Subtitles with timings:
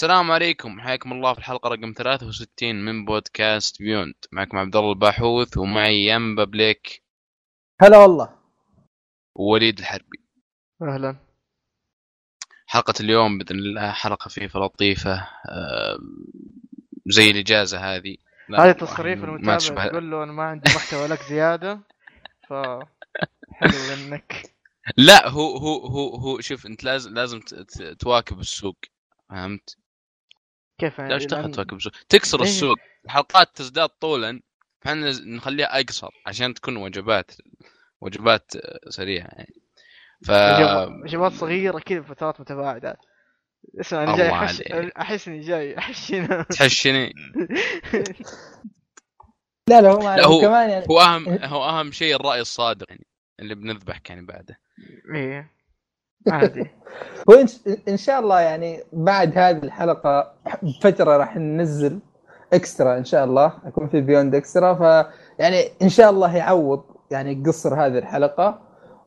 [0.00, 0.80] السلام عليكم.
[0.80, 6.44] حياكم الله في الحلقة رقم 63 من بودكاست Beyond معكم عبد الله الباحوث ومعي ينبا
[6.44, 7.02] بليك.
[7.82, 8.38] هلا والله.
[9.34, 10.18] ووليد الحربي.
[10.82, 11.16] أهلا.
[12.66, 15.28] حلقة اليوم بإذن الله حلقة خفيفة لطيفة.
[15.48, 15.98] آه،
[17.06, 18.16] زي الإجازة هذه.
[18.48, 21.80] لا، هذه تصريف ما المتابع تقول له أنا ما عندي محتوى لك زيادة
[22.48, 22.52] ف
[23.52, 24.42] حلو منك
[24.96, 28.78] لا هو هو هو هو شوف أنت لازم لازم ت- ت- تواكب السوق.
[29.30, 29.76] فهمت؟
[30.80, 32.42] كيف يعني لأن- تواكب السوق؟ تكسر.
[32.42, 34.40] السوق الحلقات تزداد طولا
[34.80, 37.30] فاحنا نخليها أقصر عشان تكون وجبات
[38.00, 38.52] وجبات
[38.88, 39.54] سريعة يعني
[40.24, 42.96] ف وجب- وجبات صغيرة كذا فترات متباعده
[43.80, 44.28] اسمع أنا جاي.
[44.30, 44.72] عليك.
[44.96, 47.12] أحس إني جاي احشنا تحشني
[49.68, 52.86] لا لا هو ما لا، هو- كمان يعني هو اهم هو أهم شيء الرأي الصادق
[52.90, 53.06] يعني
[53.40, 54.60] اللي بنذبحك يعني بعده
[55.14, 55.50] إيه
[56.28, 56.66] عادي.
[57.30, 57.46] هو إن,
[57.88, 61.98] إن شاء الله يعني بعد هذه الحلقة بفترة راح ننزل
[62.52, 63.52] إكسترا إن شاء الله.
[63.66, 65.06] يكون في بيوند اكسترا ف
[65.38, 68.58] يعني إن شاء الله يعوض يعني قصر هذه الحلقة.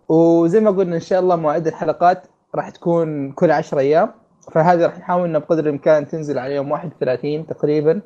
[0.10, 4.12] وزي ما قلنا إن شاء الله مواعيد الحلقات راح تكون كل 10 أيام.
[4.52, 8.02] فهذه راح نحاول انها بقدر الإمكان تنزل على يوم 31 تقريبا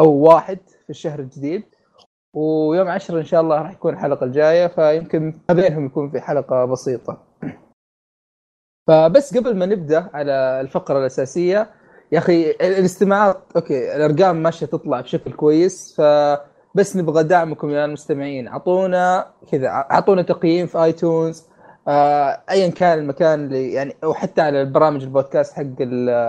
[0.00, 1.62] أو واحد في الشهر الجديد.
[2.34, 4.66] ويوم 10 إن شاء الله راح يكون الحلقة الجاية.
[4.66, 7.32] فيمكن ما بينهم يكون في حلقة بسيطة.
[8.86, 11.70] فبس قبل ما نبدأ على الفقرة الأساسية
[12.12, 18.48] يا أخي الاستماعات okay الأرقام ماشية تطلع بشكل كويس فبس نبغى دعمكم يا المستمعين.
[18.48, 21.44] أعطونا كذا أعطونا تقييم في iTunes
[21.88, 25.62] آه، ايا كان المكان اللي يعني أو حتى على البرامج البودكاست حق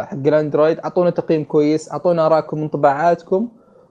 [0.03, 0.79] حق الأندرويد.
[0.79, 3.49] أعطونا تقييم كويس أعطونا آرائكم وانطباعاتكم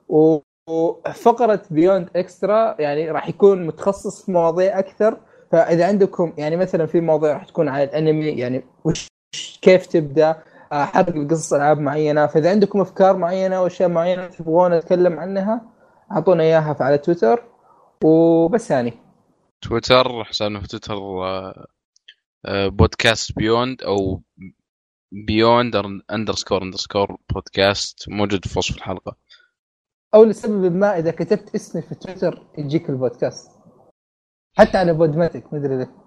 [0.09, 5.17] وفقرة Beyond Extra يعني راح يكون متخصص في مواضيع أكثر
[5.53, 9.07] فإذا عندكم يعني مثلا في مواضيع راح تكون على الأنمي يعني وش
[9.63, 10.43] كيف تبدأ
[10.73, 15.61] آه، حرق قصص ألعاب معينة فإذا عندكم أفكار معينة وأشياء معينة تبغون نتكلم عنها
[16.13, 17.45] أعطونا إياها على تويتر.
[18.05, 18.93] وبس يعني.
[19.61, 21.67] تويتر حسابنا في تويتر آه،
[22.47, 24.23] آه، بودكاست بيوند أو
[25.13, 29.17] Beyond underscore underscore podcast موجود في وصف الحلقة.
[30.15, 33.52] أو لسبب ما إذا كتبت اسمي في تويتر يجيك البودكاست.
[34.59, 36.03] حتى على Podomatic مدري ليه.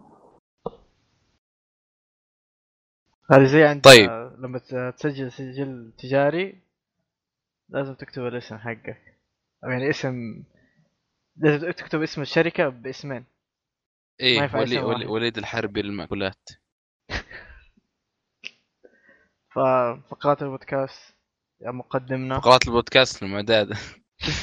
[3.31, 4.09] هذه زي عند طيب.
[4.37, 4.59] لما
[4.91, 6.61] تسجل سجل تجاري
[7.69, 9.19] لازم تكتب الاسم حقك.
[9.63, 10.43] أو يعني اسم
[11.35, 13.19] لازم تكتب اسم الشركة باسمين.
[13.19, 13.25] ما
[14.21, 15.05] إيه ولي ولي.
[15.05, 16.49] وليد الحربي للمأكولات
[19.55, 21.15] ففقرات البودكاست
[21.61, 22.39] يا مقدمنا.
[22.39, 23.77] فقرات البودكاست المعتادة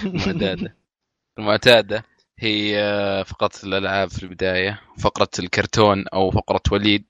[0.05, 0.77] المعتادة
[1.39, 2.05] المعتادة.
[2.45, 2.75] هي
[3.27, 7.05] فقرة الألعاب في البداية فقرة الكرتون أو فقرة وليد.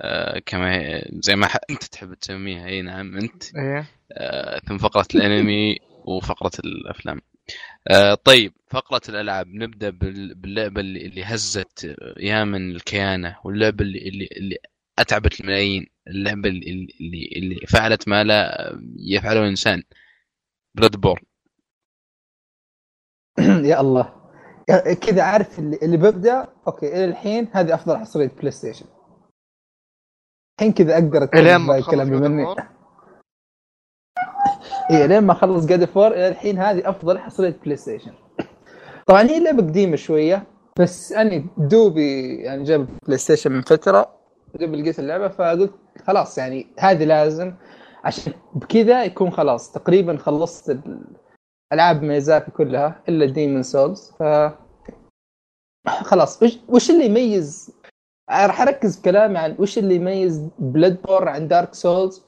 [0.00, 2.66] آه، كما هي- زي ما أنت تحب تسميها.
[2.66, 3.42] أي نعم أنت.
[3.56, 3.86] إيه.
[4.12, 5.76] آه، ثم فقرة الأنمي
[6.08, 7.20] وفقرة الأفلام.
[7.90, 9.46] آه، طيب فقرة الألعاب.
[9.48, 13.98] نبدأ بال- باللعبة اللي هزت يامن الكيانة واللعبة اللي
[14.36, 14.56] اللي,
[14.98, 15.86] أتعبت الملايين.
[16.08, 19.82] اللعبة اللي اللي, اللي فعلت ما لا يفعله الإنسان.
[20.74, 21.22] Bloodborne
[23.70, 24.12] يا الله.
[25.00, 28.86] كذا عارف اللي, اللي ببدا okay إلى الحين هذه أفضل حصرية PlayStation
[30.60, 32.46] الحين كذا أقدر أتكلم الكلام مني.
[34.90, 38.12] اي لين ما اخلص God of War إلى الحين هذه أفضل حصرية PlayStation
[39.06, 40.42] طبعا هي لعبة قديمة شوية
[40.80, 44.08] بس أنا دوبي يعني جاب PlayStation من فترة
[44.54, 45.72] دوبي لقيت اللعبة فقلت
[46.06, 47.54] خلاص يعني هذه لازم
[48.04, 51.02] عشان بكذا يكون خلاص تقريبا خلصت ال-
[51.72, 54.22] ألعاب ميازاكي كلها إلا Demon's Souls ف
[55.88, 57.70] خلاص وش, اللي يميز؟
[58.30, 62.22] راح أركز كلامي عن وش اللي يميز Bloodborne عن Dark Souls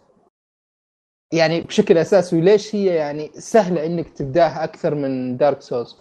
[1.32, 5.96] يعني بشكل أساسي وليش هي يعني سهلة إنك تبداها أكثر من Dark Souls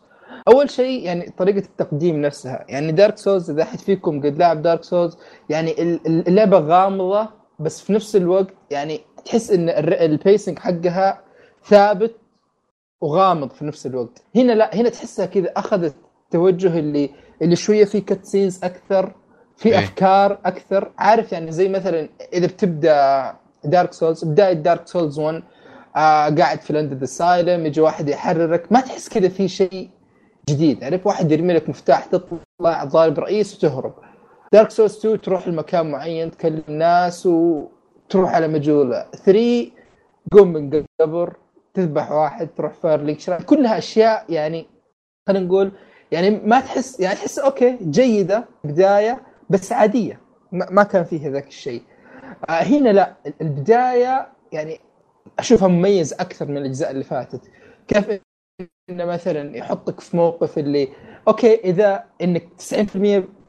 [0.48, 4.84] أول شيء يعني طريقة التقديم نفسها يعني Dark Souls إذا أحد فيكم قد لعب Dark
[4.84, 5.18] Souls
[5.50, 11.22] يعني ال- ال- اللعبة غامضة بس في نفس الوقت يعني تحس إن ال pacing حقها
[11.66, 12.16] ثابت
[13.02, 14.24] وغامض في نفس الوقت.
[14.36, 15.96] هنا لا هنا تحسها كذا أخذت
[16.32, 17.10] توجه اللي
[17.42, 19.14] اللي شوية في cutscenes أكثر
[19.58, 19.80] في إيه.
[19.80, 20.92] أفكار أكثر.
[20.98, 25.44] عارف يعني زي مثلا إذا بتبدأ Dark Souls بداية Dark Souls 1
[25.96, 28.72] آه قاعد في Undead Asylum يجي واحد يحررك.
[28.72, 29.90] ما تحس كذا في شيء
[30.50, 30.84] جديد.
[30.84, 33.94] عارف؟ واحد يرمي لك مفتاح تطلع ضارب رئيس وتهرب.
[34.54, 39.72] Dark Souls 2 تروح لمكان معين تكلم ناس وتروح على مجهول 3
[40.32, 41.34] قوم من قبر.
[41.74, 44.68] تذبح واحد تروح فارليك كلها أشياء يعني
[45.28, 45.72] خلينا نقول
[46.12, 50.22] يعني ما تحس يعني تحس okay جيدة بداية بس عادية
[50.52, 51.82] ما كان فيها ذاك الشيء.
[52.50, 54.80] آه هنا لا البداية يعني
[55.40, 57.42] أشوفها مميز أكثر من الأجزاء اللي فاتت.
[57.88, 58.22] كيف
[58.90, 60.88] إنه مثلا يحطك في موقف اللي
[61.28, 62.44] أوكي إذا إنك
[62.74, 62.98] 90%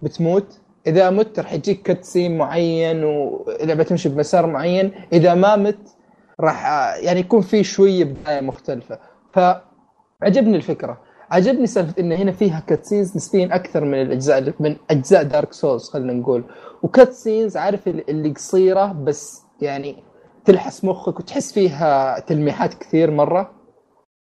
[0.02, 5.96] بتموت إذا مت راح يجيك كتسين معين ولعبه تمشي بمسار معين إذا ما مت
[6.40, 6.66] راح
[7.00, 8.98] يعني يكون في شوية بداية مختلفة.
[9.32, 11.00] فعجبني الفكرة.
[11.30, 16.12] عجبني سالفة انه هنا فيها cutscenes نسبيا أكثر من الأجزاء من أجزاء Dark Souls خلينا
[16.12, 16.44] نقول.
[16.82, 20.02] و cutscenes عارف اللي قصيرة بس يعني
[20.44, 23.50] تلحس مخك وتحس فيها تلميحات كثير مرة.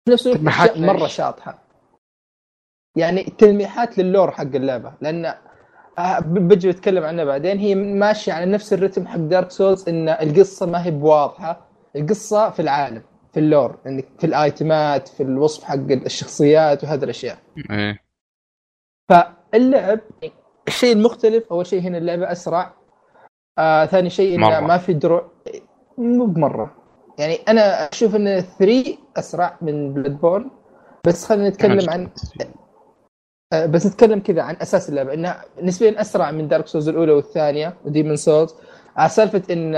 [0.07, 1.59] في نفس الوقت مرة شاطحة.
[2.97, 4.93] يعني تلميحات لل lore حق اللعبة.
[5.01, 5.35] لأن
[5.99, 7.59] آه، بجي بتكلم عنها بعدين.
[7.59, 11.68] هي ماشية على نفس الرتم حق Dark Souls إن القصة ما هي بواضحة.
[11.99, 13.03] القصة في العالم
[13.33, 17.39] في ال lore إنك في ال آيتمات في الوصف حق الشخصيات وهذه الأشياء.
[17.71, 17.99] إيه.
[19.09, 20.01] فاللعب
[20.69, 22.75] الشيء المختلف أول شيء هنا اللعبة أسرع.
[23.59, 25.31] آه ثاني شيء إنه ما في دروع.
[25.99, 26.75] مو بمرة.
[27.19, 30.51] يعني أنا أشوف إن 3 أسرع من Bloodborne
[31.07, 32.11] بس خلينا نتكلم عن
[33.53, 35.15] آه، بس نتكلم كذا عن أساس اللعبة.
[35.15, 38.55] إنها نسبيا أسرع من Dark Souls الأولى والثانية و Demon's Souls
[38.97, 39.73] على سالفة إن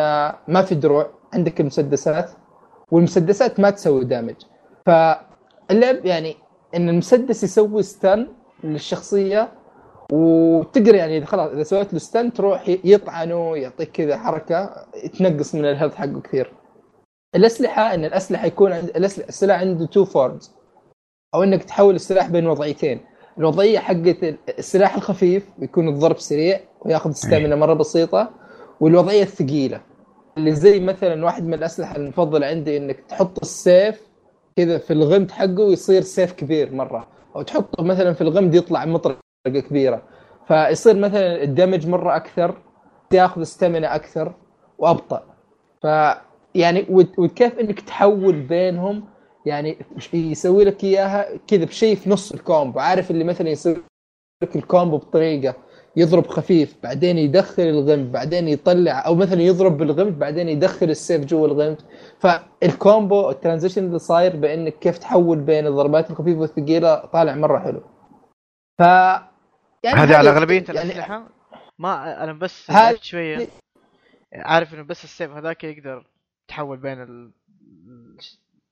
[0.49, 2.31] ما في دروع عندك المسدسات
[2.91, 4.35] والمسدسات ما تسوي damage
[4.87, 6.37] فاللعب يعني
[6.75, 8.29] إن المسدس يسوي stun
[8.65, 9.53] للشخصية
[10.13, 14.87] وتقدر يعني إذا خلاص إذا سويت له stun تروح يطعنه يعطيك كذا حركة
[15.19, 16.53] تنقص من ال health حقه كثير.
[17.35, 20.53] الأسلحة إن الأسلحة يكون عند السلاح عنده two forms
[21.35, 23.01] أو إنك تحول السلاح بين وضعيتين.
[23.39, 24.17] الوضعية حقت
[24.59, 28.31] السلاح الخفيف يكون الضرب سريع وياخذ ستامنا مرة بسيطة
[28.81, 29.81] والوضعية الثقيلة.
[30.39, 34.09] اللي زي مثلا واحد من الأسلحة المفضلة عندي إنك تحط السيف
[34.57, 37.07] كذا في الغمد حقه ويصير سيف كبير مرة.
[37.37, 40.03] أو تحطه مثلا في الغمد يطلع مطرقة كبيرة.
[40.49, 42.55] فيصير مثلا الدمج مرة أكثر
[43.11, 44.35] تاخذ ستامنا أكثر
[44.79, 45.23] وأبطأ.
[45.83, 45.87] ف
[46.55, 46.87] يعني
[47.19, 49.05] وكيف إنك تحول بينهم؟
[49.47, 49.77] يعني
[50.13, 52.79] يسوي لك إياها كذا بشيء في نص ال combo.
[52.79, 53.77] عارف اللي مثلا يسوي
[54.43, 55.55] لك ال combo بطريقة
[55.97, 61.47] يضرب خفيف بعدين يدخل الغمد بعدين يطلع أو مثلا يضرب بالغمد بعدين يدخل السيف جوا
[61.47, 61.83] الغمد
[62.19, 67.59] فال combo ال transition اللي صاير بإنك كيف تحول بين الضربات الخفيفة والثقيلة طالع مرة
[67.59, 67.81] حلو.
[68.79, 68.81] ف
[69.83, 71.29] يعني هذه على أغلبية يعني الأسلحة؟
[71.79, 73.47] ما أنا بس عرفت شوية.
[74.35, 76.07] عارف إنه بس السيف هذاك يقدر
[76.49, 77.33] تحول بين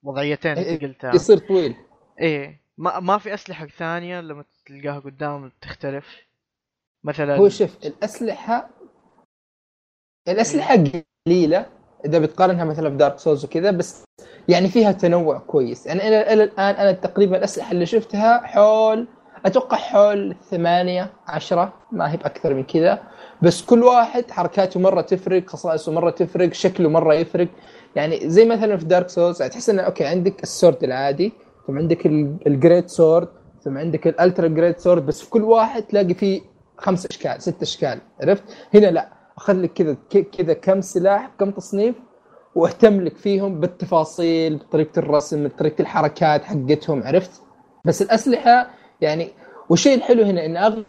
[0.04, 1.14] الوضعيتين اللي إيه، قلتها.
[1.14, 1.76] يصير طويل.
[2.20, 6.27] إيه ما ما في أسلحة ثانية لما تلقاها قدام تختلف.
[7.04, 8.70] مثلا هو شوف الأسلحة
[10.28, 10.84] الأسلحة
[11.26, 11.66] قليلة
[12.04, 14.04] إذا بتقارنها مثلا في دارك سولز وكذا بس
[14.48, 15.86] يعني فيها تنوع كويس.
[15.86, 19.08] يعني إلى إلى الآن أنا تقريبا الأسلحة اللي شفتها حول
[19.46, 23.02] أتوقع حول ثمانية عشرة ما هي بأكثر من كذا.
[23.42, 27.48] بس كل واحد حركاته مرة تفرق خصائصه مرة تفرق شكله مرة يفرق.
[27.96, 31.32] يعني زي مثلا في Dark Souls تحس إنه okay عندك ال sword العادي
[31.66, 32.06] ثم عندك
[32.46, 33.28] ال great sword
[33.64, 36.40] ثم عندك ال ultra great sword بس في كل واحد تلاقي فيه
[36.78, 38.42] خمس أشكال ست أشكال عرفت؟
[38.74, 39.08] هنا لا
[39.38, 39.96] أخذ لك كذا
[40.38, 41.94] كذا كم سلاح كم تصنيف
[42.54, 47.42] واهتم لك فيهم بالتفاصيل بطريقة الرسم بطريقة الحركات حقتهم عرفت؟
[47.84, 48.70] بس الأسلحة
[49.00, 49.28] يعني
[49.68, 50.84] والشيء الحلو هنا إن أغلب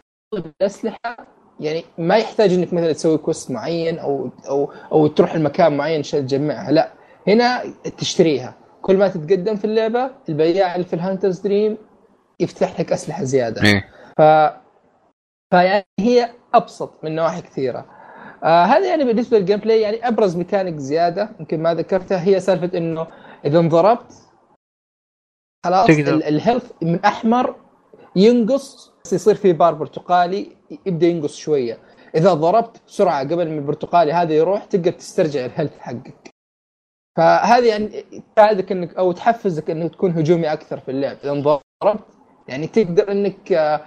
[0.60, 1.16] الأسلحة
[1.60, 6.26] يعني ما يحتاج إنك مثلا تسوي quest معين أو أو أو تروح المكان معين عشان
[6.26, 6.92] تجمعها لا.
[7.28, 7.62] هنا
[7.98, 8.54] تشتريها.
[8.82, 11.76] كل ما تتقدم في اللعبة البياع اللي في ال Hunter's Dream
[12.40, 13.62] يفتح لك أسلحة زيادة.
[13.62, 13.84] إيه.
[14.18, 14.22] ف
[15.50, 17.86] فيعني هي أبسط من نواحي كثيرة.
[18.44, 22.78] آه هذا يعني بالنسبة لل gameplay يعني أبرز ميكانيك زيادة يمكن ما ذكرتها هي سالفة
[22.78, 23.06] إنه
[23.44, 24.12] إذا انضربت
[25.64, 27.56] خلاص ال health من أحمر
[28.16, 31.78] ينقص بس يصير في بار برتقالي يبدأ ينقص شوية.
[32.14, 36.30] إذا ضربت بسرعة قبل من البرتقالي هذا يروح تقدر تسترجع ال health حقك.
[37.16, 38.04] فهذه يعني
[38.36, 41.16] تساعدك إنك أو تحفزك إنك تكون هجومي أكثر في اللعب.
[41.24, 42.04] إذا انضربت
[42.48, 43.80] يعني تقدر إنك آه،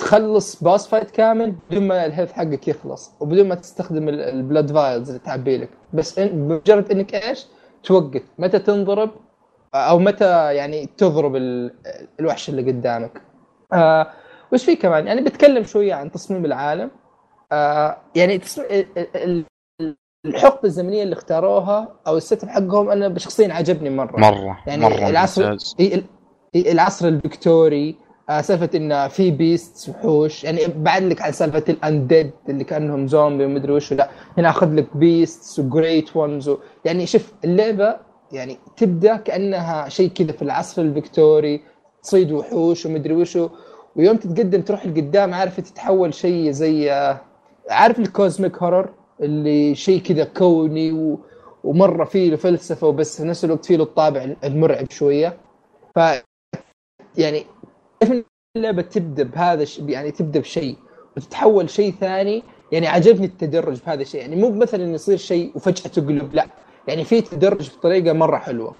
[0.00, 4.72] تخلص boss fight كامل بدون ما ال health حقك يخلص وبدون ما تستخدم ال blood
[4.72, 5.68] vials اللي تعبي لك.
[5.92, 7.46] بس بمجرد إنك إيش؟
[7.84, 8.22] توقف.
[8.38, 9.10] متى تنضرب؟
[9.74, 11.36] أو متى يعني تضرب
[12.20, 13.22] الوحش اللي قدامك.
[13.72, 14.06] آه
[14.52, 16.90] وش في كمان؟ يعني بتكلم شوية عن تصميم العالم.
[17.52, 18.86] آه يعني تصميم
[20.26, 24.20] الحقبة الزمنية اللي اختاروها أو ال setting حقهم أنا شخصيا عجبني مرة.
[24.20, 25.56] مرة يعني مرة العصر
[26.56, 28.09] العصر الفيكتوري آه،
[28.40, 33.44] سالفة انه في beast وحوش يعني بعد لك على سالفة ال undead اللي كأنهم زومبي
[33.44, 36.58] ومدري وش لا هنا أخذ لك beast و Great Ones و...
[36.84, 37.96] يعني شوف اللعبة
[38.32, 41.60] يعني تبدأ كأنها شيء كذا في العصر الفيكتوري
[42.02, 43.38] تصيد وحوش ومدري وش
[43.96, 47.20] ويوم تتقدم تروح لقدام عارف تتحول شيء زي آه،
[47.70, 48.88] عارف ال cosmic horror
[49.20, 51.20] اللي شيء كذا كوني و...
[51.64, 55.36] ومرة فيه له فلسفه وبس في نفس الوقت فيه له الطابع المرعب شوية.
[55.94, 55.98] ف
[57.18, 57.44] يعني
[58.00, 58.24] كيف
[58.56, 60.76] اللعبة تبدأ بهذا الشيء يعني تبدأ بشيء
[61.16, 62.42] وتتحول شيء ثاني
[62.72, 64.20] يعني عجبني التدرج في هذا الشيء.
[64.20, 66.46] يعني مو مثلا يصير شيء وفجأة تقلب لا.
[66.88, 68.74] يعني في تدرج بطريقة مرة حلوة.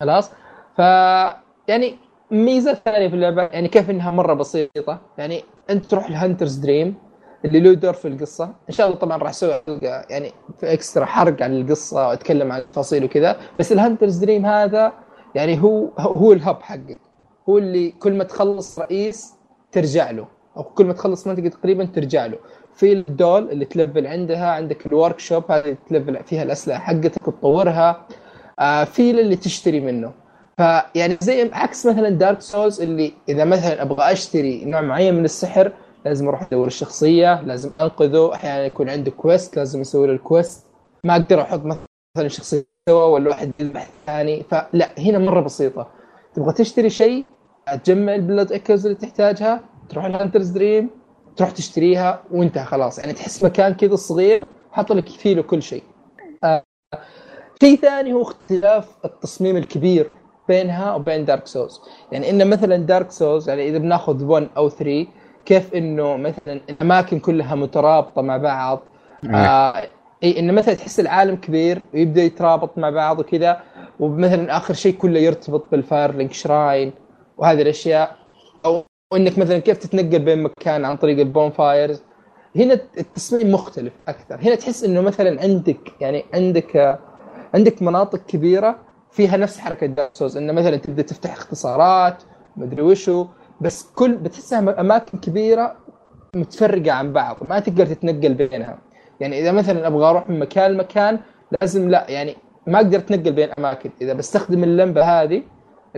[0.00, 0.30] خلاص؟
[0.76, 0.78] ف
[1.68, 1.98] يعني
[2.30, 5.00] ميزة ثانية في اللعبة يعني كيف إنها مرة بسيطة.
[5.18, 6.94] يعني أنت تروح ال Hunter's Dream
[7.44, 8.44] اللي له دور في القصة.
[8.44, 13.04] إن شاء الله طبعا راح أسوي يعني في extra حرق عن القصة وأتكلم عن التفاصيل
[13.04, 13.36] وكذا.
[13.58, 14.92] بس ال Hunter's Dream هذا
[15.34, 16.98] يعني هو هو ال hub حقك.
[17.48, 19.34] هو اللي كل ما تخلص رئيس
[19.72, 22.38] ترجع له أو كل ما تخلص منطقة تقريبا ترجع له.
[22.74, 28.06] في ال doll اللي تلفل عندها عندك ال workshop هذه تلفل فيها الأسلحة حقتك وتطورها.
[28.58, 30.12] آه في اللي تشتري منه.
[30.56, 35.72] فيعني زي عكس مثلا Dark Souls اللي إذا مثلا أبغى أشتري نوع معين من السحر
[36.04, 38.34] لازم أروح أدور الشخصية لازم أنقذه.
[38.34, 40.66] أحيانا يكون عنده quest لازم أسوي له ال quest
[41.04, 45.88] ما أقدر أحط مثلا شخصية سوا ولا واحد يذبح ثاني فلا هنا مرة بسيطة.
[46.34, 47.24] تبغى تشتري شيء
[47.76, 50.90] تجمع ال blood echoes اللي تحتاجها تروح ال Hunter's Dream
[51.36, 52.98] تروح تشتريها وانتهى خلاص.
[52.98, 55.82] يعني تحس مكان كذا صغير حاط لك فيه له كل شيء.
[56.44, 56.62] آه.
[57.62, 60.10] شيء ثاني هو اختلاف التصميم الكبير
[60.48, 61.80] بينها وبين Dark Souls
[62.12, 65.06] يعني إن مثلا Dark Souls يعني إذا بناخذ 1 أو 3
[65.44, 68.82] كيف إنه مثلا الأماكن كلها مترابطة مع بعض؟
[69.30, 69.88] آه.
[70.22, 73.60] إي انه مثلا تحس العالم كبير ويبدأ يترابط مع بعض وكذا
[74.00, 76.92] ومثلا آخر شيء كله يرتبط بال Firelink Shrine
[77.42, 78.16] وهذه الأشياء.
[78.64, 78.84] أو
[79.16, 82.02] إنك مثلا كيف تتنقل بين مكان عن طريق ال bonfires
[82.56, 84.36] هنا التصميم مختلف أكثر.
[84.42, 86.98] هنا تحس إنه مثلا عندك يعني عندك
[87.54, 88.78] عندك مناطق كبيرة
[89.10, 92.22] فيها نفس حركة Dark إنه مثلا تبدأ تفتح اختصارات
[92.56, 93.26] مدري وشو
[93.60, 95.76] بس كل بتحسها أماكن كبيرة
[96.36, 98.78] متفرقة عن بعض ما تقدر تتنقل بينها.
[99.20, 101.20] يعني إذا مثلا أبغى أروح من مكان لمكان
[101.60, 103.90] لازم لا يعني ما أقدر أتنقل بين أماكن.
[104.02, 105.42] إذا بستخدم اللمبة هذه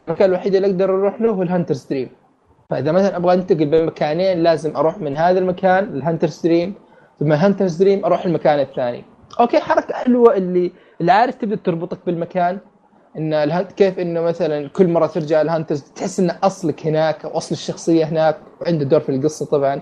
[0.08, 2.08] المكان الوحيد اللي أقدر أروح له هو ال Hunter's Dream.
[2.70, 6.74] فإذا مثلا أبغى أنتقل بين مكانين لازم أروح من هذا المكان ال Hunter's Dream
[7.20, 9.04] ثم ال Hunter's Dream أروح المكان الثاني.
[9.40, 12.58] okay حركة حلوة اللي اللي عارف تبدأ تربطك بالمكان
[13.18, 17.24] إن ال Hunt كيف إنه مثلا كل مرة ترجع ال Hunter's تحس إن أصلك هناك
[17.24, 19.80] أو أصل الشخصية هناك وعنده دور في القصة طبعا.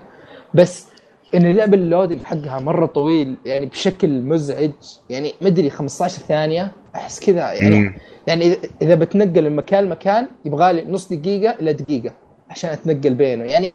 [0.53, 0.87] بس
[1.35, 4.71] إن اللعبة ال loading حقها مرة طويل يعني بشكل مزعج
[5.09, 7.95] يعني مدري 15 ثانية أحس كذا يعني مم.
[8.27, 12.13] يعني اذا بتنقل من مكان لمكان يبغى لي نص دقيقة إلى دقيقة
[12.49, 13.43] عشان أتنقل بينه.
[13.43, 13.73] يعني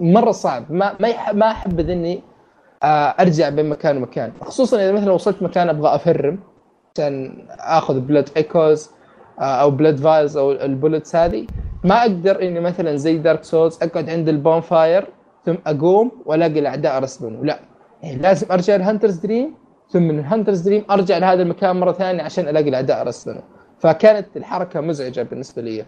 [0.00, 2.22] مرة صعب ما ما ما أحب إني
[2.82, 4.32] آه، أرجع بين مكان ومكان.
[4.40, 6.38] خصوصا إذا مثلا وصلت مكان أبغى أفرم
[6.96, 8.90] عشان آخذ blood echoes
[9.38, 11.46] أو blood vials أو ال bullets هذه.
[11.84, 15.06] ما أقدر إني مثلا زي Dark Souls أقعد عند ال bonfire
[15.44, 17.60] ثم أقوم وألاقي الأعداء رسبنوا لا
[18.02, 19.54] يعني لازم أرجع ل Hunter's Dream
[19.90, 23.42] ثم من ال Hunter's Dream أرجع لهذا المكان مرة ثانية عشان ألاقي الأعداء رسبنوا
[23.78, 25.84] فكانت الحركة مزعجة بالنسبة لي.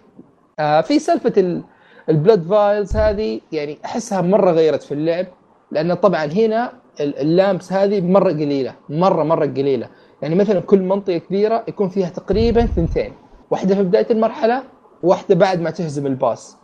[0.58, 1.62] آه في سالفة
[2.08, 5.26] ال blood vials هذه يعني أحسها مرة غيرت في اللعب
[5.70, 9.88] لأن طبعا هنا ال lamps هذه مرة قليلة مرة مرة قليلة.
[10.22, 13.12] يعني مثلا كل منطقة كبيرة يكون فيها تقريبا ثنتين.
[13.50, 14.62] واحدة في بداية المرحلة
[15.02, 16.56] وواحده بعد ما تهزم ال boss.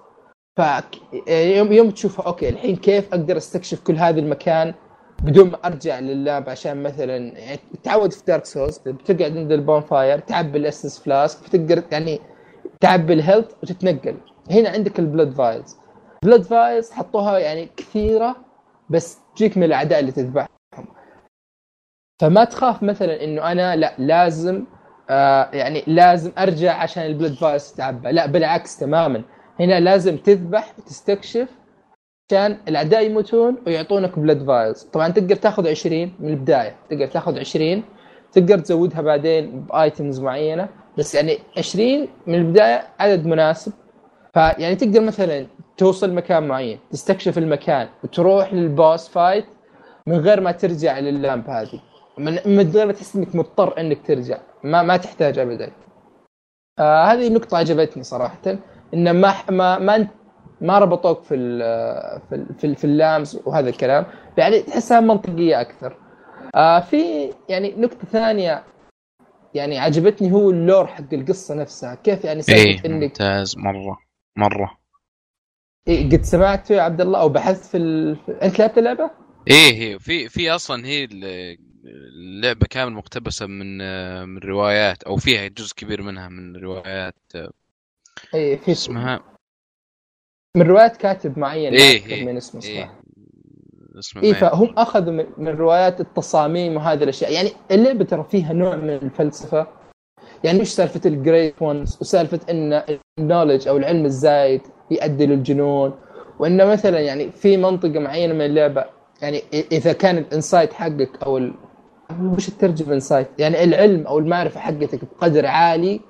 [0.58, 0.62] ف
[1.28, 4.74] يوم يوم تشوف okay الحين كيف أقدر أستكشف كل هذا المكان
[5.22, 9.80] بدون ما أرجع لل lamp عشان مثلا يعني تعود في Dark Souls بتقعد عند ال
[9.80, 12.20] bonfire تعبي ال Estus Flask بتقدر يعني
[12.80, 14.16] تعبي ال health وتتنقل.
[14.50, 15.76] هنا عندك ال blood vials
[16.24, 18.36] blood vials حطوها يعني كثيرة
[18.90, 20.48] بس تجيك من الأعداء اللي تذبحهم.
[22.20, 24.64] فما تخاف مثلا إنه أنا لا لازم
[25.10, 28.12] آه يعني لازم أرجع عشان ال blood vials تتعبى.
[28.12, 29.22] لا بالعكس تماما.
[29.60, 31.48] هنا لازم تذبح وتستكشف
[32.30, 36.76] عشان الأعداء يموتون ويعطونك blood vials طبعا تقدر تاخذ 20 من البداية.
[36.90, 37.82] تقدر تاخذ 20
[38.32, 40.68] تقدر تزودها بعدين ب items معينة.
[40.98, 43.72] بس يعني 20 من البداية عدد مناسب.
[44.34, 45.46] فيعني تقدر مثلا
[45.76, 49.44] توصل مكان معين تستكشف المكان وتروح لل boss fight
[50.06, 51.80] من غير ما ترجع لللامب هذه.
[52.46, 54.38] من غير ما تحس إنك مضطر إنك ترجع.
[54.64, 55.70] ما ما تحتاج ابدا.
[56.78, 58.58] آه هذه النقطة عجبتني صراحة.
[58.94, 60.08] إن ما ما ما
[60.60, 61.60] ما ربطوك في ال
[62.28, 64.06] في ال في, ال في اللامس وهذا الكلام.
[64.36, 65.96] يعني تحسها منطقية أكثر.
[66.54, 68.64] آه في يعني نقطة ثانية
[69.54, 71.94] يعني عجبتني هو اللور حق القصة نفسها.
[71.94, 73.58] كيف يعني إيه انك ممتاز.
[73.58, 73.98] مرة.
[74.36, 74.78] مرة.
[75.88, 78.18] إيه قد سمعت يا عبد الله أو بحثت في, ال...
[78.42, 79.10] أنت لعبت اللعبة؟
[79.48, 81.08] إيه هي في في أصلا هي
[81.84, 83.78] اللعبة كامل مقتبسة من
[84.28, 87.14] من روايات أو فيها جزء كبير منها من روايات
[88.34, 89.20] اي في اسمها
[90.56, 92.98] من روايات كاتب معين إيه إيه من اسمه إيه.
[93.98, 97.32] اسمه اي فهم أخذوا من, روايات التصاميم وهذه الأشياء.
[97.32, 99.66] يعني اللعبة ترى فيها نوع من الفلسفة.
[100.44, 102.82] يعني مش سالفة الجريت وونز وسالفة إن
[103.18, 105.94] ال knowledge أو العلم الزايد يؤدي للجنون.
[106.38, 108.84] وإنه مثلا يعني في منطقة معينة من اللعبة.
[109.22, 109.42] يعني
[109.72, 111.54] إذا كان ال insight حقك أو ال...
[112.22, 116.00] وش الترجمة insight؟ يعني العلم أو المعرفة حقتك بقدر عالي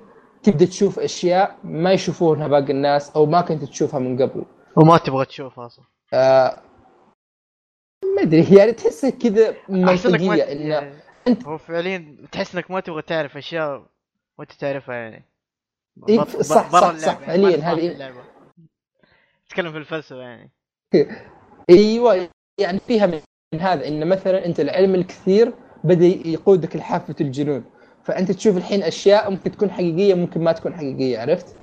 [0.43, 4.45] تبدأ تشوف أشياء ما يشوفونها باقي الناس أو ما كنت تشوفها من قبل.
[4.75, 5.85] وما تبغى تشوفها أصلا.
[6.13, 6.61] آه
[8.15, 10.93] ما أدري يعني تحسها كذا منطقية إنه يعني
[11.27, 13.85] أنت هو فعليا تحس إنك ما تبغى تعرف أشياء
[14.37, 15.25] وانت تعرفها يعني.
[16.09, 18.13] إيه صح صح صح فعليا هذه.
[19.49, 20.51] تتكلم في الفلسفة يعني.
[21.69, 22.29] أيوه
[22.59, 25.53] يعني فيها من هذا إن مثلا أنت العلم الكثير
[25.83, 27.63] بدأ يقودك لحافة الجنون.
[28.09, 31.55] فأنت تشوف الحين أشياء ممكن تكون حقيقية ممكن ما تكون حقيقية عرفت؟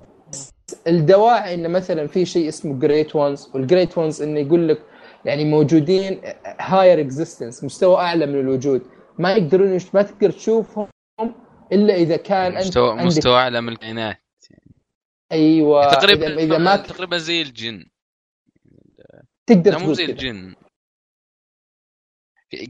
[0.87, 4.83] الدواعي انه مثلا في شيء اسمه Great Ones وال Great Ones انه يقول لك
[5.25, 6.21] يعني موجودين
[6.61, 8.83] higher existence مستوى أعلى من الوجود.
[9.19, 10.89] ما يقدرون ما تقدر تشوفهم
[11.73, 14.23] إلا إذا كان مستوى انت مستوى أعلى من الكائنات.
[15.33, 17.87] أيوه تقريبا اذا, إذا ما تقريبا زي الجن.
[19.47, 20.55] تقدر مو زي الجن.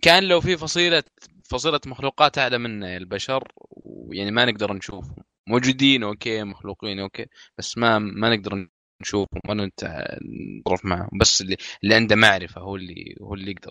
[0.02, 1.02] كان لو في فصيلة
[1.50, 3.48] فصيلة مخلوقات أعلى منا البشر
[3.84, 5.16] ويعني ما نقدر نشوفهم.
[5.48, 7.26] موجودين okay مخلوقين okay
[7.58, 8.68] بس ما ما نقدر
[9.02, 11.08] نشوفهم ولا نتعرف معهم.
[11.20, 13.70] بس اللي اللي عنده معرفة هو اللي هو اللي يقدر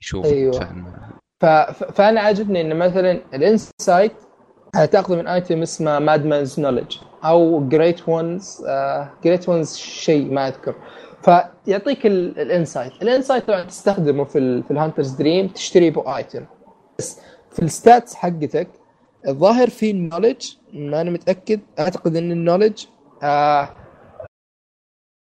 [0.00, 0.80] يشوف أيوه.
[1.40, 1.44] ف...
[1.96, 4.12] فأنا عاجبني إن مثلا ال insight
[4.92, 8.62] تاخذه من item اسمه Madman's Knowledge أو Great Ones
[9.24, 10.74] Great Ones شيء ما أذكر.
[11.22, 12.92] فيعطيك ال insight.
[13.02, 16.46] ال insight طبعا تستخدمه في ال في ال Hunter's Dream تشتري بو item
[16.98, 18.68] بس في ال stats حقتك
[19.28, 22.84] الظاهر في ال knowledge ما أنا متأكد أعتقد إن ال knowledge
[23.22, 23.68] آه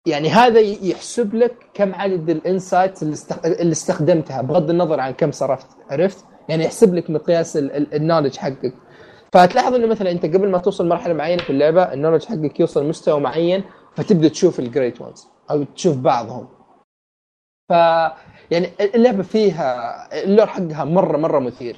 [0.07, 5.67] يعني هذا يحسب لك كم عدد ال insights اللي, استخدمتها بغض النظر عن كم صرفت
[5.91, 8.75] عرفت؟ يعني يحسب لك مقياس ال knowledge حقك
[9.33, 12.87] فتلاحظ إنه مثلا أنت قبل ما توصل مرحلة معينة في اللعبة ال knowledge حقك يوصل
[12.89, 13.65] مستوى معين
[13.97, 16.49] فتبدأ تشوف ال Great Ones أو تشوف بعضهم
[17.69, 17.71] ف
[18.51, 21.77] يعني اللعبة فيها ال lore حقها مرة مرة مثير.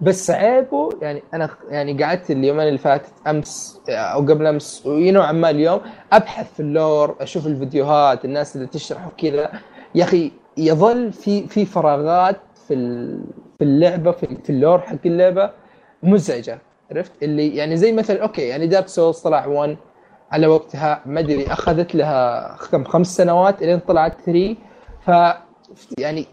[0.00, 5.50] بس عيبه يعني أنا يعني قعدت اليومين اللي فاتت أمس أو قبل أمس ونوعا ما
[5.50, 5.80] اليوم
[6.12, 9.50] أبحث في ال lore أشوف الفيديوهات الناس اللي تشرح وكذا.
[9.94, 12.74] يا أخي يظل في في فراغات في
[13.58, 15.50] في اللعبة في, في ال lore حق اللعبة
[16.02, 16.58] مزعجة
[16.90, 19.76] عرفت؟ اللي يعني زي مثلا okay يعني Dark Souls طلع 1
[20.32, 24.56] على وقتها ما أدري أخذت لها كم خمس سنوات إلين طلعت 3
[25.08, 25.10] ف
[25.98, 26.26] يعني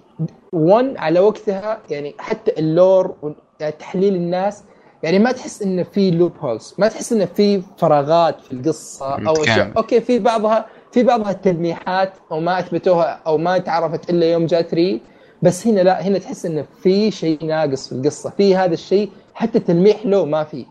[0.54, 4.64] 1 على وقتها يعني حتى ال lore يعني تحليل الناس
[5.04, 9.72] يعني ما تحس إنه في loopholes ما تحس إنه في فراغات في القصة أو أشياء.
[9.78, 14.62] okay في بعضها في بعضها تلميحات أو ما أثبتوها أو ما تعرفت إلا يوم جاء
[14.62, 15.00] 3
[15.42, 19.60] بس هنا لا هنا تحس إنه في شيء ناقص في القصة في هذا الشيء حتى
[19.60, 20.66] تلميح له ما في.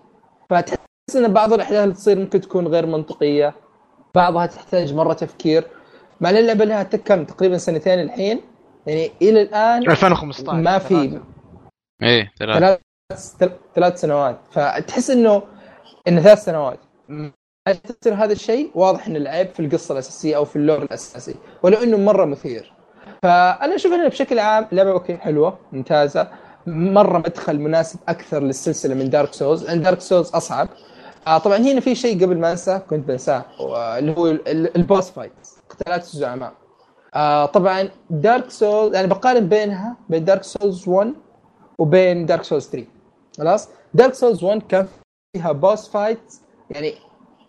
[0.51, 0.77] فتحس
[1.17, 3.55] إن بعض الأحداث اللي تصير ممكن تكون غير منطقية
[4.15, 5.67] بعضها تحتاج مرة تفكير.
[6.21, 8.41] مع ان اللعبه لها كم تقريبا سنتين الحين.
[8.87, 11.21] يعني إلى الآن 2015 ما في.
[12.03, 12.81] إيه ثلاث
[13.75, 14.41] ثلاث سنوات.
[14.51, 15.43] فتحس إنه
[16.09, 16.79] إنه ثلاث سنوات.
[18.01, 18.71] تصير هذا الشيء.
[18.75, 21.35] واضح ان العيب في القصة الأساسية أو في ال lore الأساسي.
[21.63, 22.73] ولو إنه مرة مثير.
[23.23, 26.29] فأنا أشوف إنه بشكل عام لعبة okay حلوة ممتازة.
[26.67, 30.69] مرة مدخل مناسب أكثر للسلسلة من Dark Souls لأن Dark Souls أصعب.
[31.27, 33.45] آه طبعا هنا في شيء قبل ما أنساه كنت بنساه.
[33.99, 35.33] اللي هو ال boss fight
[35.75, 36.53] قتالات الزعماء
[37.15, 41.15] آه طبعا Dark Souls يعني بقارن بينها بين Dark Souls 1
[41.79, 42.87] وبين Dark Souls 3
[43.39, 44.87] خلاص؟ Dark Souls 1 كان
[45.37, 46.35] فيها boss fight
[46.71, 46.95] يعني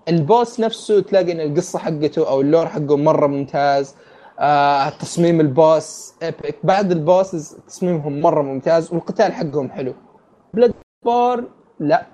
[0.09, 3.95] ال boss نفسه تلاقي إن القصة حقته أو ال lore حقه مرة ممتاز.
[4.39, 9.93] آه تصميم ال boss epic بعض ال bosses تصميمهم مرة ممتاز والقتال حقهم حلو.
[10.53, 11.47] Bloodborne
[11.79, 12.05] لا.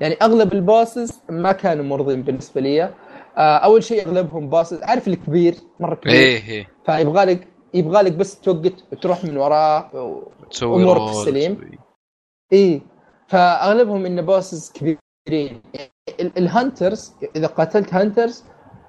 [0.00, 2.90] يعني أغلب ال bosses ما كانوا مرضين بالنسبة لي.
[3.36, 6.14] أول شيء أغلبهم bosses عارف الكبير مرة كبير.
[6.14, 6.68] إيه إيه.
[6.86, 9.90] فيبغى لك يبغى لك بس توقف وتروح من وراه
[10.62, 11.78] امورك السليم.
[12.52, 12.82] اي
[13.28, 15.62] فأغلبهم انه bosses كبيرين.
[16.20, 18.44] ال hunters إذا قاتلت hunters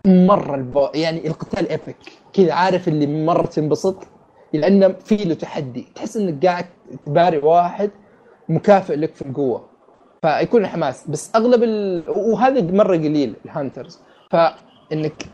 [0.07, 0.87] مرة البو...
[0.95, 1.97] يعني القتال epic
[2.33, 4.07] كذا عارف اللي مرة تنبسط؟
[4.53, 5.87] لأنه في له تحدي.
[5.95, 6.65] تحس إنك قاعد
[7.05, 7.91] تباري واحد
[8.49, 9.69] مكافئ لك في القوة.
[10.21, 12.03] فيكون حماس بس أغلب ال...
[12.07, 13.99] وهذا مرة قليل الهانترز
[14.31, 15.25] فانك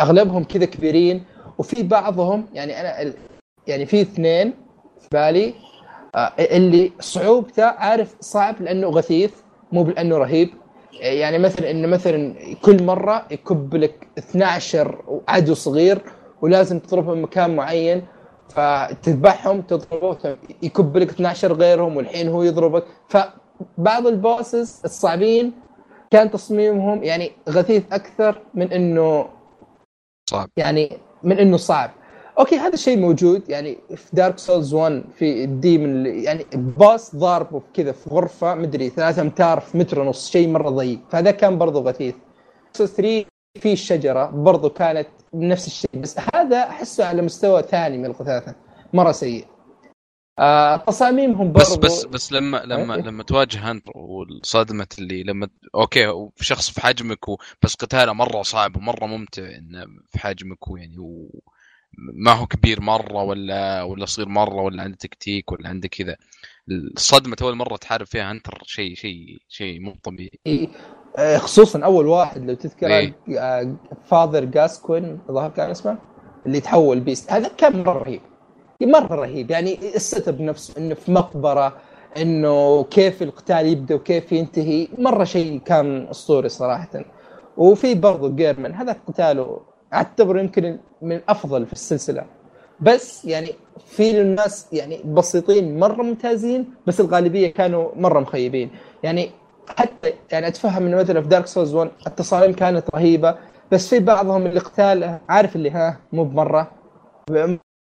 [0.00, 1.24] أغلبهم كذا كبيرين
[1.58, 3.12] وفي بعضهم يعني أنا
[3.66, 4.54] يعني في اثنين
[5.00, 5.54] في بالي
[6.14, 9.32] آه، اللي صعوبته عارف صعب لأنه غثيث
[9.72, 10.48] مو بانه رهيب.
[11.00, 16.02] يعني مثلا إنه مثلا كل مرة يكب لك 12 عدو صغير
[16.42, 18.02] ولازم تضربه من مكان معين
[18.48, 22.84] فتذبحهم تضربه يكب لك 12 غيرهم والحين هو يضربك.
[23.08, 25.52] فبعض ال bosses الصعبين
[26.16, 29.28] كان تصميمهم يعني غثيث أكثر من إنه
[30.30, 30.48] صعب.
[30.56, 31.90] يعني من إنه صعب.
[32.38, 37.62] أوكي هذا الشيء موجود يعني في Dark Souls 1 في ال Demon يعني boss ضاربه
[37.74, 41.00] كذا في غرفة مدري ثلاثة أمتار في متر ونص شيء مرة ضيق.
[41.10, 42.14] فهذا كان برضو غثيث.
[42.74, 43.24] 3
[43.60, 48.54] في الشجره برضو كانت نفس الشيء بس هذا أحسه على مستوى ثاني من الغثاثة
[48.92, 49.44] مرة سيء.
[50.38, 55.48] آه تصاميمهم برضو بس بس بس لما لما أه؟ لما تواجه hunter والصدمة اللي لما
[55.74, 57.18] أوكي شخص في حجمك.
[57.62, 61.42] بس قتاله مرة صعب ومرة ممتع انه في حجمك ويعني و...
[61.98, 66.16] ما هو كبير مرة ولا ولا صغير مرة ولا عنده تكتيك ولا عنده كذا
[66.70, 70.68] الصدمة أول مرة تحارب فيها hunter شيء شيء شيء مو طبيعي إيه.
[71.38, 73.14] خصوصا أول واحد لو تذكر إيه؟
[74.04, 75.98] Father Gascoigne الظاهر كان اسمه
[76.46, 78.20] اللي تحول beast هذا كان مرة رهيب
[78.82, 79.50] مرة رهيب.
[79.50, 81.76] يعني ال setup نفسه إنه في مقبرة
[82.16, 86.88] إنه كيف القتال يبدأ وكيف ينتهي مرة شيء كان أسطوري صراحة.
[87.56, 89.60] وفي برضه جيرمان هذا قتاله
[89.94, 92.24] أعتبره يمكن من أفضل في السلسلة.
[92.80, 93.48] بس يعني
[93.86, 98.70] في الناس يعني بسيطين مرة ممتازين بس الغالبية كانوا مرة مخيبين.
[99.02, 99.30] يعني
[99.68, 103.34] حتى يعني أتفهم إنه مثلا في Dark Souls 1 التصاميم كانت رهيبة
[103.72, 106.70] بس في بعضهم اللي قتال عارف اللي ها مو بمرة.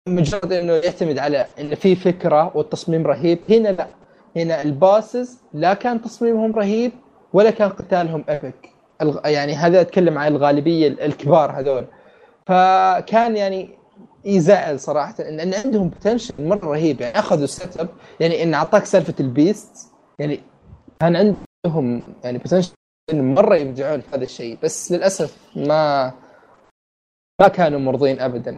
[0.08, 3.40] مجرد إنه يعتمد على انه في فكرة والتصميم رهيب.
[3.50, 3.88] هنا لا.
[4.36, 6.92] هنا ال bosses لا كان تصميمهم رهيب
[7.34, 8.70] ولا كان قتالهم epic
[9.26, 11.86] يعني هذا أتكلم عن الغالبية الكبار هذول.
[12.48, 13.70] فكان يعني
[14.26, 17.02] يزعل صراحة ان عندهم potential مرة رهيب.
[17.02, 17.90] يعني أخذوا setup
[18.20, 20.40] يعني إن أعطاك سالفة ال beast يعني
[21.00, 22.72] كان عندهم يعني potential
[23.12, 24.58] مرة يبدعون في هذا الشيء.
[24.64, 26.12] بس للأسف ما
[27.42, 28.58] ما كانوا مرضين ابدا.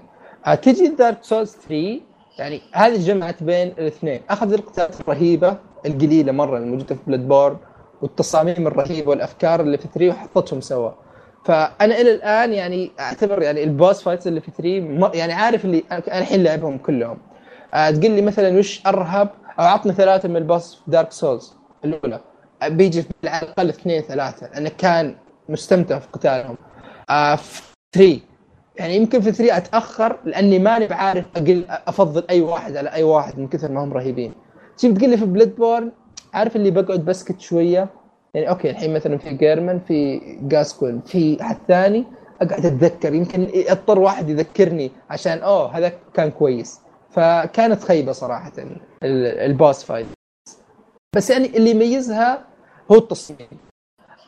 [0.62, 2.00] تجي Dark Souls 3
[2.38, 4.22] يعني هذه جمعت بين الاثنين.
[4.30, 7.58] أخذ القتالات الرهيبة القليلة مرة الموجوده في Bloodborne
[8.02, 10.92] والتصاميم الرهيبة والأفكار اللي في 3 وحطتهم سوا.
[11.46, 15.84] فأنا إلى الآن يعني أعتبر يعني ال boss fights اللي في 3 يعني عارف اللي
[15.92, 17.18] أنا الحين لعبهم كلهم.
[17.74, 21.54] أه تقول لي مثلا وش أرهب أو عطني ثلاثة من ال boss في Dark Souls؟
[21.86, 22.20] الأولى.
[22.64, 25.16] بيجي على الأقل اثنين ثلاثة لأنه كان
[25.50, 26.56] مستمتع في قتالهم.
[27.10, 27.62] أه في
[27.94, 28.20] 3
[28.82, 33.40] يعني يمكن في 3 أتأخر لأني ماني بعارف أقل أفضل أي واحد على أي واحد
[33.40, 34.34] من كثر ما هم رهيبين.
[34.78, 35.92] تجي تقول لي في Bloodborne
[36.34, 37.90] عارف اللي بقعد بسكت شوية؟
[38.34, 42.06] يعني أوكي الحين مثلا في جيرمان في جاسكوين في حد ثاني
[42.42, 46.80] أقعد أتذكر يمكن أضطر واحد يذكرني عشان أوه هذا كان كويس.
[47.10, 48.52] فكانت خيبة صراحة
[49.04, 50.08] ال boss fight
[51.16, 52.46] بس يعني اللي يميزها
[52.92, 53.48] هو التصميم.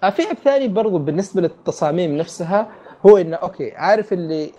[0.03, 2.71] آه، في عيب ثاني برضو بالنسبة للتصاميم نفسها
[3.05, 4.51] هو إنه أوكي عارف اللي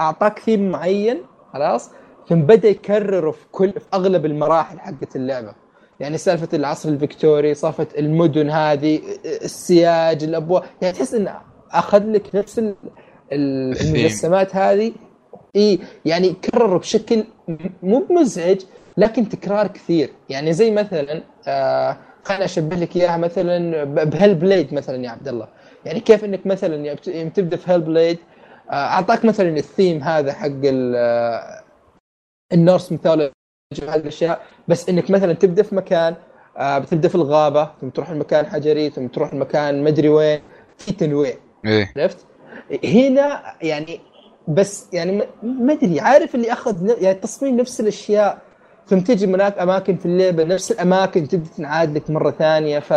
[0.00, 1.22] أعطاك ثيم معين
[1.52, 1.90] خلاص
[2.28, 5.54] ثم بدأ يكرره في كل في أغلب المراحل حقت اللعبة.
[6.00, 11.34] يعني سالفة العصر الفكتوري سالفه المدن هذه السياج الابواب يعني تحس انه
[11.72, 12.62] أخذ لك نفس
[13.32, 14.92] المجسمات هذه.
[15.56, 17.24] إي يعني كرروا بشكل
[17.82, 18.60] مو مزعج
[18.96, 20.10] لكن تكرار كثير.
[20.28, 25.48] يعني زي مثلا آه خليني أشبه لك إياها مثلا ب Hellblade مثلا يا عبد الله.
[25.84, 28.18] يعني كيف إنك مثلا يوم تبدا في Hellblade
[28.70, 31.62] آه، أعطاك مثلا الثيم هذا حق آه،
[32.52, 33.30] ال Norse مثال
[33.82, 36.14] هذه الأشياء بس إنك مثلا تبدأ في مكان
[36.56, 40.40] آه بتبدأ في الغابة ثم تروح المكان حجري ثم تروح المكان مدري وين
[40.78, 42.26] في تنويع إيه؟ عرفت؟
[42.84, 44.00] هنا يعني
[44.48, 48.38] بس يعني ما أدري عارف اللي أخذ يعني تصميم نفس الأشياء
[48.86, 52.92] ثم تجي هناك أماكن في اللعبه نفس الأماكن تبدأ تنعاد لك مرة ثانية ف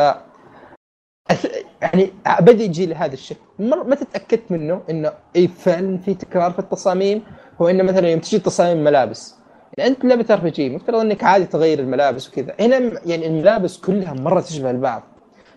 [1.82, 6.60] يعني بدا يجي لي هذا الشكل متى تأكدت منه؟ إنه إي فعلا في تكرار في
[6.60, 7.24] التصاميم؟
[7.62, 9.36] هو إنه مثلا يوم تجي تصاميم ملابس.
[9.78, 12.56] يعني أنت لعبه RPG مفترض إنك عادي تغير الملابس وكذا.
[12.60, 15.04] هنا يعني الملابس كلها مرة تشبه البعض.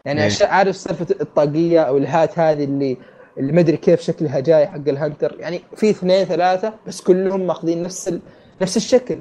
[0.04, 2.96] يعني اشياء عارف سالفة الطاقية أو ال hat هذه اللي
[3.38, 5.37] اللي ما أدري كيف شكلها جاي حق ال hunter.
[5.38, 8.20] يعني في اثنين ثلاثة بس كلهم ماخذين نفس ال...
[8.62, 9.18] نفس الشكل.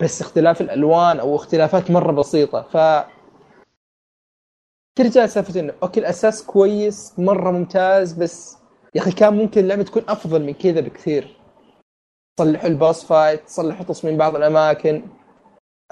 [0.00, 2.62] بس اختلاف الألوان أو اختلافات مرة بسيطة.
[2.62, 2.76] ف
[4.94, 8.56] ترجع سالفه إنه أوكي الأساس كويس مرة ممتاز بس
[8.94, 11.36] يا أخي كان ممكن اللعبة تكون أفضل من كذا بكثير.
[12.40, 15.02] صلحوا ال boss fight صلحوا تصميم بعض الأماكن.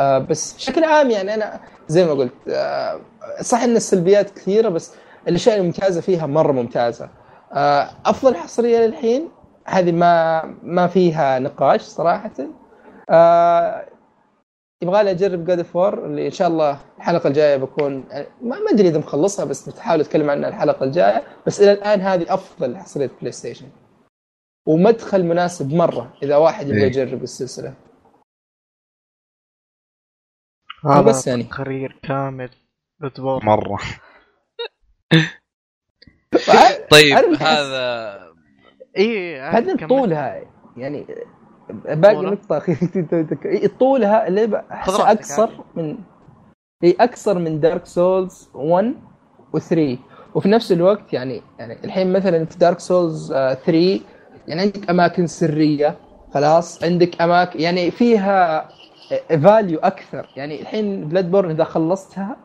[0.00, 3.00] آه بس بشكل عام يعني أنا زي ما قلت آه
[3.40, 4.94] صح إن السلبيات كثيرة بس
[5.28, 7.10] الأشياء الممتازة فيها مرة ممتازة.
[7.52, 9.28] آه أفضل حصرية للحين
[9.64, 12.32] هذه ما ما فيها نقاش صراحة.
[13.10, 13.86] آه
[14.82, 18.04] يبغى لي اجرب جاد فور اللي إن شاء الله الحلقة الجاية بكون
[18.42, 22.76] ما أدري إذا مخلصها بس بتحاول أتكلم عنها الحلقة الجاية بس إلى الآن هذه أفضل
[22.76, 23.68] حصرية PlayStation
[24.66, 26.86] ومدخل مناسب مرة إذا واحد يبغى إيه.
[26.86, 27.74] يجرب السلسلة.
[30.84, 31.42] هذا بس يعني.
[31.42, 32.50] تقرير كامل
[33.00, 33.78] بتبور مرة.
[36.90, 38.20] طيب هذا
[38.98, 40.42] اي بعدين طولها
[40.76, 41.06] يعني
[41.84, 42.78] باقي نقطة أخيرة
[43.80, 45.96] طولها اللعبة أقصر من
[46.82, 48.94] هي أقصر من Dark Souls 1
[49.56, 49.78] و3
[50.34, 54.00] وفي نفس الوقت يعني يعني الحين مثلا في Dark Souls 3
[54.48, 55.96] يعني عندك أماكن سرية
[56.34, 56.84] خلاص.
[56.84, 58.68] عندك أماكن يعني فيها
[59.28, 60.28] value أكثر.
[60.36, 62.36] يعني الحين Bloodborne إذا خلصتها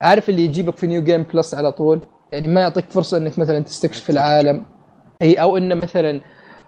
[0.00, 2.00] عارف اللي يجيبك في New Game Plus على طول؟
[2.32, 4.64] يعني ما يعطيك فرصة إنك مثلا تستكشف العالم.
[5.22, 6.20] إي أو إنه مثلا آه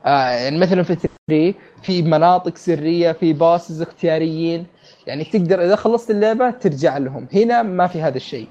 [0.05, 4.67] يعني مثلا في 3 في مناطق سرية في bosses اختياريين.
[5.07, 7.29] يعني تقدر إذا خلصت اللعبة ترجع لهم.
[7.35, 8.49] هنا ما في هذا الشيء.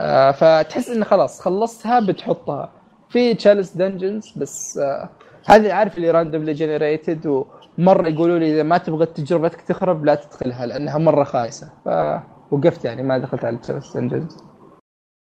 [0.00, 2.72] آه فتحس انه خلاص خلصتها بتحطها.
[3.08, 5.08] في chalice dungeons بس آه
[5.46, 10.66] هذه عارف اللي randomly generated ومرة يقولوا لي إذا ما تبغى تجربتك تخرب لا تدخلها
[10.66, 11.72] لأنها مرة خايسة.
[11.84, 14.36] فوقفت يعني ما دخلت على chalice dungeons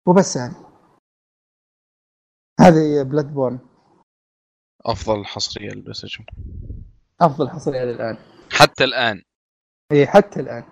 [0.07, 0.55] وبس يعني.
[2.61, 3.59] هذه Bloodborne
[4.87, 5.95] أفضل حصرية لل Play
[7.21, 8.17] أفضل حصرية للآن.
[8.53, 9.23] حتى الآن.
[9.93, 10.65] اي حتى الآن.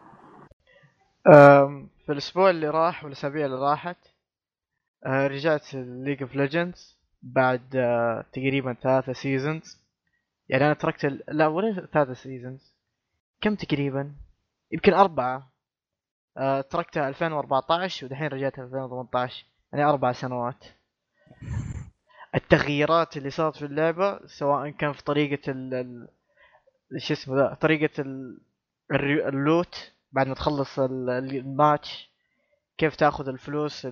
[2.06, 3.96] في الأسبوع اللي راح والأسابيع اللي راحت
[5.06, 9.78] أه، رجعت League of Legends بعد أه، تقريبا ثلاثة seasons
[10.48, 11.24] يعني أنا تركت ال...
[11.28, 12.74] لا ولا ثلاثة seasons
[13.40, 14.12] كم تقريبا؟
[14.72, 15.52] يمكن أربعة.
[16.36, 20.64] أه تركتها 2014 ودحين رجعت 2018 يعني أربع سنوات.
[22.34, 26.08] التغييرات اللي صارت في اللعبة سواء كان في طريقة ال
[26.98, 28.40] شو اسمه ذا طريقة ال...
[29.28, 32.10] اللوت بعد ما تخلص الماتش
[32.78, 33.86] كيف تاخذ الفلوس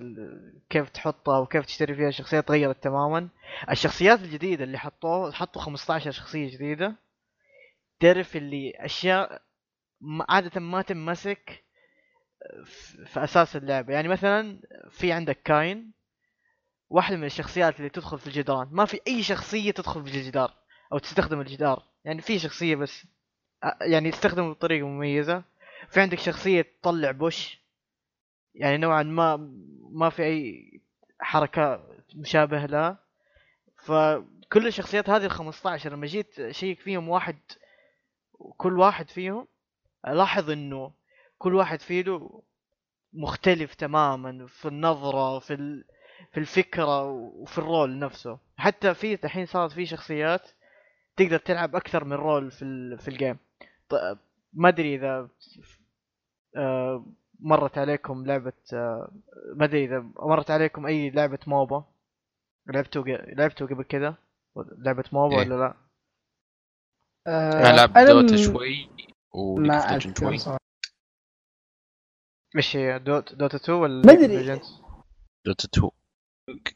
[0.69, 3.29] كيف تحطها وكيف تشتري فيها شخصيات تغيرت تماما.
[3.71, 6.95] الشخصيات الجديدة اللي حطوه حطوا 15 شخصية جديدة.
[7.99, 9.41] تعرف اللي أشياء
[10.29, 11.63] عادة ما تمسك
[13.05, 13.93] في أساس اللعبة.
[13.93, 14.59] يعني مثلا
[14.91, 15.91] في عندك كاين
[16.89, 20.53] واحدة من الشخصيات اللي تدخل في الجدران ما في أي شخصية تدخل في الجدار
[20.93, 21.83] أو تستخدم الجدار.
[22.05, 23.05] يعني في شخصية بس.
[23.81, 25.43] يعني تستخدمه بطريقة مميزة.
[25.89, 27.61] في عندك شخصية تطلع بوش.
[28.55, 29.35] يعني نوعا ما
[29.91, 30.71] ما في أي
[31.19, 32.97] حركة مشابه لها
[33.75, 37.37] فكل الشخصيات هذه ال 15 لما جيت أشيك فيهم واحد
[38.57, 39.47] كل واحد فيهم
[40.07, 40.91] ألاحظ إنه
[41.37, 42.29] كل واحد فيه
[43.13, 45.85] مختلف تماما في النظرة في ال...
[46.31, 48.39] في الفكرة وفي ال role نفسه.
[48.57, 50.49] حتى في الحين صارت في شخصيات
[51.17, 53.37] تقدر تلعب أكثر من role في في ال game
[53.89, 54.17] طيب
[54.53, 55.29] ما أدري إذا
[56.55, 57.05] آه،
[57.39, 59.11] مرت عليكم لعبة آه،
[59.55, 61.83] ما أدري إذا مرت عليكم أي لعبة MOBA؟
[62.67, 64.15] لعبتوا لعبتوا قبل كذا؟
[64.55, 65.47] لعبة MOBA إيه.
[65.47, 65.73] ولا لا؟
[67.27, 68.89] أنا لعبت Dota شوي
[69.57, 70.57] ما شوي.
[72.55, 74.59] إيش هي؟ Dot Dota 2 ولا ما أدري.
[75.45, 75.89] دوتا 2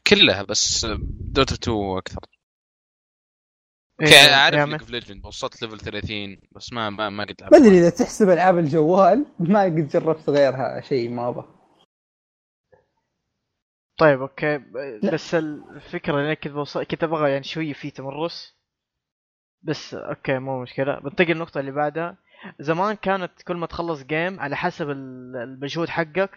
[0.06, 0.86] كلها بس
[1.20, 2.20] Dota 2 أكثر.
[4.00, 7.52] إيه أعرف League of Legend وصلت level 30 بس ما ما ما قد لعبت.
[7.52, 11.48] ما أدري إذا تحسب ألعاب الجوال ما قد جربت غيرها شيء ما أبغى.
[13.98, 14.58] طيب okay.
[15.12, 18.56] بس الفكرة اللي كنت بوصل كنت أبغى يعني شوية في تمرس.
[19.62, 20.98] بس okay مو مشكلة.
[20.98, 22.18] بنتقل النقطة اللي بعدها.
[22.60, 26.30] زمان كانت كل ما تخلص game على حسب المجهود حقك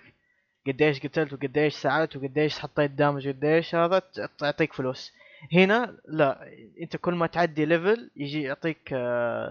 [0.67, 4.01] قديش قتلت وقديش ساعدت وقديش حطيت damage وقديش هذا
[4.37, 5.13] تعطيك فلوس.
[5.53, 6.51] هنا لا
[6.81, 8.93] انت كل ما تعدي level يجي يعطيك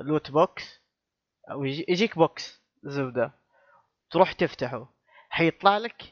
[0.01, 0.81] loot box
[1.51, 3.33] أو يجي يجيك box زبدة.
[4.11, 4.89] تروح تفتحه.
[5.31, 6.03] حيطلع لك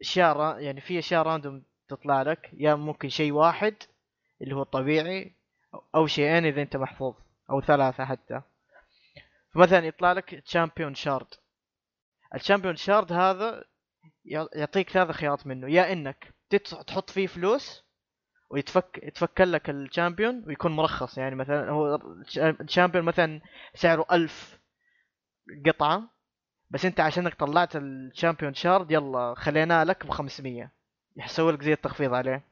[0.00, 2.50] أشياء يعني في أشياء random تطلع لك.
[2.52, 3.74] يا ممكن شيء واحد
[4.42, 5.32] اللي هو الطبيعي
[5.94, 7.14] أو شيئين إذا أنت محظوظ
[7.50, 8.42] أو ثلاثة حتى.
[9.54, 11.26] فمثلا يطلع لك champion shard
[12.34, 13.64] ال champion shard هذا
[14.26, 15.70] يعطيك ثلاث خيارات منه.
[15.70, 16.34] يا إنك
[16.86, 17.84] تحط فيه فلوس
[18.50, 21.18] ويتفك يتفك لك ال champion ويكون مرخص.
[21.18, 22.00] يعني مثلا هو
[22.36, 23.40] ال champion مثلا
[23.74, 24.58] سعره ألف
[25.66, 26.10] قطعة
[26.70, 30.70] بس أنت عشانك طلعت ال champion shard يلا خليناه لك ب 500
[31.16, 32.44] يسوي لك زي التخفيض عليه.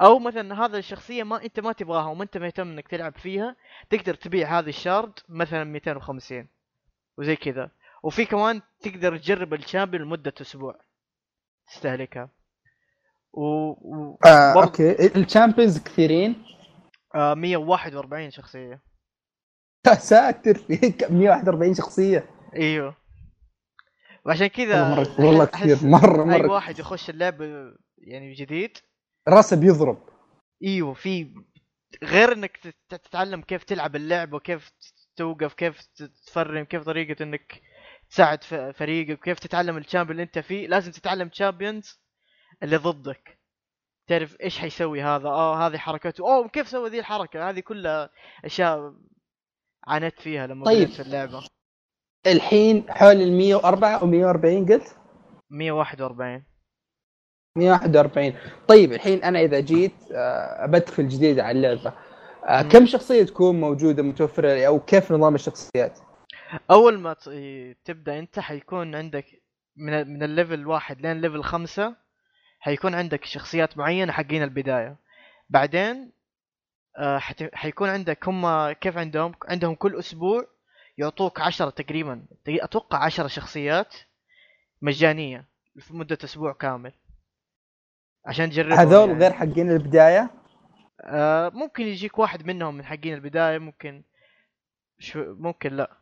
[0.00, 3.56] أو مثلا هذا الشخصية ما أنت ما تبغاها وما أنت مهتم إنك تلعب فيها
[3.90, 6.48] تقدر تبيع هذه ال shard مثلا 250
[7.18, 7.70] وزي كذا.
[8.02, 10.80] وفي كمان تقدر تجرب ال champion لمدة أسبوع.
[11.70, 12.30] تستهلكها.
[13.32, 14.18] و, و...
[14.26, 14.66] آه، برض...
[14.66, 15.06] okay.
[15.16, 16.42] ال champions كثيرين؟
[17.14, 18.82] آه 141 شخصية.
[19.98, 21.10] ساتر فيك.
[21.10, 22.24] 141 شخصية.
[22.56, 22.96] إيوه.
[24.26, 25.76] وعشان كذا والله كثير.
[25.82, 27.46] مره مرة اي واحد يخش اللعبه
[27.98, 28.78] يعني جديد.
[29.28, 30.08] راسه بيضرب
[30.64, 31.34] إيوه في
[32.02, 34.72] غير إنك تتعلم كيف تلعب اللعبه وكيف
[35.16, 35.80] توقف كيف
[36.26, 37.62] تفرم كيف طريقة إنك
[38.10, 38.44] تساعد
[38.74, 40.66] فريقك وكيف تتعلم ال champion اللي انت فيه.
[40.66, 42.00] لازم تتعلم champions
[42.62, 43.38] اللي ضدك.
[44.08, 46.24] تعرف إيش حيسوي هذا؟ آه هذه حركته.
[46.24, 48.10] أوه كيف سوى ذي الحركة؟ هذه كلها
[48.44, 48.94] أشياء
[49.86, 50.88] عانيت فيها لما طيب.
[50.88, 51.46] في اللعبة.
[52.26, 54.96] الحين حول ال 104 أو 140 قلت؟
[55.50, 56.44] 141
[57.58, 58.34] 141
[58.68, 61.92] طيب الحين أنا إذا جيت آه، بدخل جديد على اللعبة.
[62.48, 65.98] آه، كم شخصية تكون موجودة متوفرة أو كيف نظام الشخصيات؟
[66.70, 67.16] أول ما
[67.84, 69.26] تبدأ أنت حيكون عندك
[69.76, 71.96] من من ال level واحد لين level خمسة
[72.60, 74.96] حيكون عندك شخصيات معينة حقين البداية.
[75.50, 76.12] بعدين
[76.98, 77.18] آه،
[77.54, 80.46] حيكون عندك هم كيف عندهم؟ عندهم كل أسبوع
[80.98, 83.94] يعطوك عشرة تقريبا أتوقع عشرة شخصيات
[84.82, 85.44] مجانية
[85.80, 86.92] في مدة أسبوع كامل.
[88.26, 89.20] عشان تجربهم هذول يعني.
[89.20, 90.30] غير حقين البداية؟
[91.00, 94.02] آه ممكن يجيك واحد منهم من حقين البداية ممكن
[94.98, 95.99] شو ممكن لا.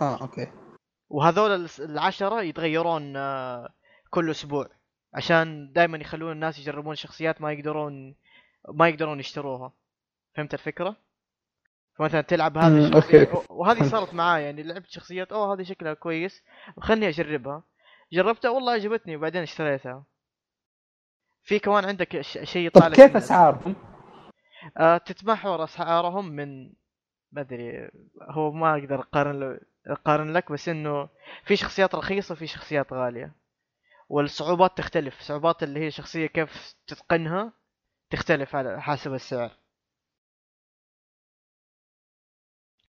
[0.00, 0.52] آه أوكي
[1.08, 3.74] وهذول العشرة يتغيرون آه،
[4.10, 4.68] كل أسبوع
[5.14, 8.14] عشان دائما يخلون الناس يجربون شخصيات ما يقدرون
[8.68, 9.72] ما يقدرون يشتروها
[10.36, 10.96] فهمت الفكرة؟
[11.98, 13.28] فمثلا تلعب هذه الشخصية.
[13.50, 13.82] وهذه.
[13.82, 16.42] صارت معاي يعني لعبت شخصيات أوه هذه شكلها كويس
[16.80, 17.62] خلني أجربها
[18.12, 20.04] جربتها والله عجبتني وبعدين اشتريتها
[21.42, 23.74] في كمان عندك شيء لك كيف أسعارهم؟
[24.76, 26.72] آه تتمحور أسعارهم من
[27.32, 27.90] ما أدري
[28.22, 31.08] هو ما أقدر أقارن له أقارن لك بس إنه
[31.44, 33.32] في شخصيات رخيصة وفي شخصيات غالية
[34.08, 37.52] والصعوبات تختلف صعوبات اللي هي شخصية كيف تتقنها
[38.10, 39.50] تختلف على حسب السعر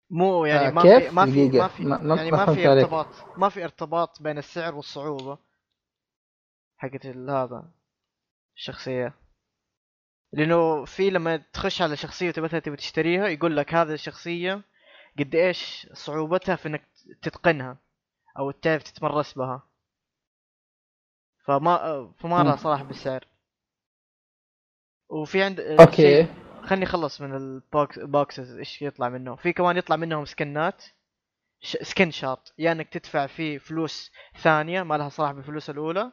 [0.10, 1.50] مو يعني آه، ما كيف؟ في ما في.
[1.60, 1.84] ما في
[2.16, 2.68] يعني ما في.
[2.68, 5.38] ارتباط ما في ارتباط بين السعر والصعوبة
[6.78, 7.72] حقت هذا
[8.56, 9.14] الشخصية
[10.32, 14.62] لأنه في لما تخش على شخصية مثلا تبي تشتريها يقول لك هذه الشخصية
[15.20, 16.84] قد إيش صعوبتها في إنك
[17.22, 17.78] تتقنها
[18.40, 19.64] أو تعرف تتمرس بها.
[21.46, 22.58] فما فما لها مم.
[22.58, 23.28] صلاح بالسعر.
[25.10, 25.96] وفي عند okay.
[25.96, 26.28] شيء-
[26.64, 30.84] خلني أخلص من ال boxes إيش يطلع منه في كمان يطلع منهم سكنات
[31.62, 31.78] ش...
[31.78, 34.12] skin shard yeah يعني إنك تدفع فيه فلوس
[34.42, 36.12] ثانية ما لها صلاح بالفلوس الأولى.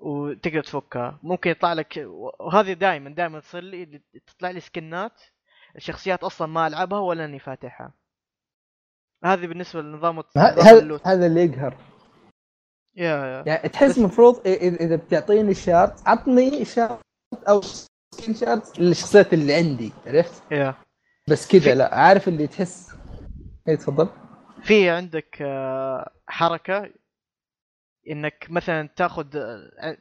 [0.00, 1.18] وتقدر تفكها.
[1.22, 2.04] ممكن يطلع لك
[2.40, 5.20] وهذه دائما دائما تصير لي تطلع لي سكنات
[5.76, 7.92] الشخصيات أصلا ما ألعبها ولا إني فاتحها.
[9.24, 11.76] هذه بالنسبة لنظام هذا هذا اللي يقهر.
[12.96, 13.44] yeah yeah.
[13.46, 17.00] يعني تحس المفروض إذا بتعطيني shard عطني shard
[17.48, 17.60] أو
[18.14, 20.74] skin shard للشخصيات اللي عندي عرفت؟ yeah.
[21.28, 22.90] بس كذا لا عارف اللي تحس؟
[23.68, 24.08] اي تفضل.
[24.62, 26.90] في عندك آه، حركة
[28.08, 29.26] إنك مثلا تأخذ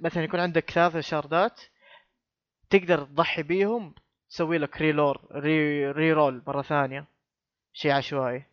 [0.02, 1.62] مثلا يكون عندك ثلاثة شاردات
[2.70, 3.96] تقدر تضحي بيهم
[4.30, 7.06] تسوي لك reroll re, re-roll مرة ثانية.
[7.74, 8.46] شيء عشوائي.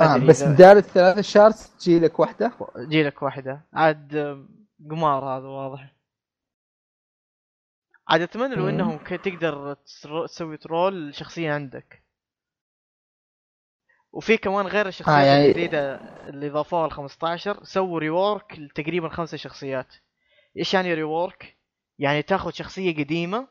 [0.00, 3.60] آه بس بدال الثلاثة shard تجي لك واحدة؟ جي لك واحدة.
[3.72, 4.16] عاد
[4.90, 5.92] قمار هذا واضح.
[8.08, 8.68] عاد أتمنى لو.
[8.68, 9.74] إنهم تقدر
[10.26, 12.02] تسوي ت roll شخصية عندك.
[14.12, 15.94] وفي كمان غير الشخصيات آه، يعني- الجديدة
[16.28, 19.94] اللي ضافوها ال 15 سووا rework لتقريبا خمسة شخصيات.
[20.56, 21.58] إيش يعني rework؟
[21.98, 23.48] يعني تاخذ شخصية قديمة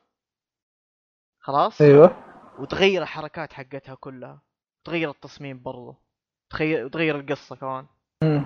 [1.39, 2.23] خلاص؟ أيوه.
[2.59, 4.41] وتغير الحركات حقتها كلها.
[4.83, 5.95] تغير التصميم برضو.
[6.49, 7.87] تغير وتغير القصة كمان.
[8.23, 8.45] مم.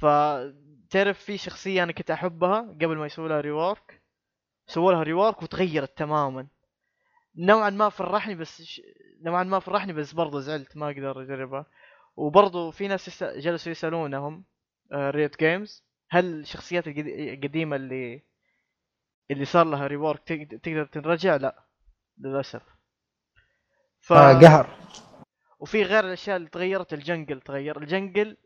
[0.00, 4.02] فتعرف في شخصية أنا كنت أحبها قبل ما يسووا لها rework
[4.66, 6.48] سووا لها rework وتغيرت تماما.
[7.36, 8.80] نوعا ما فرحني بس ش...
[9.22, 11.66] نوعا ما فرحني بس برضه زعلت ما أقدر أجربها.
[12.16, 13.24] وبرضه في ناس.
[13.24, 14.44] جلسوا يسألونهم
[14.92, 18.22] Riot Games هل الشخصيات القد- القديمة اللي
[19.30, 20.22] اللي صار لها rework
[20.62, 21.64] تقدر, ترجع؟ لا
[22.18, 22.62] للأسف.
[24.00, 24.12] ف...
[24.12, 24.76] آه قهر.
[25.58, 27.78] وفي غير الأشياء اللي تغيرت ال jungle تغير.
[27.82, 28.36] ال jungle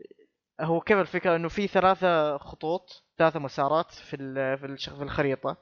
[0.60, 4.16] هو كيف الفكرة؟ إنه في ثلاثة خطوط ثلاثة مسارات في
[4.56, 5.56] في في الخريطة.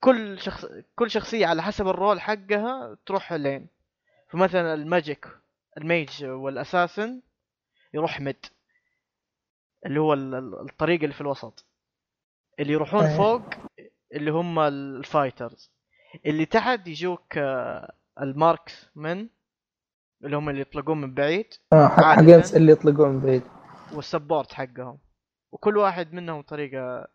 [0.00, 3.75] كل شخص كل شخصية على حسب ال role حقها تروح لين.
[4.28, 5.28] فمثلا ال magic
[5.78, 7.22] ال mage وال assassin
[7.94, 8.46] يروح mid
[9.86, 11.66] اللي هو ال- ال- الطريق اللي في الوسط.
[12.60, 13.16] اللي يروحون أيه.
[13.16, 13.42] فوق
[14.14, 15.70] اللي هم ال fighters.
[16.26, 19.28] اللي تحت يجوك آه، ال marksmen
[20.24, 21.54] اللي هم اللي يطلقون من بعيد.
[21.72, 22.02] آه حق-.
[22.02, 23.42] حقين اللي يطلقون من بعيد.
[23.92, 24.98] وال support حقهم.
[25.52, 27.08] وكل واحد منهم طريقة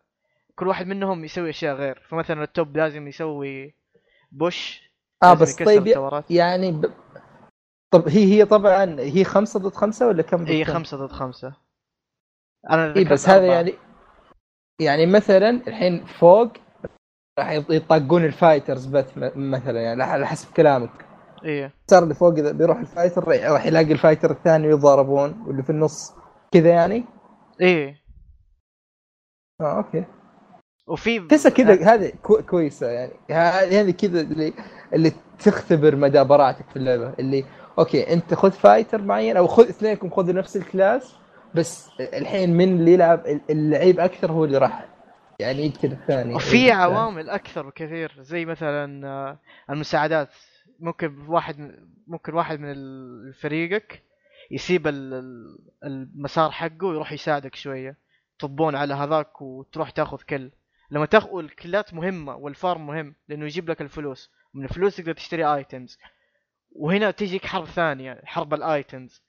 [0.54, 2.02] كل واحد منهم يسوي أشياء غير.
[2.08, 3.74] فمثلا ال top لازم يسوي
[4.32, 4.91] push
[5.22, 6.22] آه لازم بس طيب.
[6.30, 6.90] يعني ب...
[7.92, 11.12] طب هي هي طبعا هي خمسة ضد خمسة ولا كم ضد اي كم؟ خمسة ضد
[11.12, 11.54] خمسة.
[12.70, 13.46] أنا اي ذكرت بس هذا.
[13.46, 13.74] يعني
[14.80, 16.48] يعني مثلا الحين فوق
[17.38, 21.06] راح يط- يطاقون ال fighters بس مثلا يعني على حسب كلامك.
[21.44, 21.64] إيه.
[21.80, 25.70] المسار اللي فوق إذا بيروح ال fighter راح يلاقي ال fighter الثاني ويتضاربون واللي في
[25.70, 26.12] النص
[26.52, 27.04] كذا يعني؟
[27.60, 28.02] إيه.
[29.60, 30.04] آه okay.
[30.88, 33.12] وفي تحسها كذا هذه كو- كويسة يعني.
[33.30, 34.52] هذه كذا اللي
[34.94, 37.44] اللي تختبر مدى براعتك في اللعبة اللي
[37.78, 41.14] okay أنت خذ fighter معين أو خذ اثنينكم خذوا نفس ال class
[41.54, 44.88] بس الحين من اللي يلعب اللعيب أكثر هو اللي راح.
[45.40, 46.34] يعني يقتل الثاني.
[46.34, 49.38] وفي عوامل أكثر بكثير زي مثلا آه،
[49.70, 50.28] المساعدات.
[50.80, 51.76] ممكن واحد
[52.06, 52.74] ممكن واحد من
[53.32, 54.02] فريقك
[54.50, 57.96] يسيب ال- ال- المسار حقه ويروح يساعدك شوية.
[58.38, 60.50] تطبون على هذاك وتروح تاخذ kill.
[60.90, 64.30] لما تاخذ ال kills مهمة وال farm مهم لأنه يجيب لك الفلوس.
[64.54, 65.98] من الفلوس تقدر تشتري items
[66.70, 69.22] وهنا تجيك حرب ثانية حرب ال items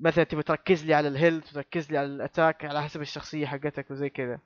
[0.00, 3.46] مثلا تبي تركز لي على ال health وتركز لي على ال attack على حسب الشخصية
[3.46, 4.40] حقتك وزي كذا.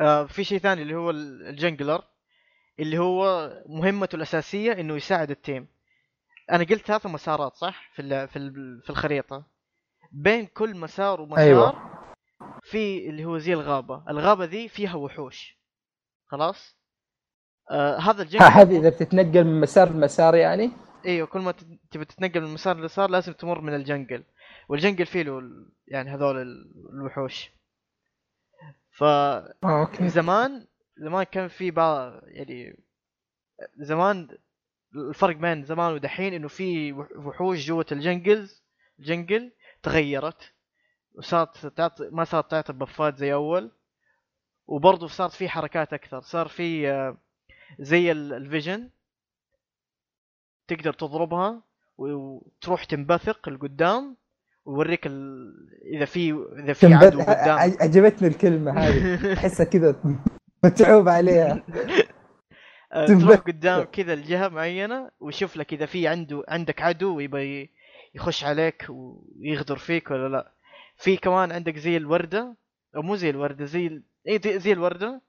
[0.00, 2.04] آه في شيء ثاني اللي هو ال- ال jungler
[2.80, 5.68] اللي هو مهمته الأساسية إنه يساعد التيم
[6.52, 8.26] أنا قلت ثلاث مسارات صح؟ في
[8.82, 9.46] في الخريطة.
[10.12, 12.04] بين كل مسار ومسار أيوة.
[12.62, 14.04] في اللي هو زي الغابة.
[14.08, 15.58] الغابة ذي فيها وحوش.
[16.26, 16.77] خلاص؟
[17.70, 20.70] آه هذا الجنجلر هذه إذا بتتنقل من مسار لمسار يعني؟
[21.06, 21.52] إيوه كل ما
[21.90, 24.24] تبي تتنقل من مسار ليسار لازم تمر من الجنجل
[24.68, 25.42] والجنجل فيه له
[25.88, 27.50] يعني هذول ال- الوحوش.
[28.90, 30.08] ف آه okay.
[30.08, 30.66] زمان
[30.96, 32.78] زمان كان في بعض يعني
[33.76, 34.28] زمان
[34.94, 38.62] الفرق بين زمان ودحين إنه في وح- وحوش جوة ال jungles
[38.98, 40.52] ال jungle تغيرت.
[41.14, 43.70] وصارت تعطي ما صارت تعطي buffات زي أول.
[44.66, 46.20] وبرضه صارت في حركات أكثر.
[46.20, 47.16] صار في آه،
[47.78, 48.90] زي ال- ال vision.
[50.68, 51.62] تقدر تضربها
[51.98, 54.16] وتروح تنبثق لقدام
[54.64, 55.52] ويوريك ال...
[55.94, 57.58] إذا في إذا في عدو قدام.
[57.58, 59.32] عجبتني الكلمة هذه.
[59.32, 59.96] احسها كذا
[60.64, 61.54] متعوب عليها.
[63.06, 67.72] تنبت- تروح قدام كذا الجهه معينة ويشوف لك إذا في عنده عندك عدو ويبي
[68.14, 70.52] يخش عليك ويغدر فيك ولا لا.
[70.96, 72.56] في كمان عندك زي الوردة
[72.96, 74.02] أو مو زي الوردة زي ال...
[74.42, 75.22] زي- زي الوردة.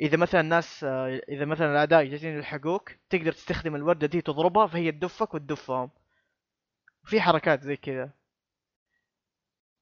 [0.00, 4.92] إذا مثلا الناس آه، إذا مثلا الاعداء جالسين يلحقوك تقدر تستخدم الوردة دي تضربها فهي
[4.92, 5.90] تدفك وتدفهم.
[7.04, 8.10] في حركات زي كذا.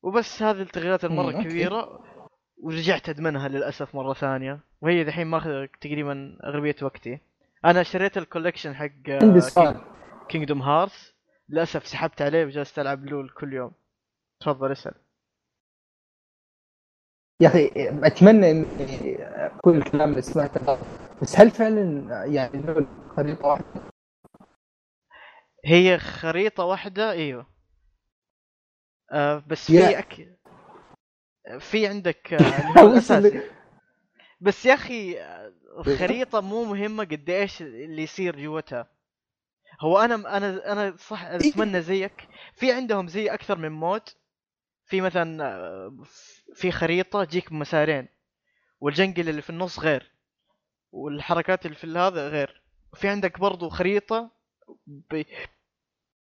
[0.03, 1.49] وبس هذه التغييرات المرة مم، okay.
[1.49, 2.01] كبيرة
[2.63, 4.61] ورجعت أدمنها للأسف مرة ثانية.
[4.81, 7.19] وهي دحين ماخذ تقريبا أغلبية وقتي.
[7.65, 9.81] أنا شريت ال collection حق عندي سؤال.
[10.29, 11.11] Kingdom Hearts
[11.49, 13.73] للأسف سحبت عليه وجلست ألعب LoL كل يوم.
[14.41, 14.95] تفضل اسأل.
[17.45, 17.71] يا أخي
[18.07, 19.19] أتمنى إني
[19.63, 20.79] كل الكلام اللي سمعته غلط
[21.23, 22.87] بس هل فعلا يعني
[23.17, 23.65] خريطة واحدة؟
[25.65, 27.47] هي خريطة واحدة؟ إيوه.
[29.13, 30.39] آه بس في أك...
[31.59, 33.41] في عندك آه، اللي هو الاساسي
[34.41, 38.87] بس يا أخي آه، الخريطه مو مهمة قد إيش اللي يصير جوتها.
[39.81, 42.29] هو أنا أنا أنا صح أتمنى زيك.
[42.55, 44.03] في عندهم زي أكثر من مود.
[44.87, 45.97] في مثلا آه،
[46.55, 48.09] في خريطة تجيك بمسارين
[48.81, 50.13] والجنجل اللي في النص غير
[50.93, 52.63] والحركات اللي في هذا غير.
[52.93, 54.31] وفي عندك برضو خريطة.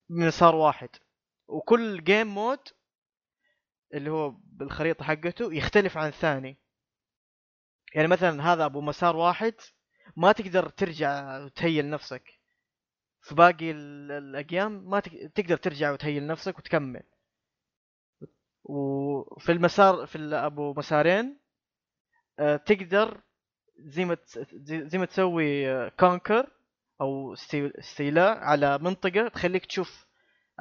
[0.10, 0.90] بمسار واحد.
[1.48, 2.60] وكل جيم مود
[3.94, 6.58] اللي هو بالخريطة حقته يختلف عن الثاني.
[7.96, 9.54] يعني مثلا هذا أبو مسار واحد
[10.18, 12.24] ما تقدر ترجع وتهيل نفسك.
[13.22, 17.04] في باقي ال- الأقيام ما تق- تقدر ترجع وتهيل نفسك وتكمل.
[18.70, 21.40] وفي المسار في أبو مسارين
[22.40, 23.22] آه، تقدر
[23.80, 24.18] زي ما
[24.64, 26.50] زي ما تسوي كونكر
[27.02, 30.06] أو استي- استيلاء على منطقة تخليك تشوف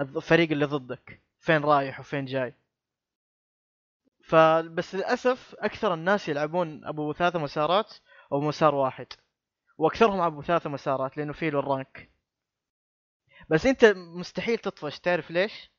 [0.01, 2.55] الفريق اللي ضدك فين رايح وفين جاي
[4.25, 7.95] فبس للأسف أكثر الناس يلعبون أبو ثلاثة مسارات
[8.33, 9.07] أو مسار واحد
[9.79, 12.11] وأكثرهم أبو ثلاثة مسارات لأنه فيه له الرانك
[13.51, 15.71] بس أنت مستحيل تطفش تعرف ليش؟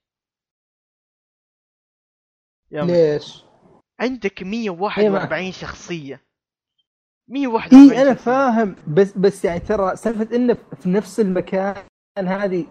[2.71, 3.43] ليش؟
[3.99, 6.21] عندك إيه 141 شخصية
[7.27, 8.13] 141 اي أنا.
[8.13, 11.75] فاهم بس بس يعني ترى سالفة إنه في نفس المكان
[12.17, 12.65] هذه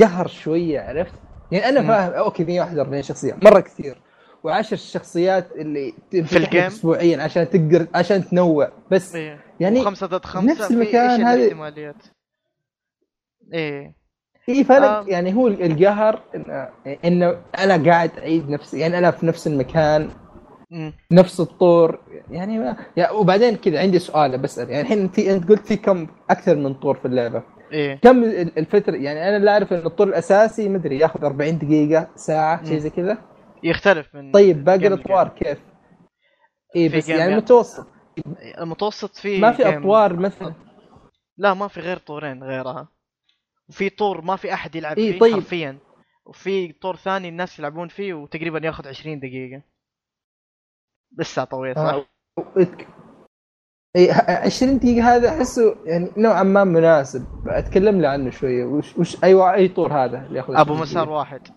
[0.00, 1.14] قهر شوية عرفت؟
[1.52, 1.88] يعني أنا.
[1.88, 4.02] فاهم okay 141 شخصية مرة كثير
[4.44, 9.44] وعشر الشخصيات اللي لك ال game؟ اسبوعيا عشان تقدر عشان تنوع بس إيه.
[9.60, 11.96] يعني وخمسة ضد خمسة نفس في المكان إيش هذه- الإحتماليات؟
[13.54, 13.94] إيه
[14.54, 15.04] في فرق آه.
[15.08, 16.20] يعني هو القهر
[17.04, 20.10] إنه أنا قاعد أعيد نفسي يعني أنا في نفس المكان
[20.70, 20.92] مم.
[21.12, 21.98] نفس الطور
[22.30, 26.06] يعني ما يعني وبعدين كذا عندي سؤال بسأل يعني الحين في أنت قلت في كم
[26.30, 27.42] أكثر من طور في اللعبة
[27.72, 32.08] إيه كم ال- الفترة يعني أنا اللي أعرف إن الطور الأساسي مدري ياخذ 40 دقيقة
[32.16, 32.78] ساعة شيء.
[32.78, 33.18] زي كذا
[33.62, 35.58] يختلف من طيب باقي الأطوار كيف؟
[36.76, 37.36] اي في بس يعني يعني.
[37.36, 37.86] متوسط
[38.60, 40.52] المتوسط فيه ما في أطوار مثلا
[41.38, 42.88] لا ما في غير طورين غيرها
[43.70, 45.34] وفي طور ما في أحد يلعب إيه، فيه طيب.
[45.34, 45.78] حرفيا
[46.24, 49.62] وفي طور ثاني الناس يلعبون فيه وتقريبا ياخذ 20 دقيقة
[51.18, 52.06] لسه طويل صح؟ آه.
[53.96, 59.24] اي 20 دقيقة هذا أحسه يعني نوعا ما مناسب أتكلم لي عنه شوية وش, وش
[59.24, 61.48] أيوه أي طور هذا اللي ياخذ أبو 20 مسار دقيقة؟ واحد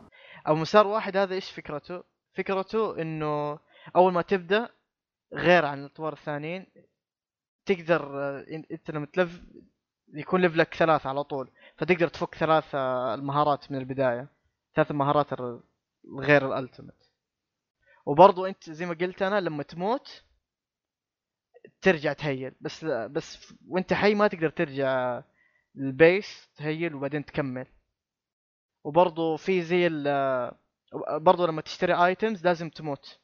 [0.45, 2.03] أبو مسار واحد هذا إيش فكرته؟
[2.33, 3.59] فكرته إنه
[3.95, 4.69] أول ما تبدأ
[5.33, 6.65] غير عن الأطوار الثانيين
[7.65, 9.41] تقدر آه، أنت لما تلف
[10.13, 11.49] يكون level ك ثلاثة على طول
[11.83, 14.27] فتقدر تفك ثلاث آه، المهارات من البداية.
[14.75, 15.33] ثلاث مهارات
[16.19, 17.03] غير ال ultimate
[18.05, 20.23] وبرضو انت زي ما قلت أنا لما تموت
[21.81, 22.55] ترجع ت heal.
[22.61, 25.21] بس بس وانت حي ما تقدر ترجع
[25.75, 27.67] ال base ت heal وبعدين تكمل.
[28.83, 30.51] وبرضو في زي ال
[31.21, 33.19] برضو لما تشتري items لازم تموت.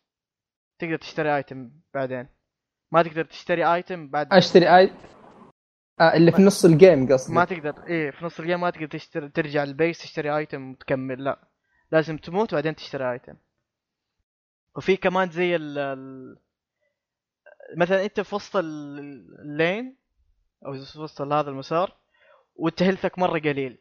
[0.80, 2.28] تقدر تشتري item بعدين.
[2.92, 4.94] ما تقدر تشتري item بعد أشتري اي
[6.02, 8.70] آه اللي في نص ال game قصدي ما تقدر إيه في نص ال game ما
[8.70, 11.48] تقدر تشتري ترجع ال base تشتري item وتكمل لا.
[11.92, 13.36] لازم تموت وبعدين تشتري item
[14.76, 16.40] وفي كمان زي ال ال-
[17.78, 19.00] مثلا أنت في وسط ال-
[19.42, 19.98] ال lane
[20.66, 21.96] أو في وسط هذا المسار
[22.56, 23.78] وانت هيلثك مرة قليل.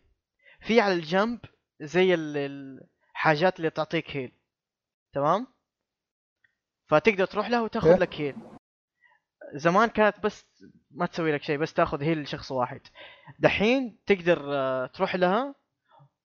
[0.60, 1.40] في على الجنب
[1.80, 2.36] زي ال-
[3.14, 4.32] الحاجات اللي تعطيك هيل
[5.12, 5.46] تمام؟
[6.86, 7.96] فتقدر تروح لها وتاخذ إيه.
[7.96, 8.36] لك هيل
[9.54, 10.44] زمان كانت بس
[10.90, 12.80] ما تسوي لك شيء بس تاخذ هيل لشخص واحد.
[13.38, 15.54] دحين تقدر آه، تروح لها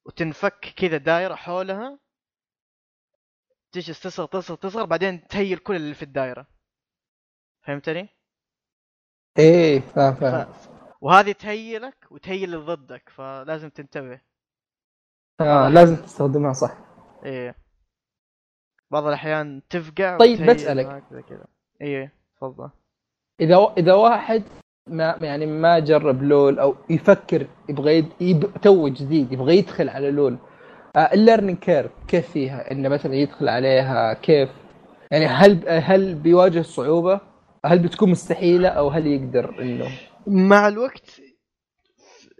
[0.05, 1.99] وتنفك كذا دايرة حولها.
[3.71, 6.47] تجلس تصغر تصغر تصغر بعدين تهيل كل اللي في الدايرة.
[7.61, 8.09] فهمتني؟
[9.39, 10.19] إيه فاهم ف...
[10.19, 10.53] فاهم.
[11.01, 14.21] وهذه ت heal ك وت heal اللي ضدك فلازم تنتبه.
[15.41, 16.77] آه لازم تستخدمها صح.
[17.25, 17.55] إيه.
[18.91, 20.51] بعض الأحيان تفقع طيب،
[21.11, 21.45] زي كذا.
[21.81, 22.69] إيه تفضل.
[23.41, 24.43] إذا إذا واحد
[24.87, 28.09] ما يعني ما جرب LoL أو يفكر يبغى يد...
[28.21, 28.53] يب...
[28.61, 30.37] تو جديد يبغى يدخل على LoL.
[30.95, 34.49] آه ال learning curve كيف فيها؟ إنه مثلا يدخل عليها كيف؟
[35.11, 37.21] يعني هل هل بيواجه صعوبة؟
[37.65, 39.91] هل بتكون مستحيلة؟ أو هل يقدر إنه؟
[40.27, 41.21] مع الوقت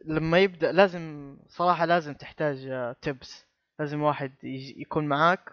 [0.06, 2.70] لما يبدأ لازم صراحة لازم تحتاج
[3.02, 3.46] تبس
[3.80, 4.32] لازم واحد
[4.78, 5.50] يكون معاك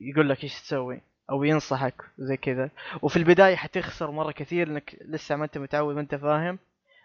[0.00, 1.00] يقول لك إيش تسوي.
[1.30, 2.70] أو ينصحك زي كذا.
[3.02, 6.58] وفي البداية حتخسر مرة كثير انك لسه ما أنت متعود ما أنت فاهم.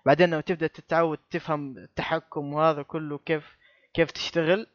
[0.05, 3.57] بعدين لما تبدأ تتعود تفهم التحكم وهذا كله كيف
[3.93, 4.67] كيف تشتغل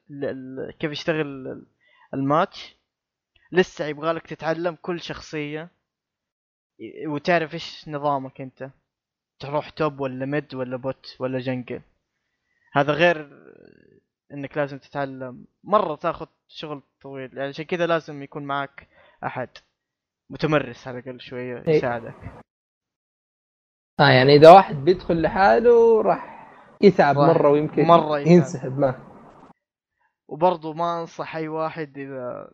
[0.79, 1.67] كيف يشتغل ال-
[2.15, 2.77] الماتش.
[3.53, 5.69] لسه يبغالك تتعلم كل شخصية.
[7.07, 8.71] وتعرف إيش نظامك أنت.
[9.39, 11.81] تروح top ولا mid ولا bot ولا jungle.
[12.73, 13.31] هذا غير
[14.33, 15.45] إنك لازم تتعلم.
[15.65, 17.37] مرة تاخذ شغل طويل.
[17.37, 18.89] يعني عشان كذا لازم يكون معك
[19.27, 19.49] أحد.
[20.31, 21.75] متمرس على الأقل شوية إيه.
[21.77, 22.15] يساعدك.
[24.01, 26.51] آه يعني إذا واحد بيدخل لحاله راح
[26.83, 28.33] يتعب مرة ويمكن مرة يتعب.
[28.33, 29.01] ينسحب ما
[30.29, 32.51] وبرضه ما أنصح أي واحد إذا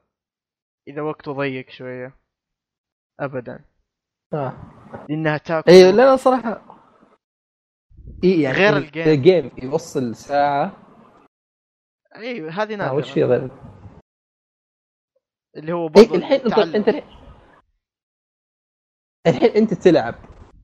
[0.88, 2.16] إذا وقته ضيق شوية.
[3.20, 3.64] ابدا.
[4.32, 4.52] آه.
[5.08, 5.70] لأنها تاكل.
[5.70, 6.62] اي لا لا صراحة.
[8.24, 9.06] اي يعني غير ال- ال game.
[9.08, 10.72] ال game يوصل ساعة.
[12.16, 12.94] اي هذه آه نادرة.
[12.94, 13.50] وش في غير؟
[15.56, 16.74] اللي هو اي برضه الحين انت التعلم.
[16.76, 17.04] أنت الحين
[19.26, 20.14] الحين أنت تلعب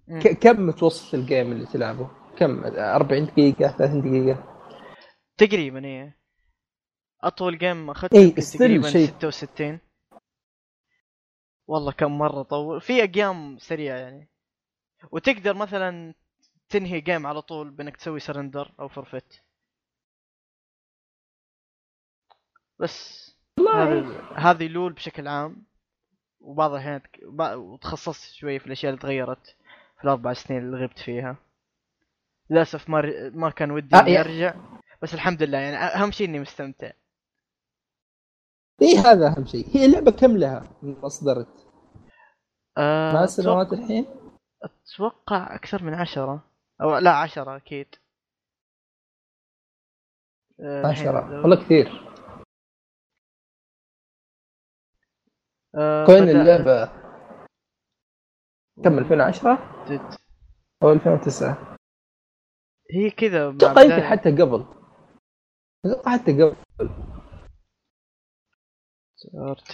[0.08, 0.20] مم.
[0.20, 4.56] كم متوسط ال game اللي تلعبه؟ كم 40 دقيقة 30 دقيقة؟
[5.38, 6.18] تقريبا إيه
[7.22, 9.06] أطول game اخذت إيه، تقريبا شيء.
[9.06, 9.78] 66
[11.68, 14.28] والله كم مرة طول في أيام سريعة يعني
[15.12, 16.14] وتقدر مثلا
[16.68, 19.42] تنهي game على طول بإنك تسوي surrender أو forfeit
[22.78, 25.66] بس هذه هذه لول بشكل عام
[26.40, 27.00] وبعض الأحيان
[27.56, 29.46] وتخصصت شوي في الأشياء اللي تغيرت
[29.98, 31.36] في الأربع سنين اللي غبت فيها.
[32.50, 34.54] للأسف ما ر- ما كان ودي آه، إني أرجع
[35.02, 36.90] بس الحمد لله يعني أهم شيء إني مستمتع.
[38.82, 39.66] إي هذا أهم شيء.
[39.76, 41.66] هي اللعبة كم لها؟ من اصدرت؟
[42.78, 44.06] آه ما أتوقع- سنوات الحين؟
[44.62, 46.44] أتوقع أكثر من عشرة.
[46.82, 47.86] أو لا عشرة أكيد.
[50.60, 52.05] آه، الحين 10 لو- والله كثير.
[55.76, 56.92] آه، كوين اللعبة.
[58.84, 60.14] كم 2010 جد.
[60.82, 61.76] أو 2009
[62.94, 64.66] هي كذا أتوقع يمكن حتى قبل.
[65.86, 66.56] أتوقع حتى قبل.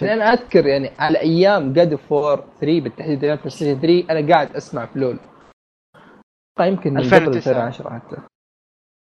[0.01, 3.81] يعني أنا أذكر يعني على أيام God of War 4 3 بالتحديد أيام بلاي ستيشن
[3.81, 5.19] 3 أنا قاعد أسمع في لول.
[6.55, 7.51] أتوقع يمكن من قبل 2009.
[7.51, 8.15] 2010 حتى.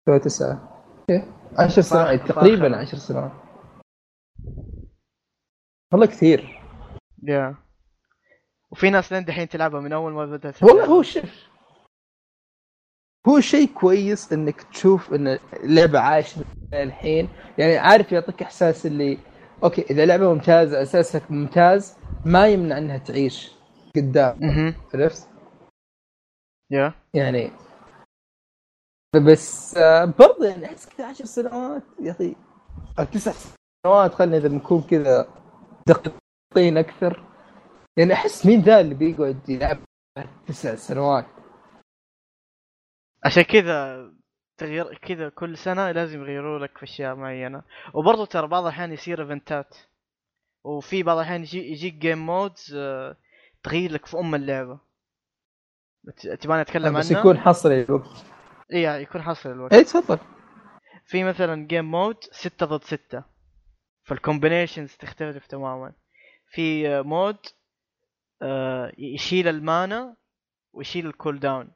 [0.08, 2.28] 2009 okay 10 صح، سنوات.
[2.28, 3.32] تقريبا 10 سنوات.
[5.94, 6.55] والله كثير.
[7.28, 7.55] يا
[8.71, 11.49] وفي ناس لين دحين تلعبها من أول ما بدأت والله هو شوف
[13.28, 17.30] هو شيء كويس إنك تشوف إن اللعبة عايشة الحين.
[17.57, 19.17] يعني عارف يعطيك إحساس اللي
[19.63, 23.51] أوكي إذا لعبة ممتازة اساسك ممتاز ما يمنع إنها تعيش
[23.95, 24.39] قدام.
[24.93, 25.30] عرفت؟
[26.71, 27.51] يا يعني
[29.15, 32.36] بس آه، برضه يعني أحس كذا 10 سنوات يا أخي
[33.11, 33.32] تسع
[33.86, 35.28] سنوات خلينا إذا بنكون كذا
[36.56, 37.24] دقيقين أكثر.
[37.97, 39.78] يعني أحس مين ذا اللي بيقعد يلعب
[40.47, 41.26] تسع سنوات؟
[43.26, 44.10] عشان كذا
[44.58, 47.64] تغيير كذا كل سنة لازم يغيروا لك في أشياء معينة.
[47.93, 49.76] وبرضه ترى بعض الأحيان يصير event ات
[50.64, 53.18] وفي بعض الأحيان يجي يجيك game modes آه،
[53.64, 54.80] تغير لك في أم اللعبة.
[56.03, 58.26] بت- تبغاني أتكلم بس عنها؟ يكون حصل الوقت.
[58.74, 59.74] إي يكون حصل الوقت.
[59.74, 60.20] إي تفضل.
[61.06, 63.24] في مثلا game mode ستة ضد ستة.
[64.03, 65.93] فال combinations تختلف تماما.
[66.52, 67.38] في آه، mode
[68.41, 70.16] آه، يشيل ال mana
[70.74, 71.72] ويشيل ال cool down.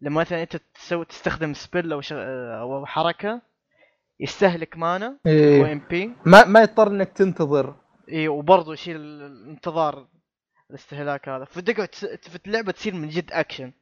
[0.00, 2.00] لما مثلا أنت تسوي تستخدم spell أو.
[2.12, 3.42] آه، أو حركة
[4.20, 5.72] يستهلك مانا إيه.
[5.72, 7.76] MP ما ما يضطر إنك تنتظر.
[8.12, 10.08] اي وبرضه يشيل ال- الانتظار
[10.70, 11.44] الاستهلاك هذا.
[11.44, 13.72] فتقعد في اللعبة تصير من جد اكشن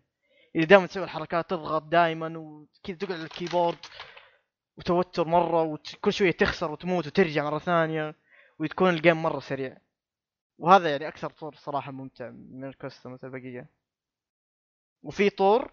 [0.54, 3.76] اللي دائما تسوي الحركات تضغط دائما وكذا تقعد على ال keyboard
[4.76, 8.14] وتوتر مرة وكل شوية تخسر وتموت وترجع مرة ثانية
[8.58, 9.76] وتكون ال game مرة سريع.
[10.58, 13.70] وهذا يعني أكثر طور صراحة ممتع من ال customs البقية.
[15.02, 15.72] وفي طور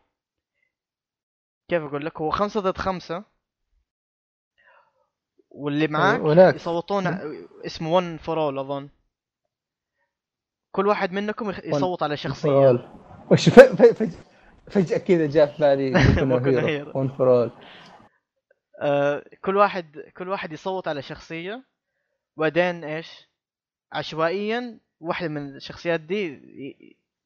[1.69, 3.23] كيف أقول لك؟ هو خمسة ضد خمسة.
[5.49, 6.55] واللي معاك ولكن.
[6.55, 7.07] يصوتون
[7.65, 8.89] اسمه one for all أظن.
[10.71, 12.49] كل واحد منكم يصوت على شخصية.
[12.49, 12.89] فول
[13.31, 13.49] وش
[14.69, 16.91] فجأة كذا جاء في بالي.
[16.95, 17.51] one for all
[19.41, 21.65] كل واحد كل واحد يصوت على شخصية.
[22.37, 23.34] وبعدين إيش؟
[23.91, 26.41] عشوائيا واحدة من الشخصيات دي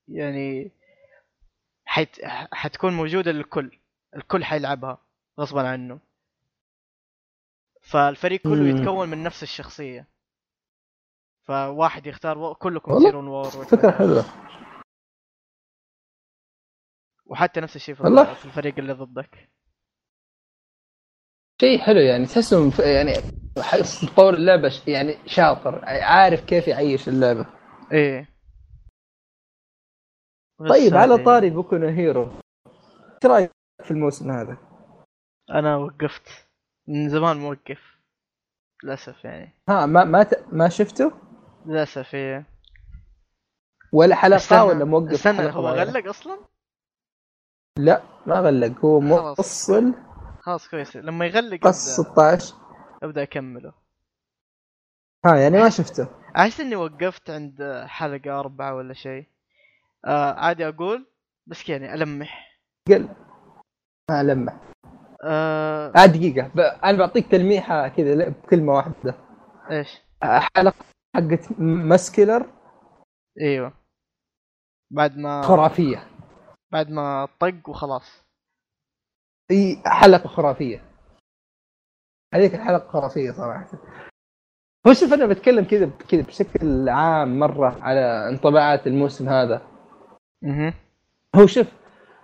[0.08, 0.72] يعني
[1.86, 3.80] حت حتكون موجودة للكل.
[4.16, 5.06] الكل حيلعبها
[5.40, 6.00] غصبا عنه.
[7.82, 8.78] فالفريق كله مم.
[8.78, 10.08] يتكون من نفس الشخصية.
[11.48, 12.56] فواحد يختار و...
[12.56, 14.26] كلكم تصيرون وور فكرة حلوة.
[17.26, 18.34] وحتى نفس الشيء في, والله.
[18.34, 19.50] في الفريق اللي ضدك.
[21.62, 23.14] شيء حلو يعني تحسهم يعني
[24.04, 25.86] مطور اللعبة ش- يعني شاطر.
[25.86, 27.46] عارف كيف يعيش اللعبة.
[27.92, 28.30] إيه.
[30.70, 33.52] طيب على طاري بوكو هيرو إيش رأيك
[33.84, 34.58] في الموسم هذا؟
[35.50, 36.48] أنا وقفت.
[36.88, 38.00] من زمان موقف.
[38.84, 39.54] للأسف يعني.
[39.70, 40.46] ها ما ما ت...
[40.52, 41.12] ما شفته؟
[41.66, 42.46] للأسف إيه.
[43.94, 46.40] ولا حلقة استنى ولا موقف استنى هو؟ غلق أصلا؟
[47.80, 48.86] لا ما غلق.
[48.86, 49.00] هو.
[49.00, 49.94] موصل
[50.42, 50.98] خلاص كويس.
[50.98, 52.56] لما يغلق قص ابدا 16
[53.04, 53.74] أبدأ أكمله.
[55.26, 56.08] ها يعني ما شفته.
[56.38, 59.26] أحس إني وقفت عند حلقة أربعة ولا شيء.
[60.06, 61.08] آه عادي أقول
[61.48, 62.60] بس يعني ألمح.
[62.88, 63.10] قل.
[64.12, 64.54] ما لمح
[65.24, 66.48] آه آه دقيقة.
[66.48, 66.60] ب...
[66.60, 69.16] أنا بعطيك تلميحة كذا بكلمة واحدة.
[69.72, 70.86] إيش؟ آه، حلقة
[71.16, 72.50] حقت ماسكيلر
[73.42, 73.74] إيوه.
[74.92, 76.08] بعد ما خرافية.
[76.72, 78.24] بعد ما طق وخلاص.
[79.52, 80.89] إي حلقة خرافية.
[82.34, 83.68] هذيك الحلقة خرافية صراحة.
[84.88, 89.62] هو شوف أنا بتكلم كذا كذا بشكل عام مرة على انطباعات الموسم هذا.
[90.44, 90.74] أها
[91.36, 91.68] هو شوف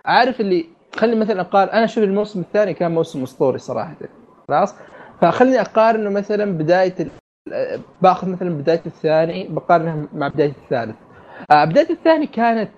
[0.04, 3.96] عارف اللي خلي مثلا اقارن أنا أشوف الموسم الثاني كان موسم أسطوري صراحة.
[4.48, 4.74] خلاص؟
[5.22, 7.10] فخليني أقارنه مثلا بداية ال...
[8.02, 10.96] باخذ مثلا بداية الثاني بقارنها مع بداية الثالث.
[11.50, 12.70] آه بداية الثاني كانت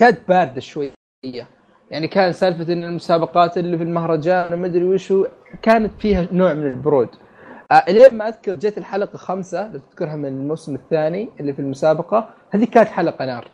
[0.00, 0.90] كانت باردة شوية.
[1.90, 5.26] يعني كان سالفة إن المسابقات اللي في المهرجان وما أدري وشو
[5.62, 7.08] كانت فيها نوع من البرود.
[7.72, 12.30] آه الين ما أذكر جت الحلقة خمسة لو تذكرها من الموسم الثاني اللي في المسابقة
[12.50, 13.50] هذه كانت حلقة نار.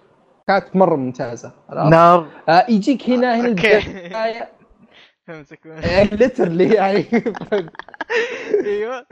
[0.49, 1.53] كانت مرة ممتازة.
[1.71, 2.27] نار.
[2.49, 3.49] آه يجيك هنا هنا.
[3.49, 4.49] البدايه
[5.29, 5.61] أمسك.
[6.21, 7.05] ليترلي يعني.
[8.65, 9.07] أيوه.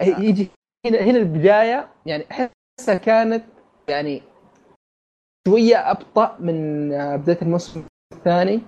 [0.00, 0.48] يجي
[0.86, 3.44] هنا هنا البداية يعني أحسها كانت
[3.88, 4.22] يعني
[5.48, 7.82] شوية أبطأ من آه، بداية الموسم
[8.12, 8.60] الثاني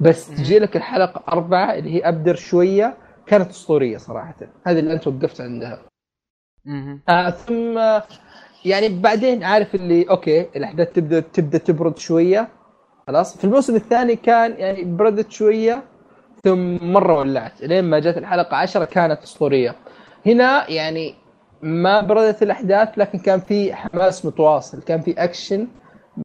[0.00, 0.28] بس.
[0.28, 4.34] تجي لك الحلقة أربعة اللي هي أبدر شوية كانت أسطورية صراحة
[4.66, 5.82] هذه اللي أنت وقفت عندها.
[7.08, 8.02] آه ثم آه،
[8.64, 12.48] يعني بعدين عارف اللي okay الأحداث تبدأ تبدأ تبرد شوية
[13.06, 15.82] خلاص في الموسم الثاني كان يعني بردت شوية
[16.44, 19.74] ثم مرة ولعت لين ما جت الحلقة 10 كانت أسطورية
[20.26, 21.14] هنا يعني
[21.62, 25.68] ما بردت الأحداث لكن كان في حماس متواصل كان في أكشن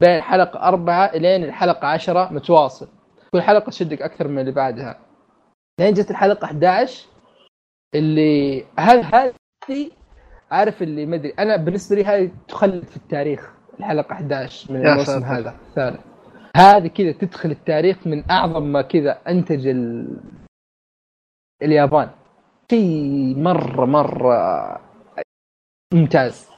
[0.01, 2.87] بين الحلقة أربعة لين الحلقة 10 متواصل.
[3.33, 4.99] كل حلقة تشدك أكثر من اللي بعدها.
[5.79, 7.05] لين جت الحلقة 11
[7.95, 9.09] اللي هذه
[9.69, 9.91] هذه
[10.51, 15.23] عارف اللي ما أدري أنا بالنسبة لي هذه تخلد في التاريخ الحلقة 11 من الموسم.
[15.23, 15.99] هذا الثالث
[16.57, 20.07] هذه كذا تدخل التاريخ من أعظم ما كذا أنتج ال...
[21.61, 22.09] اليابان.
[22.71, 24.81] شيء مرة مرة
[25.93, 26.56] ممتاز.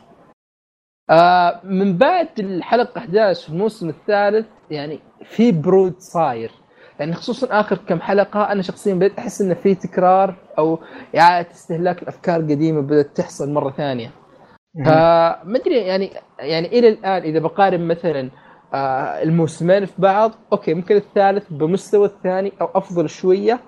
[1.09, 6.51] آه من بعد الحلقة 11 في الموسم الثالث يعني في برود صاير.
[6.99, 10.79] يعني خصوصا آخر كم حلقة أنا شخصيا بدأت أحس إنه في تكرار أو
[11.17, 14.11] إعادة استهلاك الأفكار القديمة بدأت تحصل مرة ثانية.
[14.85, 18.29] فما أدري يعني يعني إلى الآن إذا بقارن مثلا
[18.73, 23.59] آه الموسمين في بعض أوكي ممكن الثالث بمستوى الثاني أو أفضل شوية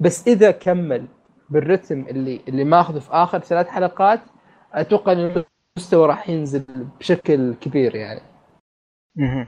[0.00, 1.06] بس إذا كمل
[1.50, 4.20] بالرتم اللي اللي ماخذه في آخر ثلاث حلقات
[4.74, 5.44] أتوقع ان
[5.76, 6.64] المستوى راح ينزل
[7.00, 8.20] بشكل كبير يعني.
[9.16, 9.46] مهم.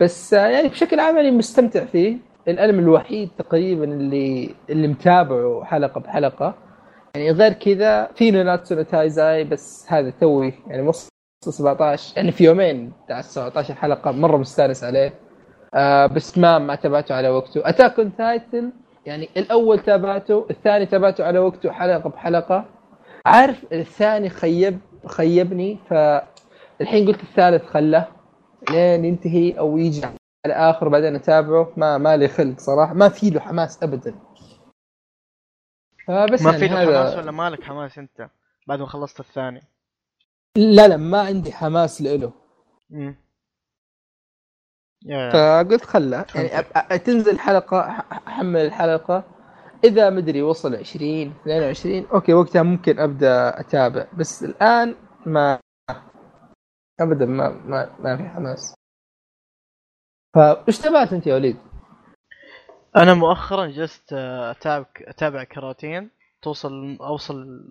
[0.00, 2.18] بس يعني بشكل عام يعني مستمتع فيه.
[2.48, 6.54] الانمي الوحيد تقريبا اللي اللي متابعه حلقة بحلقة.
[7.14, 11.08] يعني غير كذا في نوناتسو نو تايزاي بس هذا توي يعني وصل
[11.44, 15.14] 17 يعني في يومين بتاع 17 حلقه مرة مستانس عليه.
[15.74, 17.68] آه بس ما ما تابعته على وقته.
[17.68, 18.72] اتاك اون تايتن
[19.06, 22.64] يعني الأول تابعته الثاني تابعته على وقته حلقة بحلقة.
[23.26, 24.78] عارف الثاني خيب؟
[25.08, 28.08] خيبني فالحين قلت الثالث خله
[28.70, 30.06] لين ينتهي أو يجي
[30.46, 31.72] على آخر بعدين أتابعه.
[31.76, 32.94] ما ما لي خلق صراحة.
[32.94, 34.14] ما في له حماس ابدا.
[36.06, 38.30] فبس ما يعني في هذا حماس ولا مالك حماس أنت
[38.66, 39.62] بعد ما خلصت الثاني؟
[40.56, 42.32] لا لا ما عندي حماس له.
[45.32, 46.26] فقلت خله.
[46.34, 47.80] يعني تنزل حلقة
[48.28, 49.35] أحمل الحلقة.
[49.86, 54.06] إذا مدري وصل 20 22 أوكي وقتها ممكن أبدأ أتابع.
[54.18, 54.94] بس الآن
[55.26, 55.58] ما
[57.00, 58.74] ابدا ما ما, ما في حماس.
[60.34, 61.56] فايش تابعت أنت يا وليد؟
[62.96, 66.10] أنا مؤخرا جلست أتابع أتابع كراتين
[66.42, 67.64] توصل أوصل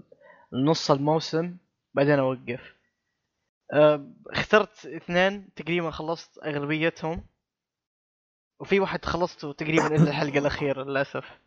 [0.52, 1.58] لنص الموسم
[1.94, 2.76] بعدين أوقف.
[3.74, 7.24] آه، اخترت اثنين تقريبا خلصت أغلبيتهم.
[8.60, 11.45] وفي واحد خلصته تقريبا إلا الحلقة الأخيرة للأسف.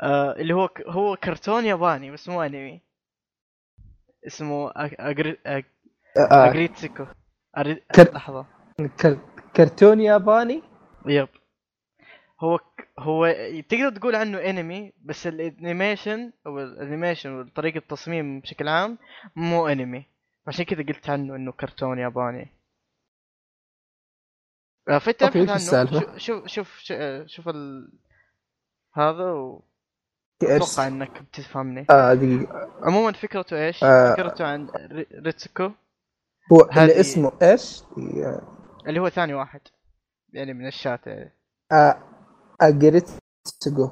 [0.00, 2.80] آه، اللي هو هو كرتون ياباني بس مو أنمي.
[4.26, 5.38] اسمه أجري...
[5.46, 5.64] آه
[6.16, 7.06] اجريتسيكو
[7.58, 7.74] أري...
[7.74, 8.46] كر- لحظة.
[9.00, 9.20] كر-
[9.56, 10.62] كرتون ياباني؟
[11.06, 11.28] يب.
[12.40, 12.58] هو.
[12.98, 13.26] هو
[13.68, 18.98] تقدر تقول عنه أنمي بس ال animation أو ال animation وطريقة التصميم بشكل عام
[19.36, 20.06] مو أنمي.
[20.46, 22.56] عشان كذا قلت عنه إنه كرتون ياباني.
[24.88, 25.22] آه، فانت
[25.74, 26.92] عنه؟ شوف شوف شوف,
[27.26, 27.92] شوف ال...
[28.94, 29.69] هذا إيش؟
[30.42, 34.12] واتوقع إنك بتفهمني آه دقيقة عموما فكرته إيش؟ آه.
[34.14, 35.70] فكرته عن ري- ريتسوكو
[36.52, 37.82] هو اللي اسمه إيش؟
[38.86, 39.60] اللي هو ثاني واحد
[40.32, 41.32] يعني من الشات يعني.
[41.72, 42.02] آه
[42.60, 43.84] اجريتسجو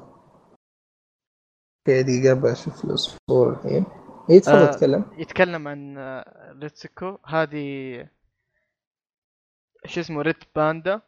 [1.79, 3.85] okay دقيقة بشوف له الصورة الحين
[4.29, 4.71] اي تفضل آه.
[4.71, 8.07] تكلم يتكلم عن آه، ريتسوكو هذه
[9.85, 11.01] شو اسمه red panda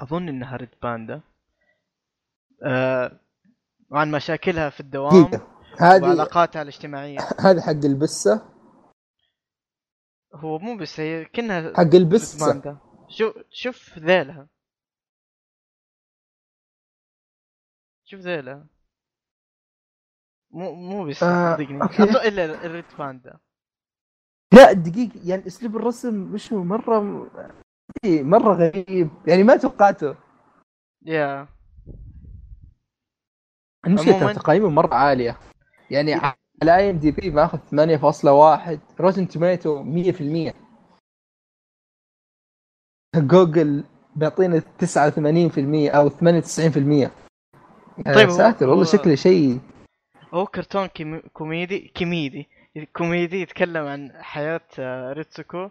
[0.00, 1.20] أظن إنها red panda
[2.62, 3.20] آه
[3.90, 5.30] وعن مشاكلها في الدوام
[5.78, 7.18] هذه وعلاقاتها الاجتماعية.
[7.40, 8.52] هذه حق البسة؟
[10.34, 11.82] هو مو بس هي كأنها حق
[12.46, 12.78] باندا
[13.08, 14.48] شوف شوف ذيلها.
[18.04, 18.66] شوف ذيلها.
[20.50, 21.84] مو مو بس آه، صدقني.
[21.84, 23.38] أظن إلا ال red panda
[24.52, 27.00] لا دقيقة يعني أسلوب الرسم مش مرة
[28.04, 29.10] مرة غريب.
[29.26, 30.16] يعني ما توقعته.
[31.02, 31.48] يا
[33.86, 35.36] المشكلة تقييمه مرة عالية.
[35.90, 40.54] يعني على IMDb ماخذ 8.1 Rotten Tomatoes 100%
[43.16, 43.84] جوجل
[44.16, 47.10] بيعطينا 89% أو 98%
[48.06, 49.60] طيب، طيب ساتر والله شكله شيء.
[50.34, 52.48] هو كرتون كيمي- كوميدي كوميدي.
[52.96, 55.70] كوميدي يتكلم عن حياة آه، ريتسوكو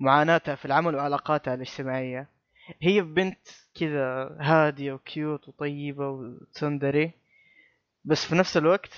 [0.00, 2.28] معاناتها في العمل وعلاقاتها الاجتماعية.
[2.82, 3.48] هي بنت
[3.80, 7.12] كذا هادية و cute وطيبة و tsundere
[8.06, 8.90] بس في نفس الوقت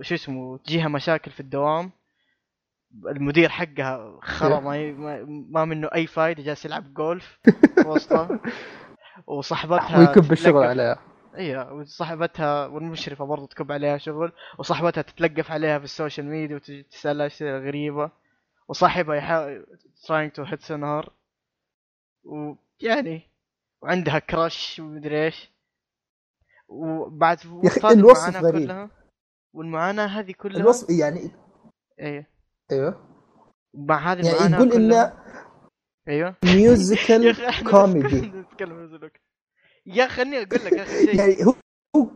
[0.00, 1.90] شو اسمه تجيها مشاكل في الدوام.
[3.06, 7.38] المدير حقها خرا ما, ي- ما, منه أي فايدة جالس يلعب جولف
[7.86, 8.40] وسطها.
[9.26, 10.98] وصاحبتها وتكب الشغل عليها.
[11.36, 14.32] أيوه وصاحبتها والمشرفة برضو تكب عليها شغل.
[14.58, 18.10] وصاحبتها تتلقف عليها في ال social media وتسالها اشياء غريبة.
[18.68, 19.66] وصاحبها يحاول
[20.06, 21.10] trying to hit on her
[22.24, 23.22] ويعني
[23.82, 25.50] وعندها crush ومدري إيش.
[26.68, 28.66] وبعد وسط هذه الوصف غريب.
[28.66, 28.90] كلها
[29.54, 30.60] والمعاناة هذه كلها.
[30.60, 31.30] الوصف يعني
[32.00, 32.26] أيوه
[32.72, 33.08] أيوه.
[33.74, 35.12] مع هذه يعني يقول انه
[36.08, 36.36] إيوه.
[36.44, 38.32] يا musical أخي كوميدي
[39.86, 41.18] يا أخي خليني أقول لك اخر شيء.
[41.18, 41.54] يعني هو
[41.96, 42.10] هو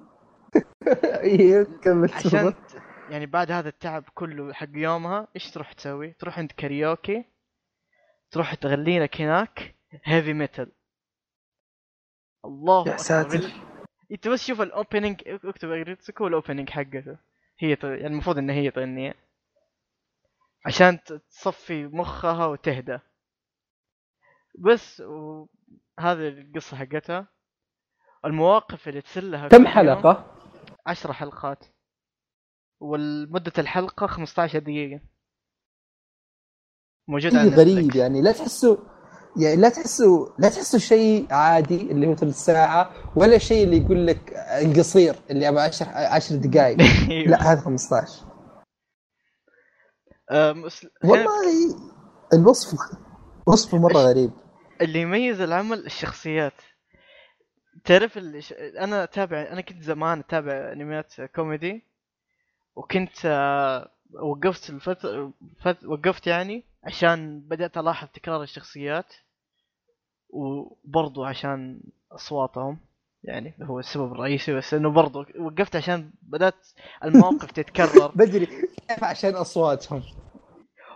[1.82, 2.54] كمل عشان
[3.10, 7.24] يعني بعد هذا التعب كله حق يومها إيش تروح تسوي؟ تروح عند كاريوكي
[8.30, 10.72] تروح تغني لك هناك heavy metal
[12.44, 12.96] الله يا.
[12.96, 13.40] ساتر.
[14.12, 17.18] انت بس شوف ال opening اكتب اجريتسكو ال opening حقته.
[17.58, 19.14] هي يعني المفروض إن هي تغني
[20.66, 20.98] عشان
[21.30, 22.98] تصفي مخها وتهدى.
[24.58, 25.46] بس و...
[26.00, 27.26] هذه القصة حقتها.
[28.24, 30.36] المواقف اللي تصير لها كم حلقة؟
[30.86, 31.64] عشر حلقات.
[32.80, 35.00] والمدة الحلقة 15 دقيقة.
[37.08, 37.96] موجود على شيء غريب.
[37.96, 38.22] يعني.
[38.22, 38.76] لا تحسوا
[39.36, 44.06] يعني لا تحسوا لا تحسوا شيء عادي اللي هو ثلث ساعه ولا شيء اللي يقول
[44.06, 46.76] لك القصير اللي أبغى 10 10 دقائق.
[47.26, 48.24] لا هذا 15
[50.30, 51.30] آه، مس- والله
[52.32, 52.78] الوصف
[53.46, 54.30] وصفه مرة غريب.
[54.80, 56.52] اللي يميز العمل الشخصيات.
[57.84, 58.52] تعرف الش...
[58.78, 61.84] أنا اتابع أنا كنت زمان أتابع أنميات كوميدي
[62.76, 63.90] وكنت آه،
[64.22, 65.32] وقفت الفترة
[65.64, 65.84] فت...
[65.84, 69.14] وقفت يعني عشان بدأت ألاحظ تكرار الشخصيات
[70.28, 71.80] وبرضو عشان
[72.12, 72.80] أصواتهم
[73.24, 76.68] يعني هو السبب الرئيسي بس إنه برضو وقفت عشان بدأت
[77.04, 78.12] المواقف تتكرر.
[78.14, 80.02] بدري كيف عشان أصواتهم؟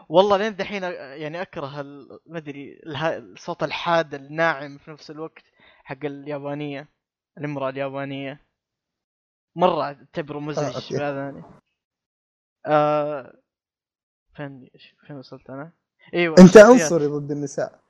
[0.09, 1.83] والله لين دحين يعني أكره
[2.27, 5.43] ما أدري الصوت الحاد الناعم في نفس الوقت
[5.85, 6.89] حق اليابانية
[7.39, 8.41] الإمرأة اليابانية.
[9.57, 10.97] مرة أعتبره مزعج آه، أوكي.
[10.97, 11.43] في اذاني
[12.67, 13.33] آه
[14.37, 14.71] فين
[15.07, 15.73] فين وصلت أنا؟
[16.15, 16.57] إيوه أنت.
[16.57, 17.81] عنصري ضد النساء.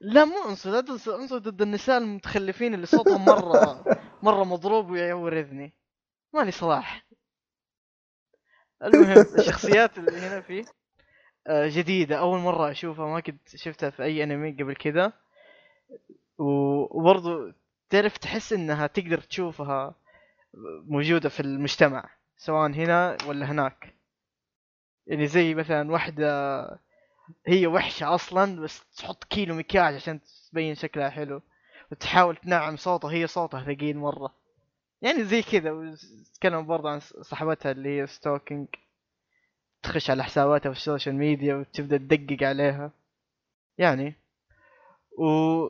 [0.00, 3.84] لا مو عنصر لا تنص- عنصر ضد النساء المتخلفين اللي صوتهم مرة
[4.22, 5.72] مرة مضروب ويعور اذني
[6.34, 7.06] ماني صلاح.
[8.82, 10.64] المهم الشخصيات اللي هنا فيه
[11.46, 12.18] آه، جديدة.
[12.18, 15.12] أول مرة أشوفها ما كنت شفتها في أي أنمي قبل كذا.
[16.38, 17.52] وبرضو
[17.90, 19.94] تعرف تحس إنها تقدر تشوفها
[20.88, 23.95] موجودة في المجتمع سواء هنا ولا هناك.
[25.06, 26.62] يعني زي مثلا واحدة
[27.46, 31.42] هي وحشة أصلا بس تحط كيلو مكياج عشان تبين شكلها حلو.
[31.92, 34.34] وتحاول تنعم صوتها هي صوتها ثقيل مرة.
[35.02, 38.68] يعني زي كذا وتتكلم برضه عن صاحبتها اللي هي stalking
[39.82, 42.90] تخش على حساباتها في ال social media وتبدأ تدقق عليها.
[43.78, 44.14] يعني.
[45.18, 45.66] و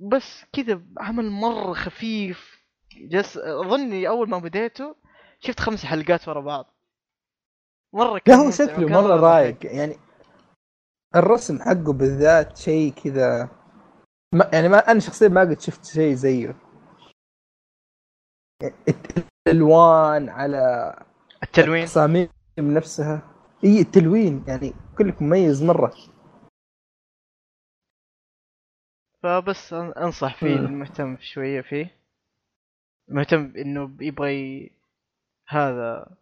[0.00, 2.60] بس كذا عمل مرة خفيف.
[2.96, 4.96] بس أظني أول ما بديته
[5.40, 6.74] شفت خمس حلقات ورا بعض.
[7.94, 9.16] مرة لا كان هو ممتع شكله مرة.
[9.20, 9.94] رايق يعني
[11.16, 13.48] الرسم حقه بالذات شيء كذا.
[14.34, 16.54] ما يعني ما أنا شخصيا ما قد شفت شيء زيه.
[19.48, 20.94] الألوان على
[21.42, 21.82] التلوين.
[21.82, 22.28] التصاميم
[22.58, 23.22] نفسها.
[23.64, 24.44] إي التلوين.
[24.48, 25.94] يعني كلك مميز مرة.
[29.22, 30.54] فبس أن- أنصح فيه.
[30.56, 32.00] المهتم شوية فيه.
[33.08, 34.70] مهتم إنه يبغى.
[35.48, 36.16] هذا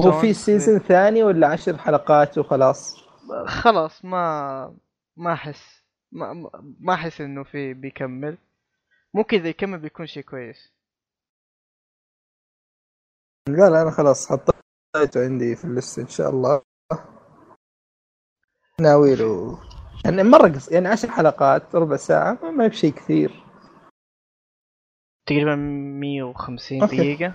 [0.00, 3.02] هو- في season ثاني ولا عشر حلقات وخلاص؟
[3.46, 4.76] خلاص ما
[5.16, 5.82] ما أحس
[6.12, 6.32] ما
[6.80, 8.38] ما- أحس إنه في بيكمل.
[9.14, 10.72] ممكن اذا يكمل بيكون شيء كويس.
[13.48, 16.62] قال أنا خلاص حطيته عندي في ال list إن شاء الله.
[18.80, 19.58] ناوي له.
[20.04, 23.42] يعني مرة قص يعني عشر حلقات ربع ساعة ما- بشيء كثير.
[25.26, 25.54] تقريبا
[26.00, 27.32] 150 okay.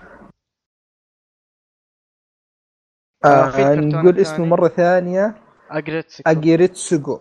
[3.24, 4.46] آه الكرتون نقول اسمه.
[4.46, 5.34] مرة ثانية.
[5.70, 7.20] اجريت اجيريتسوغو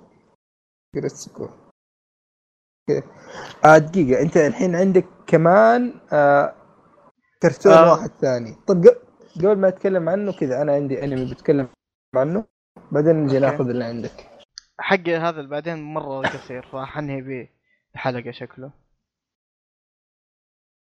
[0.94, 1.46] اجيريتسوغو
[2.90, 3.08] okay.
[3.66, 6.56] آه دقيقة أنت الحين عندك كمان آه
[7.42, 7.92] كرتون آه.
[7.92, 8.56] واحد ثاني.
[8.68, 8.86] طب
[9.36, 11.70] قبل ما أتكلم عنه كذا أنا عندي أنمي بتكلم
[12.16, 12.46] عنه.
[12.92, 13.46] بعدين نجي okay.
[13.52, 14.30] ناخذ اللي عندك.
[14.80, 17.50] حق هذا اللي بعدين مرة قصير راح أنهي به
[17.96, 18.72] حلقة شكله.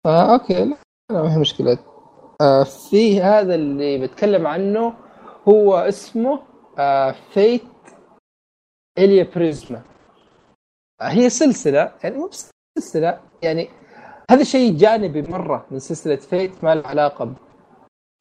[0.07, 0.64] آه okay.
[0.64, 1.72] لا, ما هي مشكلة.
[1.72, 1.97] آه
[2.64, 4.95] في هذا اللي بتكلم عنه
[5.49, 6.43] هو اسمه
[6.78, 7.62] آه فيت
[8.99, 9.82] إليا بريزما
[11.01, 12.30] آه هي سلسلة يعني مو
[12.78, 13.68] سلسلة يعني
[14.30, 17.34] هذا شيء جانبي مرة من سلسلة فيت ما له علاقة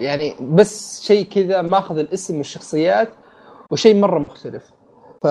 [0.02, 3.10] يعني بس شيء كذا ماخذ الاسم والشخصيات
[3.72, 4.72] وشيء مرة مختلف.
[5.24, 5.28] ف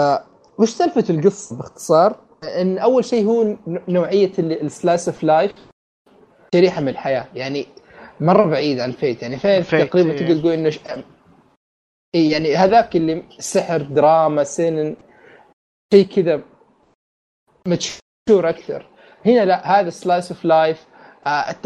[0.59, 3.57] وش سالفة القصة باختصار؟ إن أول شيء هو
[3.89, 5.53] نوعية ال slice of life
[6.55, 7.29] شريحة من الحياة.
[7.35, 7.67] يعني
[8.21, 10.19] مرة بعيد عن فيت يعني فيت فيت، تقريبا إيه.
[10.19, 10.81] تقدر تقول إنه ش...
[12.15, 14.97] إيه يعني هذاك اللي سحر دراما seinen
[15.95, 16.43] شيء كذا
[17.69, 18.87] mature أكثر.
[19.27, 20.87] هنا لا هذا slice of life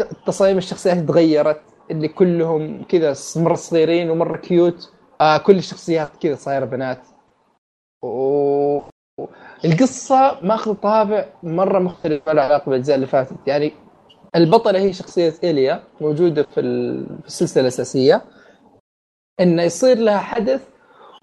[0.01, 6.65] التصاميم الشخصيات تغيرت اللي كلهم كذا مرة صغيرين ومرة cute آه كل الشخصيات كذا صايرة
[6.65, 7.07] بنات.
[8.03, 8.79] و...
[9.65, 13.47] القصة ماخذ طابع مرة مختلف ما له علاقة بالأجزاء اللي فاتت.
[13.47, 13.73] يعني
[14.35, 18.21] البطلة هي شخصية إيليا موجودة في ال- في السلسلة الأساسية.
[19.39, 20.67] انه يصير لها حدث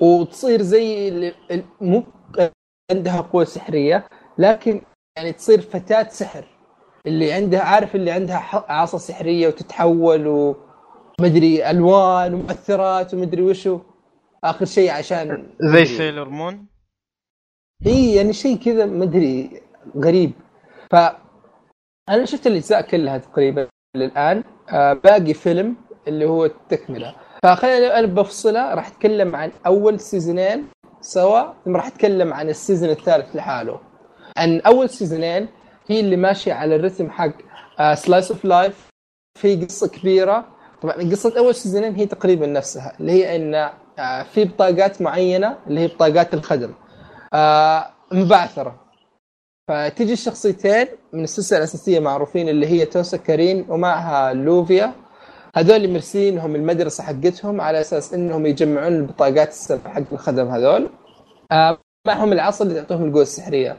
[0.00, 1.10] وتصير زي
[1.80, 2.04] مو
[2.90, 4.82] عندها قوة سحرية لكن
[5.16, 6.44] يعني تصير فتاة سحر.
[7.06, 13.80] اللي عندها عارف اللي عندها عصا سحرية وتتحول ومدري ألوان ومؤثرات ومدري وشو.
[14.44, 16.66] آخر شيء عشان زي سيلور مون
[17.86, 19.62] اي يعني شيء كذا مدري
[19.96, 20.32] غريب.
[20.90, 20.96] ف
[22.08, 24.44] أنا شفت الأجزاء كلها تقريبا للآن.
[24.68, 25.76] آه باقي فيلم
[26.08, 28.74] اللي هو التكمله فخلينا أنا بفصله.
[28.74, 30.68] راح أتكلم عن أول season ين
[31.00, 33.80] سوا ثم راح أتكلم عن ال season الثالث لحاله.
[34.38, 35.48] عن أول season ين
[35.88, 37.32] هي اللي ماشية على الرتم حق
[37.94, 38.88] slice of life
[39.38, 40.46] في قصة كبيرة.
[40.82, 43.54] طبعا قصة أول سيزونين هي تقريبا نفسها اللي هي إن
[43.98, 46.72] آه في بطاقات معينة اللي هي بطاقات الخدم
[47.34, 48.84] آه مبعثرة.
[49.68, 54.92] فتجي الشخصيتين من السلسلة الأساسية معروفين اللي هي توسا كارين ومعها لوفيا.
[55.56, 60.88] هذول مرسلينهم المدرسة حقتهم على أساس إنهم يجمعون البطاقات السبع حق الخدم هذول.
[61.52, 63.76] آه معهم العصا اللي تعطيهم القوة السحرية.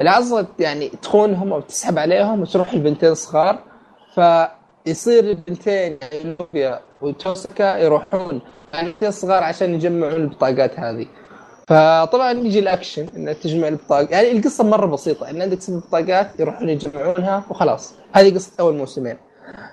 [0.00, 3.58] العصا يعني تخونهم أو تسحب عليهم وتروح البنتين صغار.
[4.14, 8.40] فيصير البنتين يعني لوفيا وتوسكا يروحون
[8.74, 11.06] البنتين صغار عشان يجمعون البطاقات هذه.
[11.68, 16.68] فطبعا يجي الأكشن انك تجمع البطاقات يعني القصة مرة بسيطة إن عندك سبع بطاقات يروحون
[16.68, 17.94] يجمعونها وخلاص.
[18.12, 19.16] هذه قصة أول موسمين.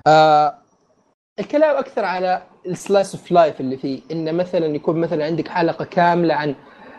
[0.07, 0.55] آه
[1.39, 5.85] الكلام أكثر على ال slice of life اللي فيه انه مثلا يكون مثلا عندك حلقة
[5.85, 6.55] كاملة عن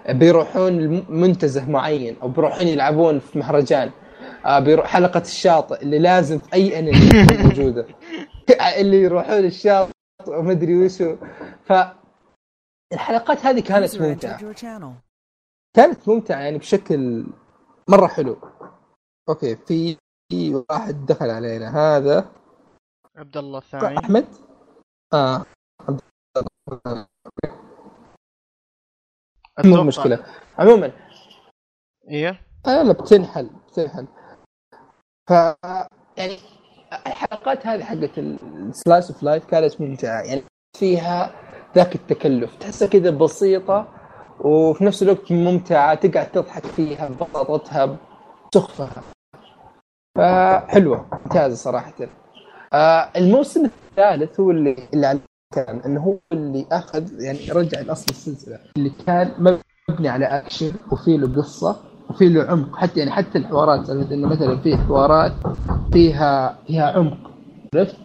[0.09, 3.91] بيروحون منتزه معين أو بيروحون يلعبون في مهرجان.
[4.47, 7.87] آه بيروح حلقة الشاطئ اللي لازم في أي انمي موجودة.
[8.81, 9.93] اللي يروحون الشاطئ
[10.29, 11.17] ومدري وشو.
[11.65, 11.73] ف
[12.93, 15.03] الحلقات هذه كانت ممتعة.
[15.77, 17.27] كانت ممتعة يعني بشكل
[17.91, 18.39] مرة حلو.
[19.29, 19.97] أوكي في
[20.33, 21.69] في واحد دخل علينا.
[21.69, 22.33] هذا
[23.17, 24.27] عبد الله الثاني أحمد.
[25.15, 25.45] آه
[25.89, 26.01] عبد
[26.69, 27.07] الله.
[29.65, 30.27] مو مشكلة.
[30.59, 30.93] عموما.
[32.09, 32.41] إيه.
[32.67, 34.07] لا لا بتنحل بتنحل.
[35.29, 35.31] ف
[36.17, 36.39] يعني
[37.07, 40.23] الحلقات هذه حقت ال slice of life كانت ممتعة.
[40.23, 40.43] يعني
[40.79, 42.57] فيها ذاك التكلف.
[42.57, 43.89] تحسها كذا بسيطة
[44.41, 47.97] وفي نفس الوقت ممتعة تقعد تضحك فيها ببساطتها
[48.53, 49.03] بسخفها
[50.19, 51.93] فحلوة ممتازة صراحة.
[52.73, 55.21] آه الموسم الثالث هو اللي اللي
[55.55, 59.57] كان إنه هو اللي أخذ يعني رجع لأصل السلسلة اللي كان
[59.91, 61.77] مبني على أكشن وفي له قصة
[62.11, 62.77] وفي له عمق.
[62.77, 65.33] حتى يعني حتى الحوارات إنه مثلا في حوارات
[65.93, 67.31] فيها فيها عمق.
[67.75, 67.97] عرفت؟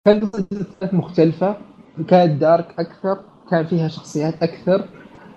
[0.00, 1.56] ف كانت قصة مختلفة
[2.08, 3.18] كانت دارك أكثر
[3.50, 4.84] كان فيها شخصيات أكثر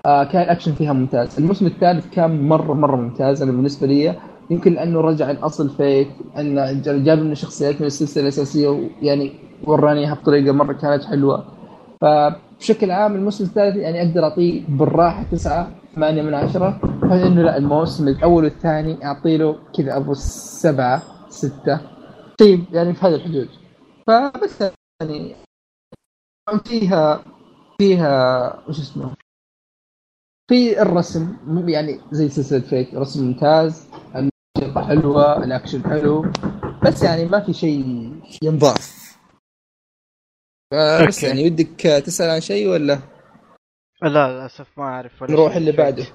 [0.05, 1.39] آه كان الأكشن فيها ممتاز.
[1.39, 4.15] الموسم الثالث كان مرة مرة ممتاز أنا بالنسبة لي.
[4.49, 6.07] يمكن لأنه رجع الأصل فيك
[6.37, 9.33] أن جاب لنا شخصيات من السلسلة الأساسية ويعني
[9.63, 11.45] ورانيها بطريقة مرة كانت حلوة.
[12.01, 17.57] فبشكل عام الموسم الثالث يعني أقدر أعطيه بالراحة تسعة ثمانية من عشرة بحيث إنه لا
[17.57, 21.79] الموسم الأول والثاني أعطي له كذا أبو سبعة ستة.
[22.39, 23.47] طيب يعني في هذه الحدود.
[24.07, 25.35] فبس يعني
[26.65, 27.23] فيها
[27.81, 29.15] فيها وش اسمه
[30.49, 31.37] في الرسم
[31.69, 36.21] يعني زي سلسلة Fate رسم ممتاز الموسيقى حلوة الأكشن حلو
[36.85, 37.81] بس يعني ما في شيء
[38.43, 39.03] ينضاف.
[41.07, 41.23] بس.
[41.23, 42.99] يعني ودك تسأل عن شيء ولا؟
[44.01, 45.55] لا للأسف ما أعرف ولا نروح.
[45.55, 46.05] اللي بعده.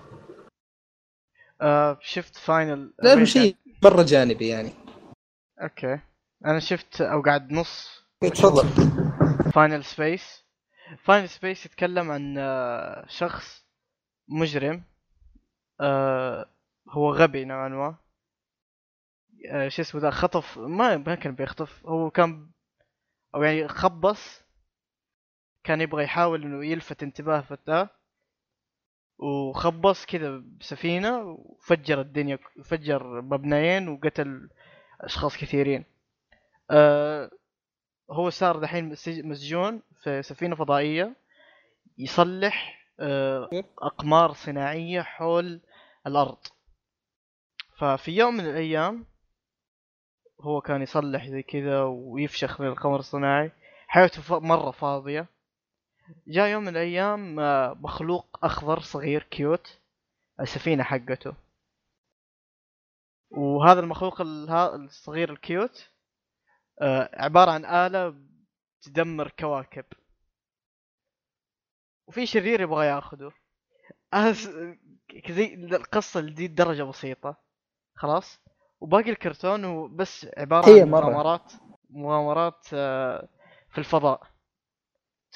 [1.61, 4.71] آه شفت Final لا شيء مره جانبي يعني.
[5.63, 5.99] okay.
[6.47, 8.05] أنا شفت أو قاعد نص.
[8.21, 8.69] تفضل
[9.53, 10.45] Final Space
[11.05, 13.67] Final Space يتكلم عن آه، شخص
[14.29, 14.85] مجرم
[15.81, 16.51] آه،
[16.91, 17.97] هو غبي نوعا ما.
[19.51, 22.51] آه، شو اسمه ذا خطف ما ما كان بيخطف هو كان
[23.35, 24.43] أو يعني خبص.
[25.65, 27.89] كان يبغى يحاول إنه يلفت انتباه فتاة.
[29.19, 34.49] وخبص كذا بسفينة وفجر الدنيا فجر مبنيين وقتل
[35.01, 35.85] أشخاص كثيرين.
[36.71, 37.31] آه
[38.11, 41.17] هو صار دحين مسج- مسجون في سفينة فضائية
[41.99, 43.49] يصلح آه
[43.79, 45.61] أقمار صناعية حول
[46.07, 46.39] الأرض.
[47.79, 49.07] ففي يوم من الأيام
[50.41, 53.53] هو كان يصلح زي كذا ويفشخ من القمر الصناعي.
[53.89, 55.27] حياته ف- مرة فاضية.
[56.27, 59.79] جاء يوم من الأيام آه، مخلوق أخضر صغير cute
[60.41, 61.35] السفينة حقته.
[63.31, 65.89] وهذا المخلوق الصغير الكيوت
[66.81, 68.15] آه، عبارة عن آلة
[68.83, 69.85] تدمر كواكب.
[72.07, 73.33] وفي شرير يبغى ياخذه.
[74.13, 74.49] أس...
[75.31, 77.37] زي القصة لدي درجة بسيطة.
[77.95, 78.41] خلاص؟
[78.81, 81.01] وباقي الكرتون هو بس عبارة هي عن مرة.
[81.07, 81.53] مغامرات
[81.91, 83.29] مغامرات آه،
[83.71, 84.23] في الفضاء.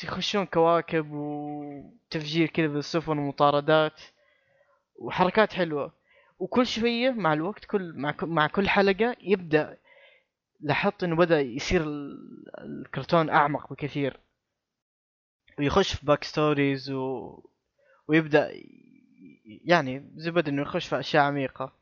[0.04, 4.00] يخشون كواكب وتفجير كذا بالسفن ومطاردات
[4.96, 5.92] وحركات حلوة.
[6.38, 9.78] وكل شوية مع الوقت كل مع كل- مع كل حلقة يبدأ
[10.62, 14.20] لاحظت إنه بدأ يصير ال- الكرتون أعمق بكثير.
[15.58, 17.38] ويخش في back stories و...
[18.08, 18.50] ويبدأ
[19.44, 21.72] يعني زبد إنه يخش في أشياء عميقة.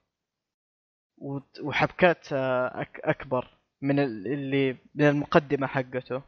[1.62, 2.86] وحبكات آه،.
[3.04, 6.22] أكبر من ال- اللي من المقدمة حقته.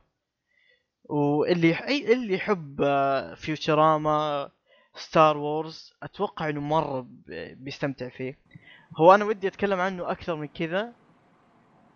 [1.05, 1.78] واللي
[2.12, 2.76] اللي يحب
[3.36, 4.50] Futurama
[4.94, 7.07] Star Wars أتوقع إنه مرة
[7.57, 8.38] بيستمتع فيه.
[8.96, 10.92] هو أنا ودي أتكلم عنه أكثر من كذا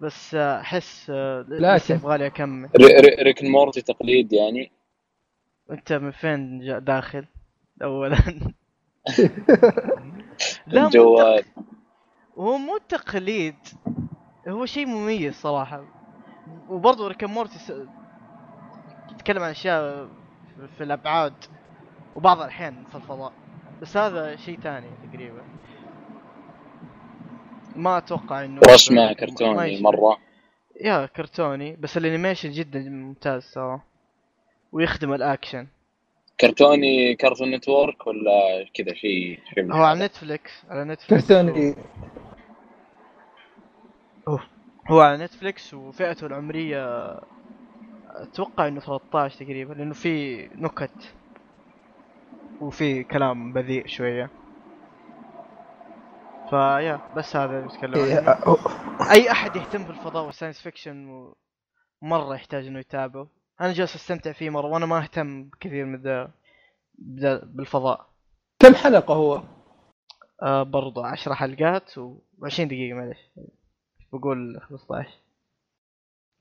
[0.01, 2.69] بس احس آه، لكن- يبغالي أكمل.
[2.81, 4.73] Ri- Ri- Rick Morty تقليد يعني.
[5.71, 7.25] أنت من فين داخل؟
[7.83, 8.17] اولا.
[10.67, 11.45] لا تق-
[12.39, 13.55] هو مو تقليد
[14.49, 15.85] هو شيء مميز صراحة.
[16.69, 17.73] وبرضه Rick Morty س...
[19.13, 20.09] يتكلم عن أشياء
[20.57, 21.35] في- في الأبعاد
[22.17, 23.33] وبعض الأحيان في الفضاء.
[23.83, 25.43] بس هذا شيء ثاني تقريبا.
[27.77, 29.81] ما أتوقع إنه رسمة ما كرتوني.
[29.81, 30.19] مرة.
[30.81, 33.81] يا كرتوني بس ال animation جدا ممتاز ترى.
[34.73, 35.67] ويخدم الأكشن.
[36.41, 41.29] كرتوني Cartoon Network ولا كذا شيء هو على هذا؟ Netflix على Netflix.
[41.29, 41.75] كرتوني.
[44.91, 47.15] هو على Netflix وفئته العمرية
[48.07, 51.15] أتوقع إنه 13 تقريبا لأنه في نكت.
[52.61, 54.31] وفي كلام بذيء شوية.
[56.51, 58.57] فيا بس هذا اللي بتكلم إيه، عنه
[59.13, 61.37] أي أحد يهتم بالفضاء وال science fiction و-
[62.03, 63.29] مرة يحتاج إنه يتابعه.
[63.61, 66.33] أنا جالس أستمتع فيه مرة وأنا ما أهتم كثير من ذا
[67.45, 68.11] بالفضاء.
[68.59, 69.43] كم حلقة هو؟
[70.43, 73.19] آه برضو 10 حلقات و20 دقيقة معلش
[74.13, 75.11] بقول 15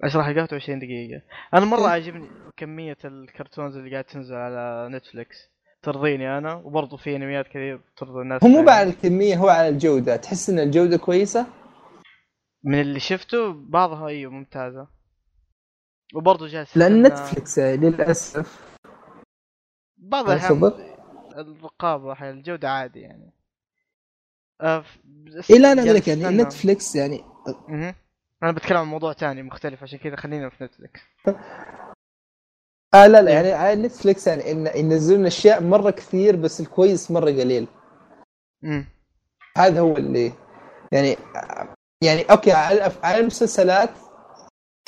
[0.03, 1.21] 10 حلقات و20 دقيقة.
[1.53, 5.54] أنا مرة عاجبني كمية الكرتونز اللي قاعد تنزل على نتفليكس.
[5.85, 8.71] ترضيني أنا وبرضو في أنميات كثير ترضي الناس هو مو ثانية.
[8.71, 11.47] على الكمية هو على الجودة تحس إن الجودة كويسة؟
[12.63, 14.87] من اللي شفته بعضها أيوه ممتازة
[16.15, 18.75] وبرضو جالس لأن نتفلكس يعني للأسف
[19.97, 20.73] بعض؟
[21.37, 23.31] الرقابة أحيانا الجودة عادي يعني
[24.61, 26.37] آه ف- بس اي لا أنا أقول لك يعني.
[26.37, 27.23] Netflix يعني
[27.67, 27.95] مهم.
[28.43, 31.01] أنا بتكلم عن موضوع تاني مختلف عشان كذا خلينا في Netflix
[32.95, 37.29] آه لا لا يعني على Netflix يعني إن ينزلون أشياء مرة كثير بس الكويس مرة
[37.29, 37.67] قليل.
[38.63, 38.85] امم
[39.57, 40.33] هذا هو اللي
[40.91, 41.17] يعني
[42.03, 43.89] يعني okay على المسلسلات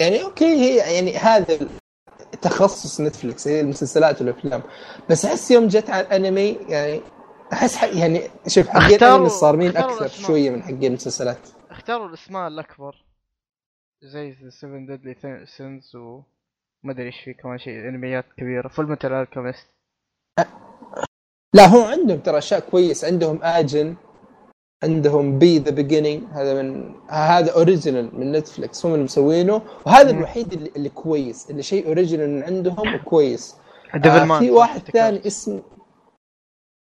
[0.01, 1.69] يعني okay هي يعني هذا
[2.41, 4.63] تخصص Netflix هي المسلسلات والأفلام.
[5.09, 7.01] بس أحس يوم جت على الأنمي يعني
[7.53, 10.07] أحس حق يعني شوف حقين الأنمي صارمين أكثر.
[10.07, 11.49] شوية من حقين المسلسلات.
[11.71, 13.05] اختاروا الأسماء الأكبر
[14.03, 16.21] زي The 7 Deadly Sins و
[16.83, 18.67] ما أدري إيش في كمان شيء أنميات كبيرة.
[18.67, 19.67] Fullmetal Alchemist
[21.55, 23.05] لا هو عندهم ترى أشياء كويس.
[23.05, 23.95] عندهم Ajin
[24.83, 29.61] عندهم B The Beginning هذا من هذا original من Netflix هم اللي مسوينه.
[29.85, 30.17] وهذا مم.
[30.17, 31.49] الوحيد اللي, اللي كويس.
[31.49, 33.55] اللي شيء original من عندهم وكويس.
[33.95, 34.79] Devil آه man في واحد.
[34.81, 35.63] ثاني اسمه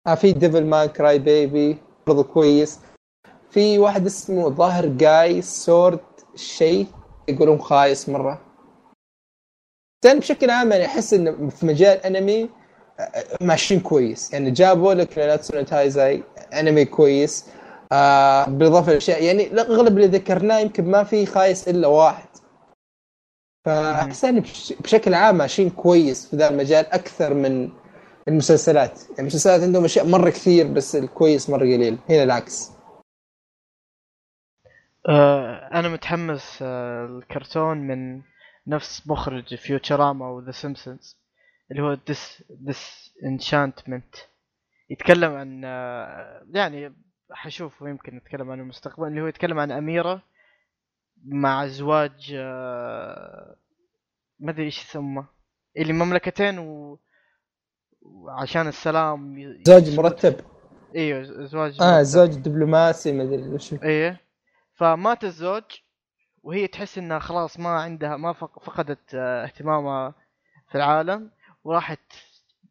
[0.06, 2.80] آه في Devilman Crybaby برضو كويس.
[3.50, 6.00] في واحد اسمه ظاهر Gai Sword
[6.34, 6.86] شيء
[7.28, 8.51] يقولون خايس مرة.
[10.04, 12.50] يعني بشكل عام يعني أحس انه في مجال أنمي
[13.00, 14.32] آه، ماشيين كويس.
[14.32, 15.18] يعني جابوا لك
[15.54, 16.22] no Taizai
[16.52, 17.46] أنمي كويس.
[17.92, 22.28] آه بالإضافة لأشياء يعني اغلب اللي ذكرناه يمكن ما في خايس إلا واحد.
[23.66, 27.72] فأحس بش- بشكل عام ماشيين كويس في ذا المجال أكثر من
[28.28, 29.00] المسلسلات.
[29.08, 31.98] يعني المسلسلات عندهم أشياء مرة كثير بس الكويس مرة قليل.
[32.10, 32.70] هنا العكس.
[35.08, 38.22] آه أنا متحمس آه الكرتون من
[38.66, 41.18] نفس مخرج Futurama و The Simpsons
[41.70, 44.14] اللي هو Dis Disenchantment
[44.90, 46.94] يتكلم عن آه يعني
[47.30, 50.22] حشوفه يمكن نتكلم عنه مستقبلا اللي هو يتكلم عن أميرة
[51.24, 53.56] مع زواج آه
[54.38, 55.26] ما أدري إيش يسمى
[55.76, 56.98] اللي مملكتين و...
[58.02, 60.34] وعشان السلام ي- زواج مرتب.
[60.96, 62.02] أيوه زواج آه مرتب.
[62.02, 64.20] زواج دبلوماسي ما أدري وش إيه.
[64.74, 65.62] فمات الزوج
[66.42, 70.14] وهي تحس إنها خلاص ما عندها ما فق- فقدت آه، اهتمامها
[70.68, 71.30] في العالم
[71.64, 72.00] وراحت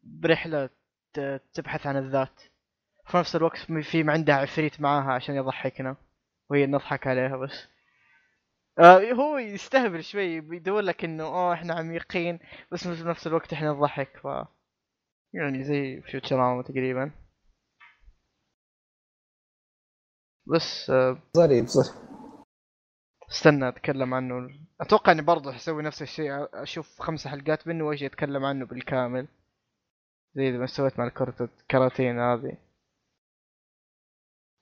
[0.02, 0.70] برحلة
[1.54, 2.40] تبحث عن الذات.
[3.06, 5.96] في نفس الوقت في عندها عفريت معاها عشان يضحكنا
[6.50, 7.68] وهي نضحك عليها بس.
[8.78, 12.38] آه هو يستهبل شوي بيدور لك إنه اوه إحنا عميقين
[12.72, 14.26] بس في نفس الوقت إحنا نضحك ف
[15.34, 17.10] يعني زي فيوتشراما تقريبا.
[20.46, 22.11] بس آه ظريف ظريف
[23.32, 24.48] استنى اتكلم عنه.
[24.80, 29.28] أتوقع اني برضه حسوي نفس الشيء أشوف خمس حلقات منه واجي اتكلم عنه بالكامل.
[30.34, 32.56] زي ما سويت مع الكراتين هذه.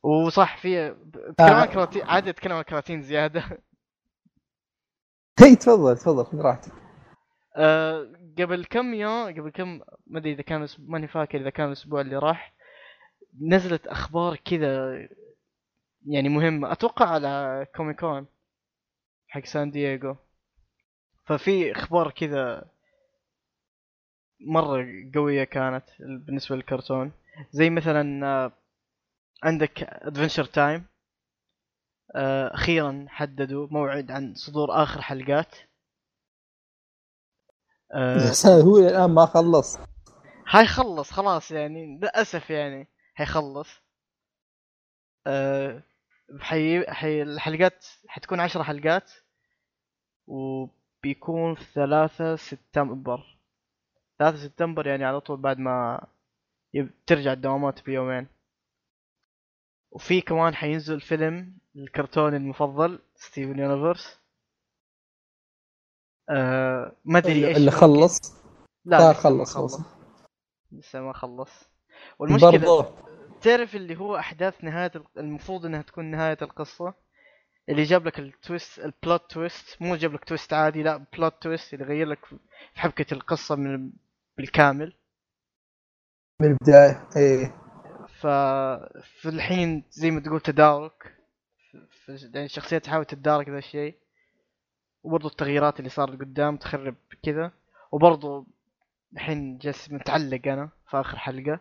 [0.03, 3.45] وصح في بتكلم عن كراتين عادي اتكلم عن كراتين زيادة.
[5.41, 6.73] هي تفضل تفضل خذ راحتك.
[7.57, 11.67] آه، قبل كم يوم قبل كم ما أدري إذا كان أسبوع- ماني فاكر إذا كان
[11.67, 12.55] الأسبوع اللي راح.
[13.41, 14.99] نزلت أخبار كذا
[16.07, 16.73] يعني مهمة.
[16.73, 18.27] أتوقع على كوميكون.
[19.31, 20.17] حق سان دييغو.
[21.27, 22.71] ففي أخبار كذا
[24.41, 27.13] مرة قوية كانت بالنسبة للكرتون.
[27.53, 28.53] زي مثلا آه،
[29.43, 30.85] عندك Adventure Time
[32.55, 35.55] أخيرا حددوا موعد عن صدور آخر حلقات.
[37.93, 38.33] آه،
[38.67, 39.79] هو الآن ما خلص.
[40.49, 43.69] هو خلص خلاص يعني للأسف يعني حيخلص.
[46.39, 46.91] حي...
[46.93, 47.23] حي...
[47.23, 49.11] الحلقات حتكون عشر حلقات
[50.27, 53.39] وبيكون في ثلاثة سبتمبر.
[54.19, 56.07] ثلاثة سبتمبر يعني على طول بعد ما
[56.75, 56.91] يب...
[57.07, 58.27] ترجع الدوامات بيومين.
[59.91, 64.21] وفي كمان حينزل فيلم الكرتون المفضل Steven Universe.
[66.31, 68.41] أه ما أدري إيش اللي خلص؟
[68.85, 69.55] لا خلص.
[69.55, 69.81] خلص.
[70.73, 71.71] لسه ما خلص.
[72.19, 73.10] والمشكلة برضو.
[73.43, 76.95] تعرف اللي هو أحداث نهاية ال- المفروض إنها تكون نهاية القصة؟
[77.69, 81.43] اللي جاب لك ال twist ال plot twist مو جاب لك twist عادي لا plot
[81.43, 82.39] twist اللي غير لك في
[82.75, 83.93] حبكة القصة من
[84.39, 84.97] بالكامل.
[86.41, 87.55] من البداية إيه.
[88.21, 88.27] ف
[89.21, 91.17] في الحين زي ما تقول تدارك.
[92.35, 93.97] يعني الشخصيه تحاول تتدارك ذا الشيء.
[95.03, 97.53] وبرضه التغييرات اللي صارت قدام تخرب كذا.
[97.93, 98.47] وبرضه
[99.13, 101.61] الحين جالس متعلق أنا في آخر حلقة.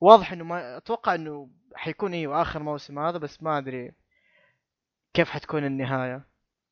[0.00, 3.92] واضح إنه ما أتوقع إنه حيكون أيوه آخر موسم هذا بس ما أدري
[5.14, 6.26] كيف حتكون النهاية.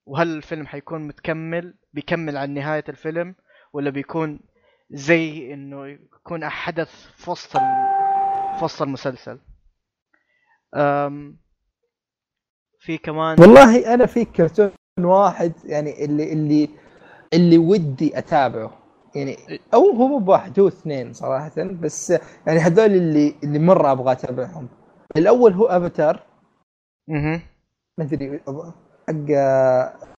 [0.06, 3.34] وهل الفيلم حيكون متكمل بيكمل عن نهاية الفيلم
[3.72, 4.40] ولا بيكون
[4.90, 7.52] زي إنه يكون حدث في وسط
[8.58, 9.40] في وسط المسلسل؟
[10.74, 11.38] أم
[12.80, 16.68] في كمان والله أنا في كرتون واحد يعني اللي اللي
[17.34, 18.77] اللي ودي أتابعه.
[19.18, 22.10] يعني أو هو مو بواحد هو اثنين صراحة بس
[22.46, 24.68] يعني هذول اللي اللي مرة أبغى أتابعهم.
[25.16, 26.26] الأول هو أفاتار.
[27.10, 27.42] أها
[27.98, 28.48] ما أدري حق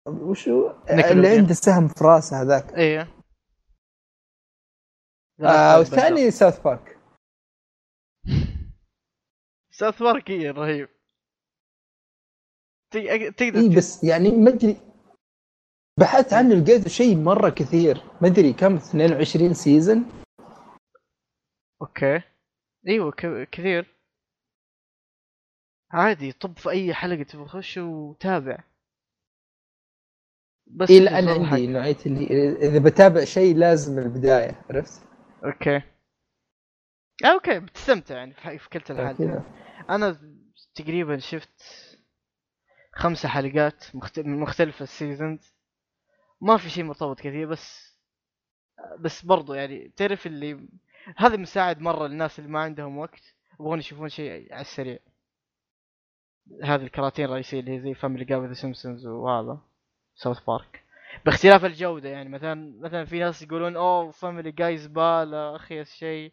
[0.06, 0.70] وشو؟
[1.10, 1.28] اللي.
[1.38, 2.74] عنده سهم في راسه هذاك.
[2.74, 3.08] إيه.
[5.40, 6.98] آه والثاني ساوث بارك.
[9.78, 10.88] ساوث بارك إيه، رهيب.
[12.90, 14.76] تق- تقدر تشوف- بس يعني ما أدري
[16.00, 18.02] بحثت عنه لقيت شيء مرة كثير.
[18.22, 20.04] ما أدري كم 22 season
[21.82, 22.22] أوكي.
[22.88, 23.96] إيوه ك- كثير.
[25.90, 28.58] عادي طب في أي حلقة تبغى تخش وتابع.
[30.66, 32.26] بس لا أنا عندي نوعيه اللي
[32.68, 35.02] إذا بتابع شيء لازم من البداية عرفت؟
[35.44, 35.76] okay.
[37.24, 39.44] آه، okay بتستمتع يعني في كلتا الحالات
[39.90, 40.20] أنا
[40.74, 41.62] تقريبا شفت
[42.92, 44.20] خمسة حلقات مخت...
[44.20, 45.54] من مختلف ال seasons
[46.40, 47.90] ما في شيء مرتبط كثير بس
[49.00, 50.68] بس برضو يعني تعرف اللي
[51.16, 54.98] هذا مساعد مرة للناس اللي ما عندهم وقت يبغون يشوفون شيء على السريع.
[56.62, 59.58] هذه الكراتين الرئيسية اللي هي زي Family Guy The Simpsons وهذا
[60.14, 60.84] South Park
[61.24, 66.32] باختلاف الجودة يعني مثلا مثلا في ناس يقولون أوه Family Guy زبالة اخيس شيء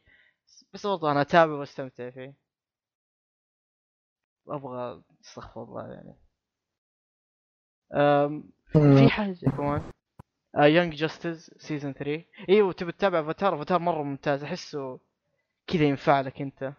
[0.74, 2.34] بس برضو أنا أتابع وأستمتع فيه.
[4.48, 6.16] أبغى أستغفر الله يعني.
[7.94, 9.92] أم في حاجة كمان؟
[10.66, 14.44] Young Justice season 3 أيوه تبي تتابع Avatar Avatar مرة ممتاز.
[14.44, 15.00] أحسه
[15.68, 16.74] كذا ينفع لك أنت.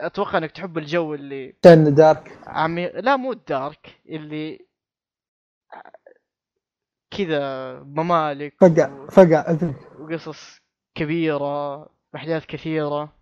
[0.00, 4.66] أتوقع إنك تحب الجو اللي كان dark عميق لا مو ال dark اللي
[7.10, 10.60] كذا ممالك فقع فقع اذنك وقصص
[10.94, 13.12] كبيرة أحداث كثيرة.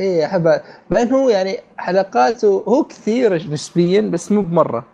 [0.00, 4.86] إيه احبها بعدين هو يعني حلقاته هو كثير نسبيا بس مو بمرة.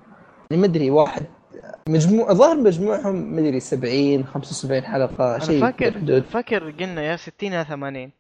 [0.51, 1.27] يعني ما أدري واحد
[1.89, 6.23] مجموع الظاهر مجموعهم ما ادري 70 75 حلقة شيء فاكر بحدود.
[6.23, 8.13] فاكر قلنا يا 60 يا 80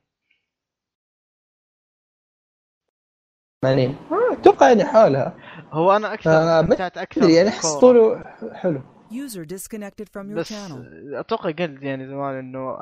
[3.65, 5.37] 80 آه، أتوقع يعني حولها.
[5.73, 7.75] هو أنا أكثر آه، استمتعت أكثر يعني احس.
[7.75, 8.81] طوله حلو.
[9.11, 11.15] User disconnected from your بس channel.
[11.15, 12.79] أتوقع قلت يعني زمان إنه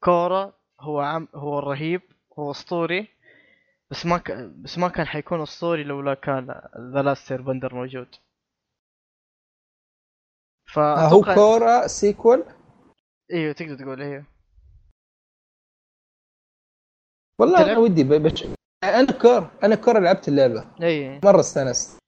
[0.00, 2.00] كورة هو عم هو رهيب
[2.38, 3.08] هو أسطوري
[3.90, 4.32] بس ما ك...
[4.32, 6.60] بس ما كان حيكون أسطوري لولا كان
[6.94, 8.08] ذا لاست بندر موجود.
[10.76, 12.44] هو كورا سيكول
[13.32, 14.24] إيوه تقدر تقول إيوه.
[17.40, 18.44] والله؟ أنا ودي بش...
[18.84, 20.64] أنا كور أنا كور لعبت اللعبة.
[20.82, 21.98] اي مرة استانست.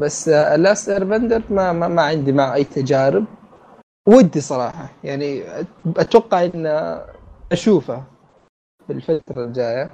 [0.00, 3.24] بس Last Airbender ما, ما ما عندي مع أي تجارب.
[4.08, 5.42] ودي صراحة يعني
[5.96, 6.66] أتوقع إن
[7.52, 8.04] أشوفه
[8.86, 9.90] في الفترة الجاية.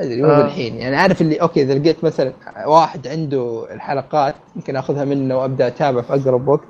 [0.00, 0.42] أدري مو آه.
[0.42, 0.76] بالحين.
[0.76, 2.32] يعني عارف اللي okay إذا لقيت مثلا
[2.66, 6.68] واحد عنده الحلقات ممكن أخذها منه وأبدأ أتابع في أقرب وقت.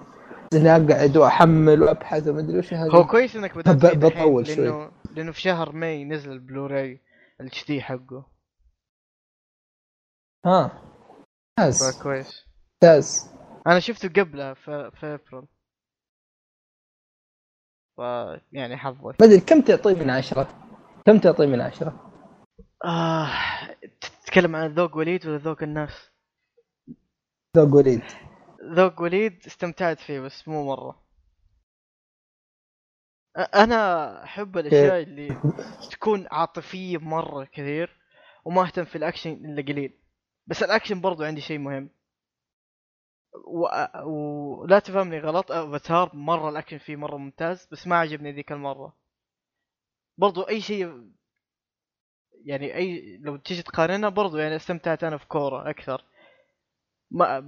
[0.55, 2.91] اني اقعد واحمل وأبحث وما أدري وش هذه.
[2.91, 4.65] هو كويس إنك بدأت بطول شوي.
[4.65, 7.01] لأنه لأنه في شهر ماي نزل البلوراي
[7.41, 8.27] الاتش دي حقه.
[10.47, 10.83] ها
[11.59, 11.99] ممتاز.
[11.99, 12.47] فكويس.
[12.73, 13.31] ممتاز.
[13.67, 15.47] أنا شفته قبلها في في ابريل
[17.97, 18.01] ف
[18.53, 20.49] يعني حظك ما أدري كم تعطيه من عشرة؟
[21.07, 22.06] كم تعطيه من عشرة؟
[22.85, 23.31] آه
[24.01, 26.11] تتكلم عن ذوق وليد ولا ذوق الناس؟
[27.57, 28.03] ذوق وليد.
[28.63, 31.03] ذوق وليد استمتعت فيه بس مو مرة.
[33.39, 35.29] أ- أنا أحب الأشياء اللي
[35.91, 37.97] تكون عاطفية مرة كثير
[38.45, 39.99] وما أهتم في الأكشن إلا قليل.
[40.47, 41.91] بس الأكشن برضو عندي شيء مهم.
[43.47, 43.67] و...
[44.05, 48.97] ولا تفهمني غلط أفاتار مرة الأكشن فيه مرة ممتاز بس ما عجبني ذيك المرة.
[50.19, 51.11] برضو أي شيء
[52.47, 56.05] يعني أي لو تيجي تقارنها برضو يعني استمتعت أنا في كورة أكثر
[57.11, 57.39] ما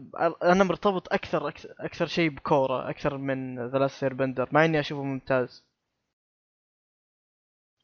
[0.43, 5.03] أنا مرتبط أكثر أكثر, أكثر شيء بكورة أكثر من The Last Bender مع إني أشوفه
[5.03, 5.65] ممتاز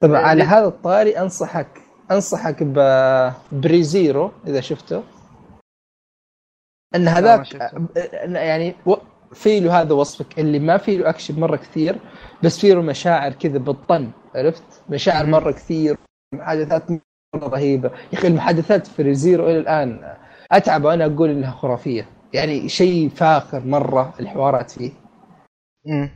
[0.01, 1.81] طبعا على؟ هذا الطاري أنصحك
[2.11, 2.75] أنصحك ب
[3.53, 5.03] ب Re:Zero إذا شفته
[6.95, 7.55] إن هذاك
[8.27, 8.95] يعني و-
[9.35, 11.97] في له هذا وصفك اللي ما في له أكشن مرة كثير
[12.45, 15.27] بس في له مشاعر كذا بالطن عرفت؟ مشاعر.
[15.27, 15.97] مرة كثير
[16.35, 17.89] محادثات مرة رهيبة.
[17.89, 20.17] يا أخي المحادثات في Re:Zero إلى الآن
[20.53, 22.09] أتعب وأنا أقول إنها خرافية.
[22.35, 24.93] يعني شيء فاخر مرة الحوارات فيه.
[25.87, 26.11] امم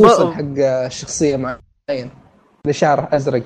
[0.00, 2.10] بقى- حق شخصية معين
[2.70, 3.44] شعره أزرق.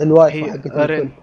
[0.00, 1.00] الوايفو هي حقت رين.
[1.00, 1.22] الكل.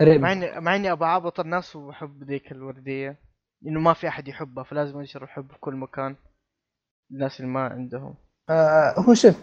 [0.00, 3.20] رين مع اني مع إني ابى أعبط الناس وبحب ذيك الوردية.
[3.66, 6.16] إنه ما في أحد يحبها فلازم أنشر الحب في كل مكان.
[7.12, 8.14] الناس اللي ما عندهم.
[8.50, 9.34] آه هو شوف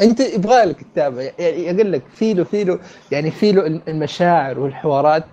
[0.00, 2.80] أنت يبغى لك تتابع يعني أقول لك في له في له
[3.12, 5.24] يعني في له المشاعر والحوارات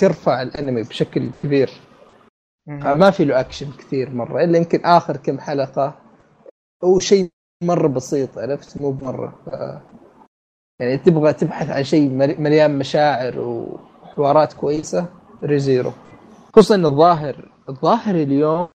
[0.00, 1.70] ترفع الأنمي بشكل كبير.
[2.68, 6.00] آه ما في له أكشن كثير مرة إلا يمكن آخر كم حلقة.
[6.82, 7.30] وشيء
[7.62, 9.48] مرة بسيط عرفت؟ مو بمره ف...
[10.80, 15.08] يعني تبغى تبحث عن شيء ملي- مليان مشاعر وحوارات كويسة
[15.42, 15.92] Re:Zero.
[16.56, 18.68] خصوصا الظاهر الظاهر اليوم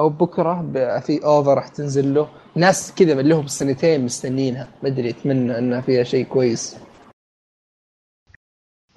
[0.00, 0.62] أو بكرة
[1.00, 2.28] في اوفر راح تنزل له.
[2.56, 6.80] ناس كذا من لهم سنتين مستنينها ما أدري أتمنى إنها فيها شيء كويس.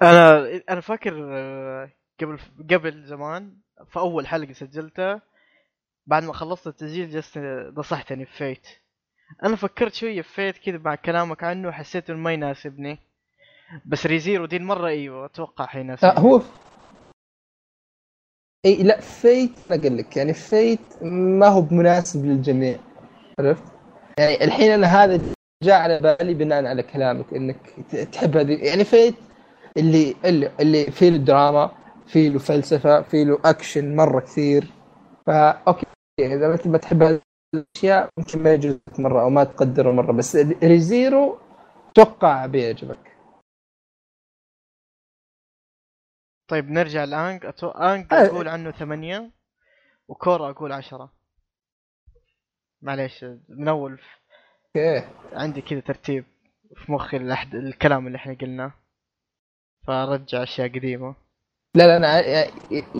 [0.02, 1.90] أنا أنا فاكر آه،
[2.20, 2.38] قبل
[2.70, 3.56] قبل زمان
[3.90, 5.22] في أول حلقة سجلتها
[6.06, 7.38] بعد ما خلصت التسجيل جلست
[7.76, 8.66] نصحتني في Fate
[9.44, 12.98] أنا فكرت شوية في Fate كذا مع كلامك عنه حسيت إنه ما يناسبني.
[13.86, 16.42] بس Re:Zero دي المرة أيوه أتوقع حيناسبني هو
[18.66, 22.78] اي لا Fate أقول لك يعني Fate ما هو مناسب للجميع.
[23.40, 23.62] عرفت؟
[24.18, 25.20] يعني الحين أنا هذا
[25.62, 27.56] جاء على بالي بناء على كلامك إنك
[28.12, 28.52] تحب هذه.
[28.52, 29.14] يعني Fate
[29.76, 31.70] اللي اللي, اللي فيه له دراما
[32.06, 34.70] فيه له فلسفة فيه له أكشن مرة كثير.
[35.26, 35.86] فا okay
[36.20, 37.20] إذا ما تحب هذه
[37.54, 41.38] الأشياء ممكن ما يعجبك مرة أو ما تقدره مرة بس Re:Zero
[41.90, 43.13] أتوقع بيعجبك.
[46.48, 47.68] طيب نرجع لانج أتو...
[47.68, 48.26] انج آه.
[48.26, 49.30] أقول عنه ثمانية
[50.08, 51.12] وكورا أقول عشرة
[52.82, 54.00] معليش من أول
[54.66, 56.24] أوكي عندي كذا ترتيب
[56.76, 57.54] في مخي الأحد...
[57.54, 58.72] الكلام اللي إحنا قلناه
[59.86, 61.14] فرجع أشياء قديمة
[61.74, 62.20] لا لا أنا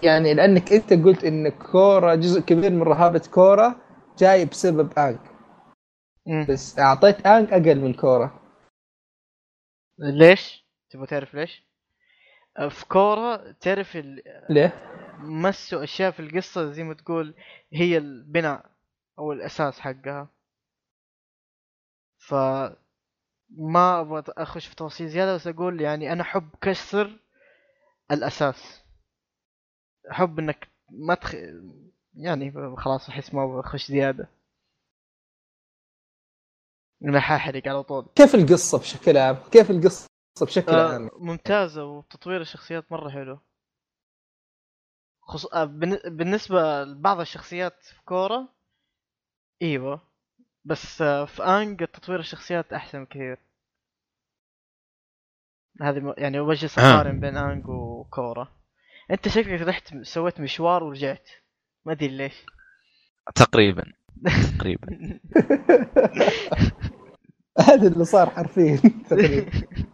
[0.03, 3.77] يعني لأنك أنت قلت إن كورة جزء كبير من رهابة كورة
[4.19, 4.93] جاي بسبب
[6.27, 6.47] مم.
[6.49, 8.41] بس أعطيت انك أقل من كورة
[9.99, 11.65] ليش؟ تبغى تعرف ليش؟
[12.69, 14.23] في كورا تعرف ال...
[14.51, 17.35] ليه؟ مسوا أشياء في القصة زي ما تقول
[17.73, 18.71] هي البناء
[19.19, 20.29] أو الأساس حقها.
[22.19, 22.35] ف
[23.51, 27.19] ما أبغى أخش في تفاصيل زيادة بس أقول يعني أنا أحب كسر
[28.11, 28.85] الأساس.
[30.11, 31.35] أحب إنك ما تخ...
[32.15, 34.29] يعني خلاص أحس ما أبغى أخش زيادة.
[37.05, 38.07] أنا حاحرق على طول.
[38.17, 40.07] كيف القصة بشكل عام؟ كيف القصة؟
[40.43, 43.39] بشكل عام؟ آه ممتازة وتطوير الشخصيات مرة حلو.
[45.23, 45.47] خص...
[45.47, 48.49] آه بالن- بالنسبة لبعض الشخصيات في كورة
[49.63, 50.01] إيوه.
[50.65, 53.39] بس آه في أنج تطوير الشخصيات أحسن كثير
[55.83, 56.15] هذه م...
[56.19, 58.53] يعني بجلس اقارن بين أنج وكورة.
[59.11, 61.29] أنت شكلك رحت سويت مشوار ورجعت.
[61.87, 62.35] ما أدري ليش.
[63.35, 63.85] تقريبا.
[64.59, 64.89] تقريبا.
[67.69, 68.77] هذا اللي صار حرفيا
[69.11, 69.51] تقريبا.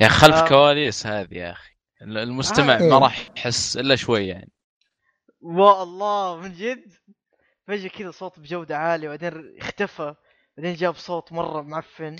[0.00, 0.48] يا خلف آه.
[0.48, 1.70] كواليس هذه يا أخي.
[2.02, 2.88] المستمع آه.
[2.88, 4.52] ما راح يحس إلا شوي يعني.
[5.40, 6.92] والله من جد؟
[7.68, 10.14] فجأة كذا صوت بجودة عالية بعدين اختفى.
[10.56, 12.16] بعدين جاب صوت مرة معفن.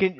[0.00, 0.16] كن...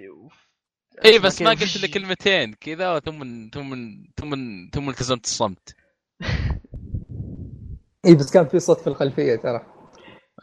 [1.04, 2.54] اي بس ما قلت إلا كلمتين.
[2.54, 3.74] كذا ثم ثم
[4.16, 4.34] ثم
[4.74, 5.76] ثم التزمت الصمت.
[8.06, 9.66] اي بس كان في صوت في الخلفية ترى.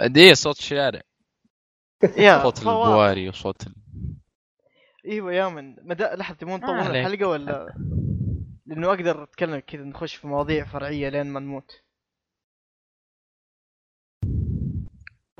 [0.01, 1.01] دي صوت الشارع.
[2.17, 2.59] yeah صوت.
[2.59, 3.75] البواري وصوت ال...
[5.07, 5.75] إيوه يا man.
[5.83, 7.05] مدى لحظة تبون نطول عليك.
[7.05, 7.73] الحلقة ولا؟
[8.65, 11.71] لأنه أقدر أتكلم كذا نخش في مواضيع فرعية لين ما نموت.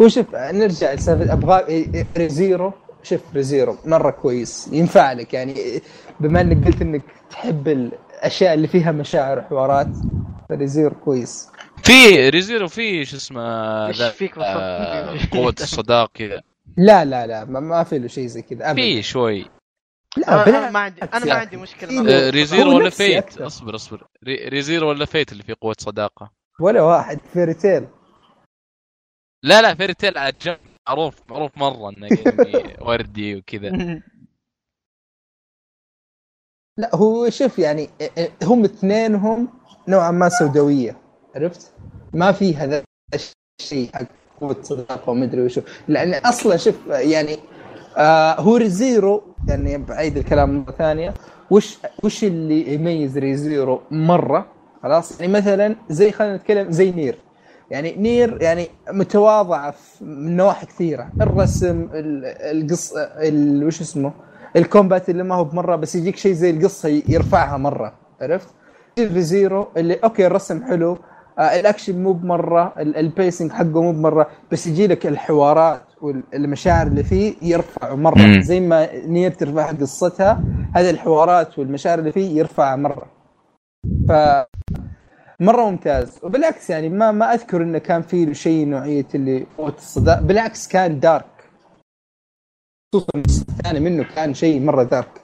[0.02, 1.86] هو شوف نرجع لسالفه أبغى
[2.18, 2.74] Re:Zero.
[3.04, 5.34] شوف Re:Zero مرة كويس ينفع لك.
[5.34, 5.82] يعني
[6.20, 9.88] بما إنك قلت إنك تحب الأشياء اللي فيها مشاعر وحوارات
[10.50, 11.50] ف Re:Zero كويس.
[11.84, 16.42] في Re:Zero فيه شو اسمه إيش فيك آه،؟ قوة الصداقة كذا
[16.78, 18.82] لا لا لا ما, ما في له شيء زي كذا ابدا.
[18.82, 19.46] في شوي.
[20.18, 21.34] لا أنا بالعكس أنا ما عندي أنا ما.
[21.34, 23.48] عندي مشكلة في آه، قوة Re:Zero ولا Fate أكثر.
[23.48, 24.08] أصبر أصبر.
[24.24, 27.88] Re- Re:Zero ولا Fate اللي فيه قوة صداقة؟ ولا واحد Fairy Tail
[29.44, 30.58] لا لا Fairy Tail على جنب
[30.88, 33.72] معروف معروف مرة إنه يعني وردي وكذا.
[36.80, 39.48] لا هو شوف يعني إيه، هم اثنينهم
[39.88, 40.98] نوعا ما سوداوية.
[41.36, 41.74] عرفت؟
[42.14, 42.84] ما في هذا
[43.14, 44.06] الشيء حق
[44.42, 45.62] قوة صداقة ومدري وشو.
[45.88, 47.38] لأن أصلا شوف يعني
[47.98, 51.14] آه هو Re:Zero يعني بعيد الكلام مرة ثانية.
[51.52, 54.46] وش وش اللي يميز Re:Zero مرة؟
[54.84, 57.18] خلاص يعني مثلا زي خلينا نتكلم زي Nier.
[57.72, 61.10] يعني Nier يعني متواضعة في- من نواحي كثيرة.
[61.22, 64.12] الرسم ال- القص ال- وش اسمه؟
[64.56, 67.94] ال combat اللي ما هو بمرة بس يجيك شيء زي القصة يرفعها مرة.
[68.22, 68.48] عرفت؟
[69.00, 70.98] Re:Zero اللي okay الرسم حلو
[71.40, 77.04] الأكشن مو بمرة ال- ال pacing حقه مو بمرة بس يجي لك الحوارات والمشاعر اللي
[77.04, 78.18] فيه يرفعه مرة.
[78.22, 78.42] مم.
[78.42, 80.44] زي ما Nier ترفع قصتها
[80.76, 83.06] هذه الحوارات والمشاعر اللي فيه يرفعها مرة.
[84.08, 84.12] ف
[85.40, 86.20] مرة ممتاز.
[86.24, 91.00] وبالعكس يعني ما ما أذكر إنه كان في شيء نوعية اللي قوه الصداقة بالعكس كان
[91.00, 91.26] dark
[92.94, 95.22] خصوصا النص الثاني منه كان شيء مرة dark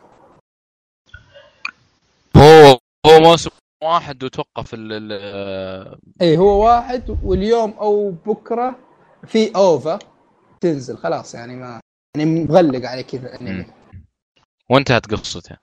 [2.38, 2.77] هو
[3.07, 3.49] هو موسم
[3.84, 8.80] واحد وتوقف ال ال- اي هو واحد واليوم أو بكرة
[9.27, 9.99] في OVA
[10.61, 11.80] تنزل خلاص يعني ما
[12.18, 13.65] يعني مغلق على كذا يعني.
[14.69, 15.57] وانتهت قصته؟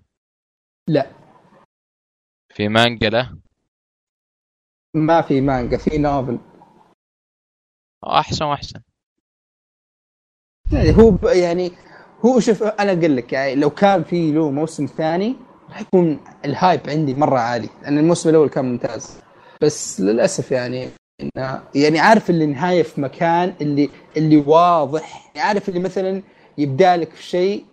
[0.89, 1.11] لا.
[2.55, 3.39] في مانجا له؟
[4.95, 6.39] ما في مانجا في novel
[8.05, 8.81] أحسن واحسن
[10.73, 11.73] يعني هو ب- يعني
[12.27, 15.37] هو شوف أنا أقول لك يعني لو كان في له موسم ثاني
[15.71, 19.19] راح يكون ال hype عندي مرة عالي لأن الموسم الأول كان ممتاز.
[19.63, 20.89] بس للأسف يعني
[21.75, 25.31] يعني عارف اللي نهاية في مكان اللي اللي واضح.
[25.35, 26.23] يعني عارف اللي مثلا
[26.59, 27.65] يبدأ لك في شيء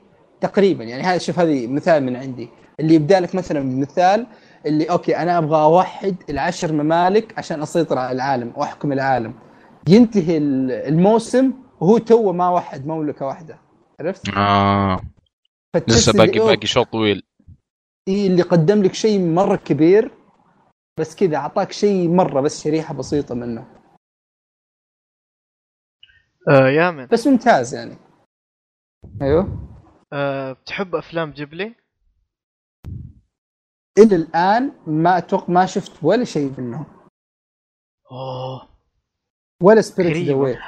[0.41, 0.83] تقريبا.
[0.83, 2.49] يعني هذا شوف هذه مثال من عندي.
[2.79, 4.27] اللي يبدأ لك مثلا بمثال
[4.65, 9.33] اللي okay أنا أبغى أوحد العشر ممالك عشان اسيطر على العالم وأحكم العالم.
[9.89, 11.51] ينتهي ال- الموسم
[11.81, 13.57] وهو تو ما وحد مملكة واحدة.
[13.99, 14.99] عرفت؟ آه.
[15.87, 17.23] لسه باقي باقي شوط طويل.
[18.07, 20.11] إيه اللي قدم لك شيء مرة كبير
[20.99, 23.77] بس كذا أعطاك شيء مرة بس شريحة بسيطة منه.
[26.49, 27.05] آه يا من.
[27.07, 27.97] بس ممتاز يعني.
[29.21, 29.67] أيوه.
[30.13, 31.75] آه بتحب أفلام جيبلي؟
[33.97, 36.85] إلى الآن ما أتوقع ما شفت ولا شيء منهم.
[38.11, 38.77] أوه.
[39.63, 40.59] ولا Spirited Away غريبة.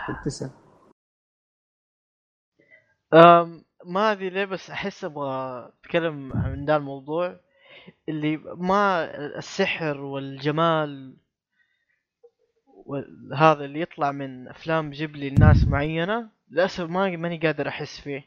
[3.90, 7.40] ما أدري ليه بس أحس أبغى أتكلم عن ذا الموضوع
[8.10, 9.06] اللي ما
[9.38, 11.18] السحر والجمال
[12.86, 18.26] وهذا اللي يطلع من أفلام جيبلي لناس معينة للأسف ما ماني قادر أحس فيه.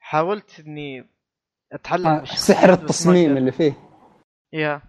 [0.00, 1.08] حاولت إني
[1.72, 3.38] أتعلم آه، سحر التصميم قدرت.
[3.38, 3.74] اللي فيه.
[4.52, 4.82] yeah.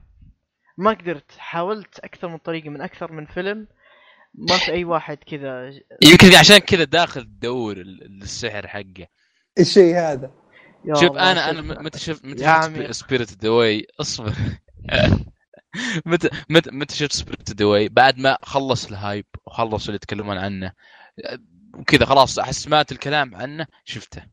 [0.78, 1.32] ما قدرت.
[1.38, 3.68] حاولت أكثر من طريقة من أكثر من فيلم.
[4.34, 5.68] ما في أي واحد كذا
[6.02, 9.08] يمكن عشان كذا داخل تدور ال- السحر حقه.
[9.60, 10.32] الشيء هذا.
[10.94, 11.62] شوف أنا أنا.
[11.62, 12.92] متى شفت متى شفت.
[12.92, 14.34] Spirited Away اصبر.
[16.06, 20.72] متى متى متى شفت Spirited Away بعد ما خلص ال hype وخلص اللي يتكلمون عنه.
[21.74, 24.24] وكذا خلاص أحس سمعت الكلام عنه شفته.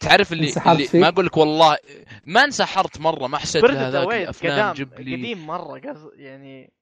[0.00, 1.78] تعرف اللي, اللي؟ ما أقول لك والله
[2.26, 5.46] ما انسحرت مرة ما حسيت سبيريت لها ذا ذاك واي الأفلام قدام جيب لي قديم
[5.46, 6.72] مرة قص يعني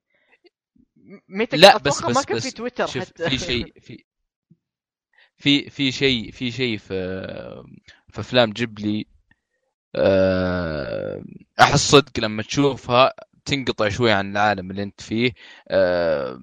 [1.28, 3.30] متى لا أتوقع بس ما بس كان بس في تويتر شوف حتى.
[3.30, 4.04] في شيء في
[5.44, 6.94] في في شيء في شيء في
[8.08, 9.06] في أفلام جيبلي
[9.96, 11.24] آه،
[11.60, 13.12] أحس صدق لما تشوفها
[13.44, 15.32] تنقطع شوي عن العالم اللي أنت فيه
[15.68, 16.40] آه،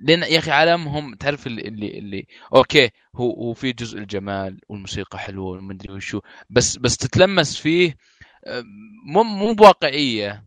[0.00, 5.18] لأن يا أخي عالمهم تعرف اللي اللي, اللي أوكي هو هو في جزء الجمال والموسيقى
[5.18, 6.20] حلوة ومدري وشو
[6.50, 7.96] بس بس تتلمس فيه
[8.44, 8.64] آه،
[9.06, 10.26] مو مو بواقعية.
[10.26, 10.44] يا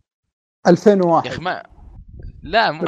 [0.67, 1.63] 2001 أخي ما
[2.43, 2.85] لا مو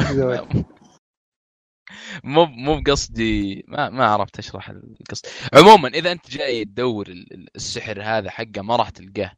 [2.23, 7.47] مو مو بقصدي ما ما عرفت اشرح القصة عموما إذا أنت جاي تدور ال- ال-
[7.55, 9.31] السحر هذا حقه ما راح تلقاه.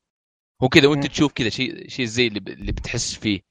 [0.63, 1.07] هو كذا وأنت.
[1.07, 3.41] تشوف كذا شيء شيء زي اللي, ب- اللي بتحس فيه.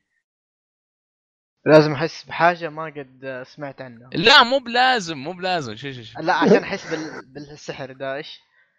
[1.66, 5.76] لازم أحس بحاجة ما قد سمعت عنها لا مو بلازم مو بلازم.
[5.76, 6.20] شو شو شو.
[6.20, 7.26] لا عشان أحس بال...
[7.34, 8.38] بالسحر ده إيش؟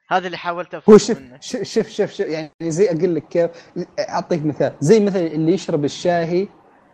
[0.10, 1.40] هذا اللي حاولت هو افهمه شوف منه.
[1.42, 3.52] شوف شوف شوف, شوف يعني زي أقول لك كيف
[4.00, 4.78] أعطيك مثال.
[4.82, 6.48] زي مثلا اللي يشرب الشاي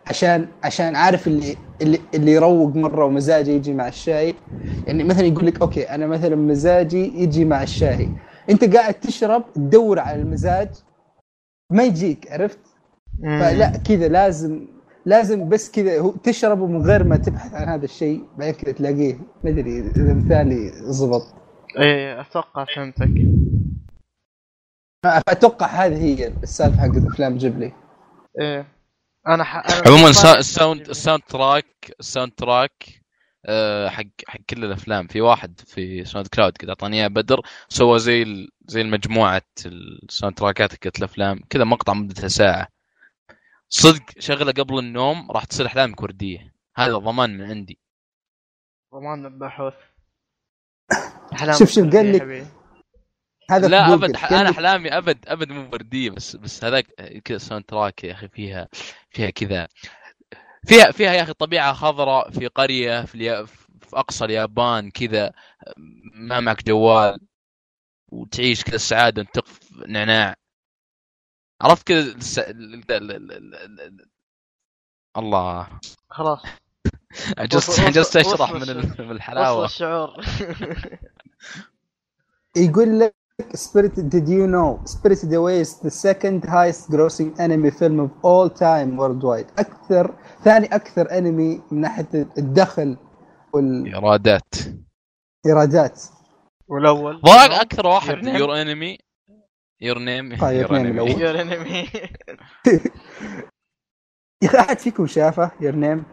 [0.06, 4.34] عشان عشان عارف اللي اللي, اللي يروق مرة ومزاجه يجي مع الشاي
[4.86, 8.08] يعني مثلا يقول لك okay أنا مثلا مزاجي يجي مع الشاي
[8.50, 10.68] أنت قاعد تشرب تدور على المزاج
[11.72, 12.58] ما يجيك عرفت.
[13.40, 14.66] فلا كذا لازم
[15.06, 19.18] لازم بس كذا هو تشربه من غير ما تبحث عن هذا الشيء بعدين كذا تلاقيه
[19.44, 21.22] ما أدري إذا مثالي زبط.
[21.78, 23.10] إيه أتوقع فهمتك.
[25.04, 27.72] فاتوقع هذه هي السالفة حقت أفلام جيبلي.
[28.40, 28.75] إيه.
[29.28, 29.56] أنا ح...
[29.56, 32.84] أنا عموما ال sound ال soundtrack ال soundtrack
[33.88, 35.06] حق حق كل الأفلام.
[35.06, 40.69] في واحد في SoundCloud كذا أعطاني إياه بدر سوى زي ال- زي المجموعة ال soundtrack
[40.69, 41.40] ات حقت الأفلام.
[41.50, 42.68] كذا مقطع مدته ساعة.
[43.68, 47.78] صدق شغلة قبل النوم راح تصير احلامك ورديه هذا ضمان من عندي.
[48.94, 49.74] ضمان البحوث
[51.32, 52.46] أحلام شوف- شوف، قال لك-.
[53.50, 56.86] هذا لا أبد أنا احلامي أبد أبد مو ورديه بس بس هذاك
[57.24, 58.68] كذا soundtrack يا أخي فيها
[59.10, 59.68] فيها كذا.
[60.66, 63.66] فيها فيها يا أخي طبيعة خضراء في قرية في, اليا في
[63.96, 65.32] أقصى اليابان كذا
[66.14, 67.20] ما معك جوال
[68.12, 70.36] وتعيش كذا السعاده وانت تقف نعناع.
[71.62, 72.38] عرفت كذا الس...
[72.38, 74.06] ال- ال- ال- ال- ال- ال-
[75.16, 75.80] الله.
[76.10, 76.42] خلاص.
[77.48, 79.64] جلست وصل أشرح من الحلاوة.
[79.64, 80.24] الشعور.
[82.56, 83.14] يقول لك
[83.54, 88.48] Spirit did you know Spirited Away is the second highest grossing anime film of all
[88.48, 89.46] time worldwide.
[89.58, 90.14] أكثر
[90.44, 92.96] ثاني أكثر أنمي من ناحية الدخل
[93.52, 94.54] والإيرادات
[95.46, 96.02] إيرادات.
[96.68, 97.20] والأول.
[97.20, 98.26] ضاق أكثر واحد.
[98.26, 98.98] Your Name
[99.80, 100.42] Your Name Name.
[100.42, 101.10] الأول.
[101.20, 101.88] يور انمي
[104.42, 106.04] يا أخي أحد فيكم شافه؟ يور نيم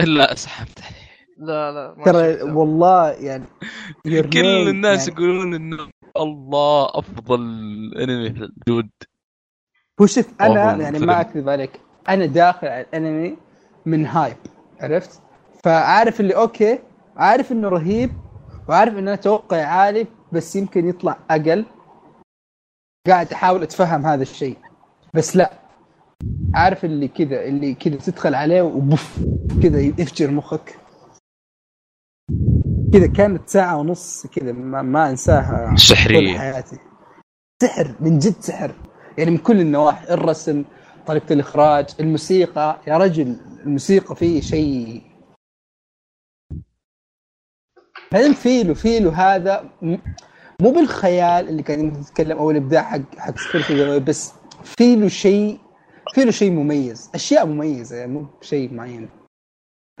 [0.00, 1.06] إلا سحبت عليه
[1.38, 2.42] لا لا ترى.
[2.42, 3.44] والله يعني
[4.32, 5.88] كل الناس يعني يقولون إنه
[6.22, 7.40] الله أفضل
[7.98, 8.90] أنمي في الوجود
[10.00, 10.98] هو شوف أنا يعني.
[10.98, 13.36] ما أكذب عليك أنا داخل على الأنمي
[13.86, 14.36] من هايب
[14.80, 15.20] عرفت؟
[15.64, 16.78] فعارف اللي أوكي
[17.16, 18.10] عارف إنه رهيب
[18.68, 21.64] وعارف إنه أنا توقعي عالي بس يمكن يطلع أقل.
[23.06, 24.56] قاعد أحاول أتفهم هذا الشيء
[25.14, 25.50] بس لا.
[26.54, 29.24] عارف اللي كذا اللي كذا تدخل عليه وبف
[29.62, 30.78] كذا يفجر مخك.
[32.92, 36.38] كذا كانت ساعة ونص كذا ما, ما أنساها طول سحرية.
[36.38, 36.78] حياتي.
[37.62, 38.74] سحر من جد سحر.
[39.18, 40.64] يعني من كل النواحي الرسم
[41.06, 42.80] طريقة الإخراج الموسيقى.
[42.86, 43.36] يا رجل
[43.66, 45.02] الموسيقى فيه شيء.
[48.12, 49.70] بعدين فيلو فيلو هذا
[50.62, 54.32] مو بالخيال اللي كان نتكلم أو الابداع حق حق Spirited بس
[54.64, 55.60] في له شيء
[56.14, 57.10] في له شيء مميز.
[57.14, 59.08] أشياء مميزة يعني مو بشيء معين.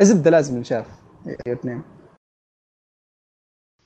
[0.00, 0.86] الزبده لازم نشاف
[1.46, 1.82] يا اثنين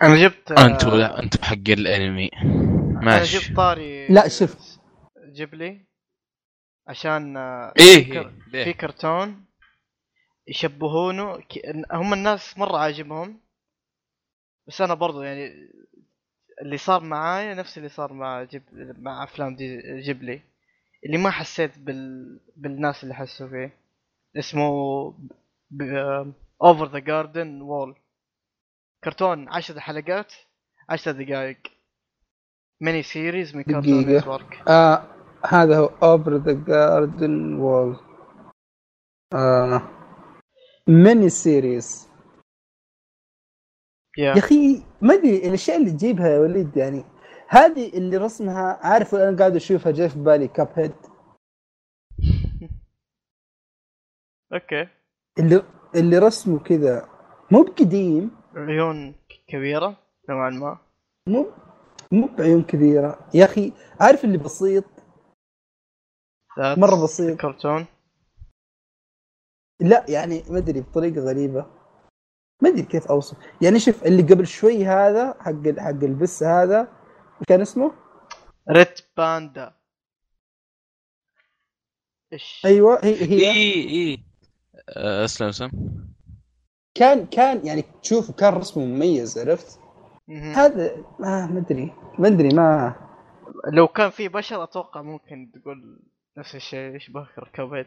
[0.02, 2.30] أنا جبت أنتوا لا أنتوا حق الأنمي.
[2.42, 3.38] أنا ماشي.
[3.38, 4.08] جبت طاري.
[4.08, 4.56] لا، شوف.
[5.32, 5.86] جيبلي
[6.88, 9.44] عشان آه، إيه في كر- إيه، ليه؟ في كرتون
[10.48, 11.58] يشبهونه ك...
[11.92, 13.40] هم الناس مرة عاجبهم.
[14.68, 15.50] بس أنا برضو يعني
[16.62, 18.62] اللي صار معايا نفس اللي صار مع جيب...
[18.98, 20.40] مع أفلام دي جيبلي
[21.06, 22.40] اللي ما حسيت بال...
[22.56, 23.72] بالناس اللي حسوا فيه.
[24.38, 24.64] اسمه
[26.62, 27.96] Over the Garden Wall
[29.04, 30.32] كرتون عشر حلقات
[30.88, 31.58] عشر دقائق.
[32.80, 34.00] mini series من Cartoon.
[34.00, 35.02] Network آه
[35.46, 37.96] هذا هو Over the Garden Wall
[39.34, 39.82] آه.
[40.88, 42.10] ميني سيريز
[44.18, 47.04] يا أخي ما أدري الأشياء اللي تجيبها يا وليد يعني
[47.48, 50.94] هذه اللي رسمها عارف أنا قاعد أشوفها جاي في بالي Cuphead
[54.52, 54.88] Okay
[55.38, 55.62] اللي
[55.94, 57.08] اللي رسمه كذا.
[57.50, 58.39] مو بقديم.
[58.54, 59.14] عيون
[59.46, 59.96] كبيرة
[60.28, 60.78] نوعا ما.
[61.26, 61.52] مو
[62.12, 63.28] مو بعيون كبيرة.
[63.34, 64.84] يا أخي عارف اللي بسيط؟
[66.58, 67.40] مرة بسيط.
[67.40, 67.86] كرتون
[69.80, 71.66] لا يعني ما أدري بطريقة غريبة.
[72.62, 73.36] ما أدري كيف أوصف.
[73.62, 76.92] يعني شوف اللي قبل شوي هذا حق حق البس هذا
[77.48, 77.92] كان اسمه؟
[78.70, 79.74] Red panda
[82.32, 84.24] إيش؟ أيوه هي هي إي إي.
[84.88, 86.09] آه، أسلم أسلم.
[86.94, 89.80] كان كان يعني تشوفه كان رسمه مميز عرفت؟
[90.30, 92.94] هذا ما ادري ما ادري ما
[93.72, 96.02] لو كان في بشر أتوقع ممكن تقول
[96.38, 97.86] نفس الشيء يشبه Cuphead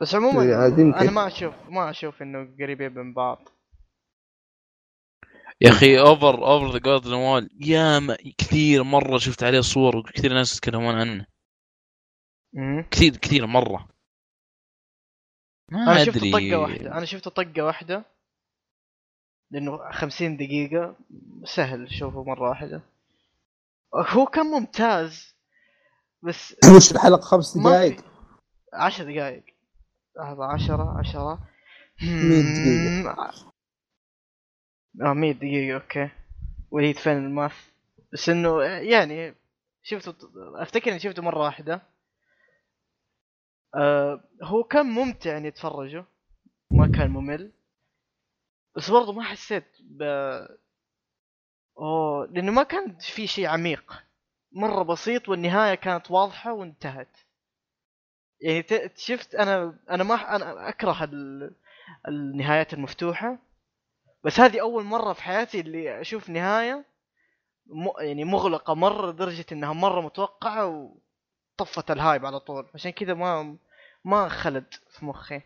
[0.00, 0.94] بس عموما يمكن.
[0.94, 3.48] أنا ما أشوف ما أشوف إنه قريبين من بعض
[5.60, 10.34] يا أخي Over Over the Garden Wall يا ما كثير مرة شفت عليه صور وكثير
[10.34, 11.26] ناس يتكلمون عنه.
[12.90, 13.88] كثير كثير مرة
[15.70, 16.92] ما أنا شفت طقة واحدة.
[16.98, 18.04] أنا شفت طقة واحدة.
[19.50, 20.96] لأنه 50 دقيقة.
[21.44, 21.92] سهل.
[21.92, 22.82] شوفه مرة واحدة.
[23.94, 25.34] هو كان ممتاز.
[26.22, 28.04] بس وش الحلقة خمس دقائق
[28.74, 29.44] 10 دقائق
[30.16, 30.44] لحظة.
[30.44, 31.38] 10 10
[32.02, 33.34] 100 دقيقة.
[35.02, 35.74] آه 100 دقيقة.
[35.74, 36.10] أوكي.
[36.70, 37.52] وليد فين الماث.
[38.12, 39.34] بس إنه يعني
[39.82, 40.14] شفته
[40.62, 41.82] أفتكر إني شفته مرة واحدة.
[43.74, 46.04] آه هو كان ممتع إني أتفرجه.
[46.70, 47.52] ما كان ممل.
[48.76, 50.02] بس برضه ما حسيت ب
[51.78, 54.04] أوه لأنه ما كان في شيء عميق.
[54.52, 57.16] مرة بسيط والنهاية كانت واضحة وانتهت.
[58.40, 58.64] يعني
[58.96, 61.54] شفت أنا أنا ما أنا أكره ال...
[62.08, 63.38] النهايات المفتوحة.
[64.24, 66.84] بس هذه أول مرة في حياتي اللي أشوف نهاية
[67.66, 67.88] م...
[68.00, 70.94] يعني مغلقة مرة لدرجة إنها مرة متوقعة
[71.60, 72.70] وطفت الهايب على طول.
[72.74, 73.58] عشان كذا ما
[74.04, 75.42] ما خلد في مخي.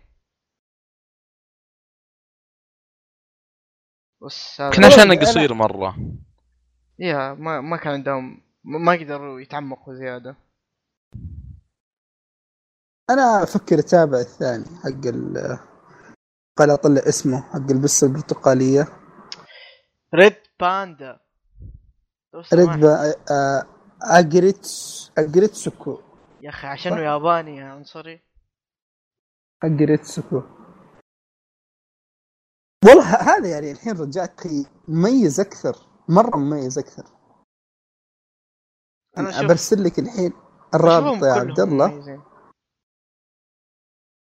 [4.22, 5.96] بس يمكن عشان قصير مرة.
[6.98, 10.36] يا ما ما كان عندهم ما قدروا يتعمقوا زيادة.
[13.10, 15.58] أنا أفكر اتابع الثاني حق ال
[16.58, 18.86] قال أطلع اسمه حق البسه البرتقالية.
[20.14, 21.20] ريد باندا.
[22.54, 22.80] ريد.
[22.80, 23.14] با...
[23.30, 23.71] آه،
[24.02, 26.00] Aggrets Aggretsuko.
[26.40, 28.22] يا أخي عشانه ياباني يا عنصري
[29.64, 30.42] Aggretsuko.
[32.84, 34.40] والله هذا يعني الحين رجعت
[34.88, 35.76] مميز أكثر
[36.08, 37.04] مرة مميز أكثر.
[39.18, 40.32] أنا برسل لك الحين
[40.74, 42.24] الرابط يا عبد الله.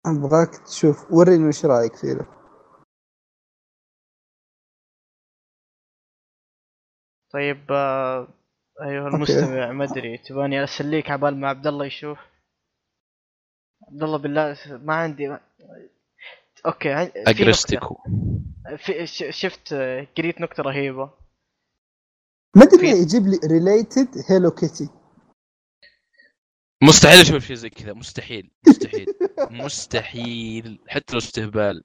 [0.05, 1.11] أبغاك تشوف.
[1.11, 2.39] وريني وش رأيك فيه.
[7.33, 8.38] طيب آه،
[8.81, 9.15] okay.
[9.15, 10.17] المستمع ما أدري.
[10.17, 12.17] تباني أسليك عبال ما عبد الله يشوف؟
[13.87, 15.27] عبد الله بالله ما عندي.
[15.27, 15.39] ما...
[16.65, 17.23] okay عن- في.
[17.27, 17.97] Aggretsuko
[19.29, 21.11] شفت آه، قريت نكته رهيبة.
[22.55, 24.89] ما أدري يجيب لي related Hello Kitty
[26.83, 27.93] مستحيل أشوف شيء زي كذا.
[27.93, 29.05] مستحيل مستحيل
[29.65, 30.79] مستحيل.
[30.87, 31.83] حتى لو استهبال.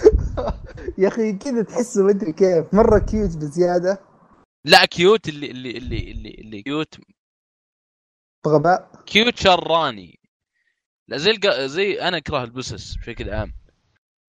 [0.98, 2.74] يا أخي كذا تحسه ما أدري كيف.
[2.74, 3.98] مرة cute بزيادة.
[4.64, 7.00] لا cute اللي اللي اللي اللي, اللي cute
[8.44, 10.20] بغباء cute شراني
[11.08, 11.60] لا زي الق...
[11.60, 13.52] زي أنا أكره البسس بشكل عام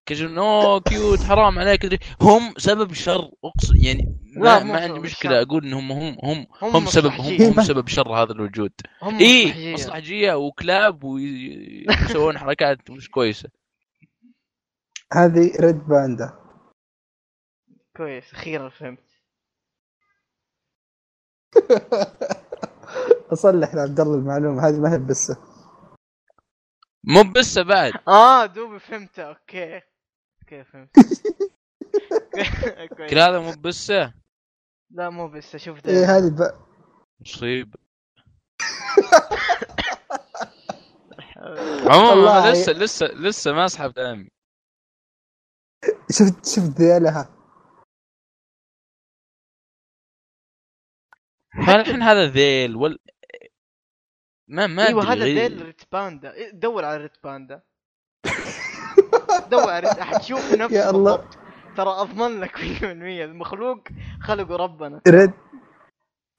[0.06, 2.02] كذا no cute حرام عليك.
[2.20, 5.00] هم سبب الشر اقصد يعني لا، ما, ما عندي.
[5.00, 7.42] مشكلة أقول إنهم هم هم هم هم سبب هم.
[7.42, 8.72] هم سبب شر هذا الوجود
[9.02, 9.74] هم اي.
[9.74, 13.48] مصلحجية وكلاب ويسوون حركات مش كويسة
[15.12, 16.38] هذه red panda
[17.96, 19.11] كويس أخيرا فهمت
[23.32, 25.36] اصلح لعبد الله المعلومة هذه ما هي بسة.
[27.04, 27.92] مو بس بعد.
[28.08, 29.80] آه دوبي فهمته okay.
[30.42, 30.90] Okay فهمت.
[33.10, 34.12] كل هذا مو بسة؟
[34.90, 36.52] لا مو بس أشوف إيه هذه ب...
[37.20, 37.74] مصيب.
[41.90, 44.28] عموما لسه لسه لسه ما أسحب دامي
[46.10, 47.41] شفت شفت ذيلها.
[51.56, 52.98] فالحين هذا ذيل وال
[54.48, 55.24] ما ما إيوه هذا.
[55.24, 56.32] ذيل red panda.
[56.34, 57.62] إيه، دور على red panda.
[59.50, 61.28] دور على red حتشوف نفسه يا الله.
[61.76, 63.88] ترى أضمن لك 100% المخلوق
[64.22, 65.00] خلقه ربنا.
[65.08, 65.32] red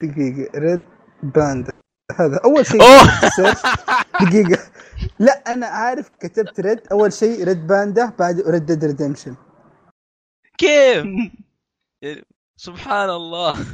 [0.02, 0.80] دقيقة red
[1.22, 1.72] panda.
[2.20, 2.80] هذا أول شيء
[4.22, 4.62] دقيقة.
[5.18, 6.80] لا أنا عارف كتبت red.
[6.92, 9.36] أول شيء red panda بعد Red Dead Redemption
[10.58, 11.06] كيف؟
[12.66, 13.66] سبحان الله.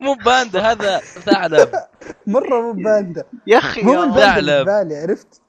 [0.00, 1.70] مو باندا هذا ثعلب.
[2.26, 3.24] مرة مو باندا.
[3.46, 4.66] يا أخي في ثعلب.
[4.66, 5.42] بالي عرفت؟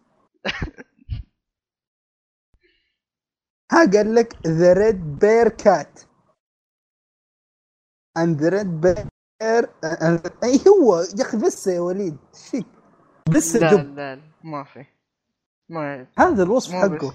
[3.72, 6.00] ها قال لك ذا red bear cat
[8.20, 9.06] and the red bear
[10.44, 12.66] أي هو يا أخي بس يا وليد إيش فيك؟
[13.30, 14.86] بس لا دب لا لا، ما في.
[15.70, 17.14] ما هذا الوصف حقه.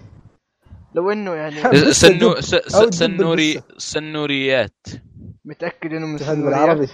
[0.95, 5.03] لو إنه يعني سنو سنوري البسة.
[5.45, 6.89] متأكد سنوريات إنه من سنوريات؟ بالعربي.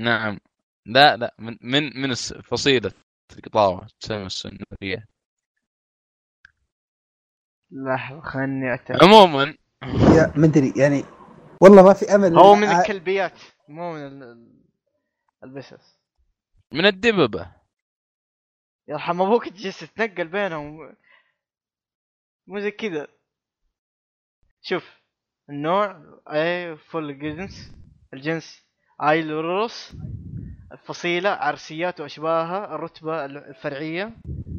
[0.00, 0.38] نعم.
[0.86, 2.92] لا لا من من من الس- فصيلة
[3.38, 5.08] القطاوة تسمى السنوريات
[7.70, 9.04] لحظة خلني أتأكد.
[9.04, 9.56] عموما.
[10.16, 11.04] يا مدري يعني
[11.62, 12.38] والله ما في أمل.
[12.38, 14.64] هو من ع- الكلبيات مو من ال- ال-
[15.44, 15.98] البسس.
[16.72, 17.52] من الدببة.
[18.88, 20.96] يرحم أبوك تجلس تتنقل بينهم.
[22.46, 23.08] مو زي كذا.
[24.62, 25.00] شوف
[25.50, 26.02] النوع
[26.32, 27.72] أي فول جنس
[28.14, 28.69] الجنس.
[29.02, 29.96] ايلوروس
[30.72, 34.12] الفصيلة عرسيات واشباهها الرتبة الفرعية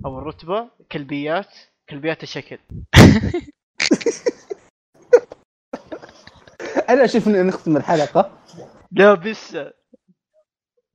[0.05, 1.55] أو الرتبة كلبيات
[1.89, 2.59] كلبيات الشكل
[6.89, 8.37] أنا أشوف ان نختم الحلقة.
[8.91, 9.57] لا بس.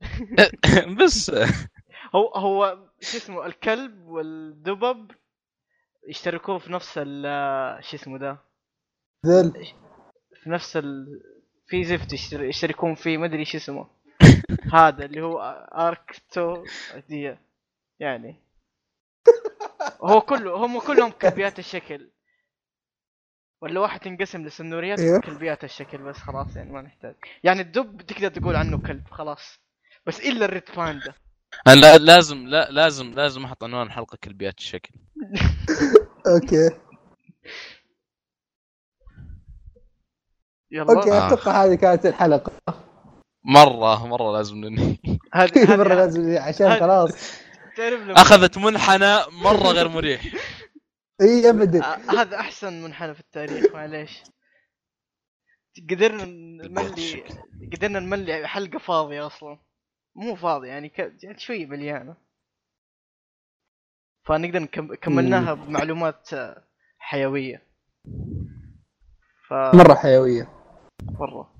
[0.99, 1.31] بس.
[2.15, 5.11] هو هو شو اسمه الكلب والدبب
[6.07, 8.37] يشتركون في نفس ال شو اسمه ده؟
[9.25, 9.51] ذل.
[10.43, 11.07] في نفس ال
[11.67, 13.87] في زفت يشتر- يشتركون فيه ما أدري شو اسمه.
[14.73, 15.39] هذا اللي هو
[15.73, 17.35] Arctoidea.
[17.99, 18.35] يعني.
[20.01, 22.09] هو كله هم كلهم كلبيات الشكل.
[23.61, 25.17] ولا واحد تنقسم لسنوريات أيوه.
[25.17, 27.15] وكلبيات الشكل بس خلاص يعني ما نحتاج.
[27.43, 29.59] يعني الدب تقدر تقول عنه كلب خلاص.
[30.05, 31.13] بس إلا ال red panda.
[31.67, 34.89] لا- لازم لا لازم لازم أحط عنوان الحلقة كلبيات الشكل.
[36.33, 36.69] أوكي.
[40.71, 40.93] يلا.
[40.93, 41.27] أوكي آه.
[41.27, 42.51] أتوقع هذه كانت الحلقة.
[43.43, 44.97] مرة مرة لازم ننهي
[45.33, 47.11] هذه مرة لازم عشان هذه- خلاص.
[47.77, 50.21] تعرف أخذت منحنى مرة غير مريح.
[51.21, 54.23] اي ابدا آه، هذا أحسن منحنى في التاريخ معليش.
[55.89, 56.25] قدرنا
[56.67, 57.23] نملي
[57.73, 59.59] قدرنا نملي حلقة فاضية أصلا.
[60.15, 60.99] مو فاضية يعني ك...
[61.23, 62.15] يعني شوي مليانة.
[64.25, 64.95] فنقدر نكم...
[64.95, 66.63] كملناها بمعلومات آه،
[66.99, 67.67] حيوية.
[69.49, 70.56] ف مرة حيوية.
[71.03, 71.53] مرة.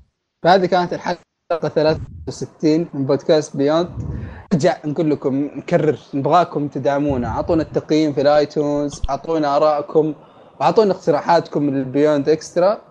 [0.43, 1.21] فهذه كانت الحلقة
[1.69, 3.89] 63 من بودكاست Beyond
[4.53, 7.27] نرجع نقول لكم نكرر نبغاكم تدعمونا.
[7.27, 10.15] أعطونا التقييم في ال iTunes أعطونا آرائكم
[10.59, 12.81] وأعطونا اقتراحاتكم لل Beyond Extra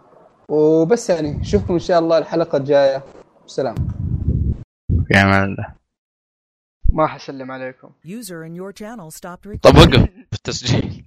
[0.48, 3.02] وبس يعني نشوفكم إن شاء الله الحلقة الجاية.
[3.47, 3.74] سلام.
[5.14, 5.74] أمان الله.
[6.93, 7.90] ما حسلم عليكم.
[8.06, 9.60] User in your channel stopped recording.
[9.62, 11.06] طب وقف في التسجيل.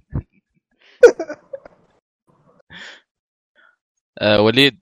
[4.22, 4.78] آه وليد.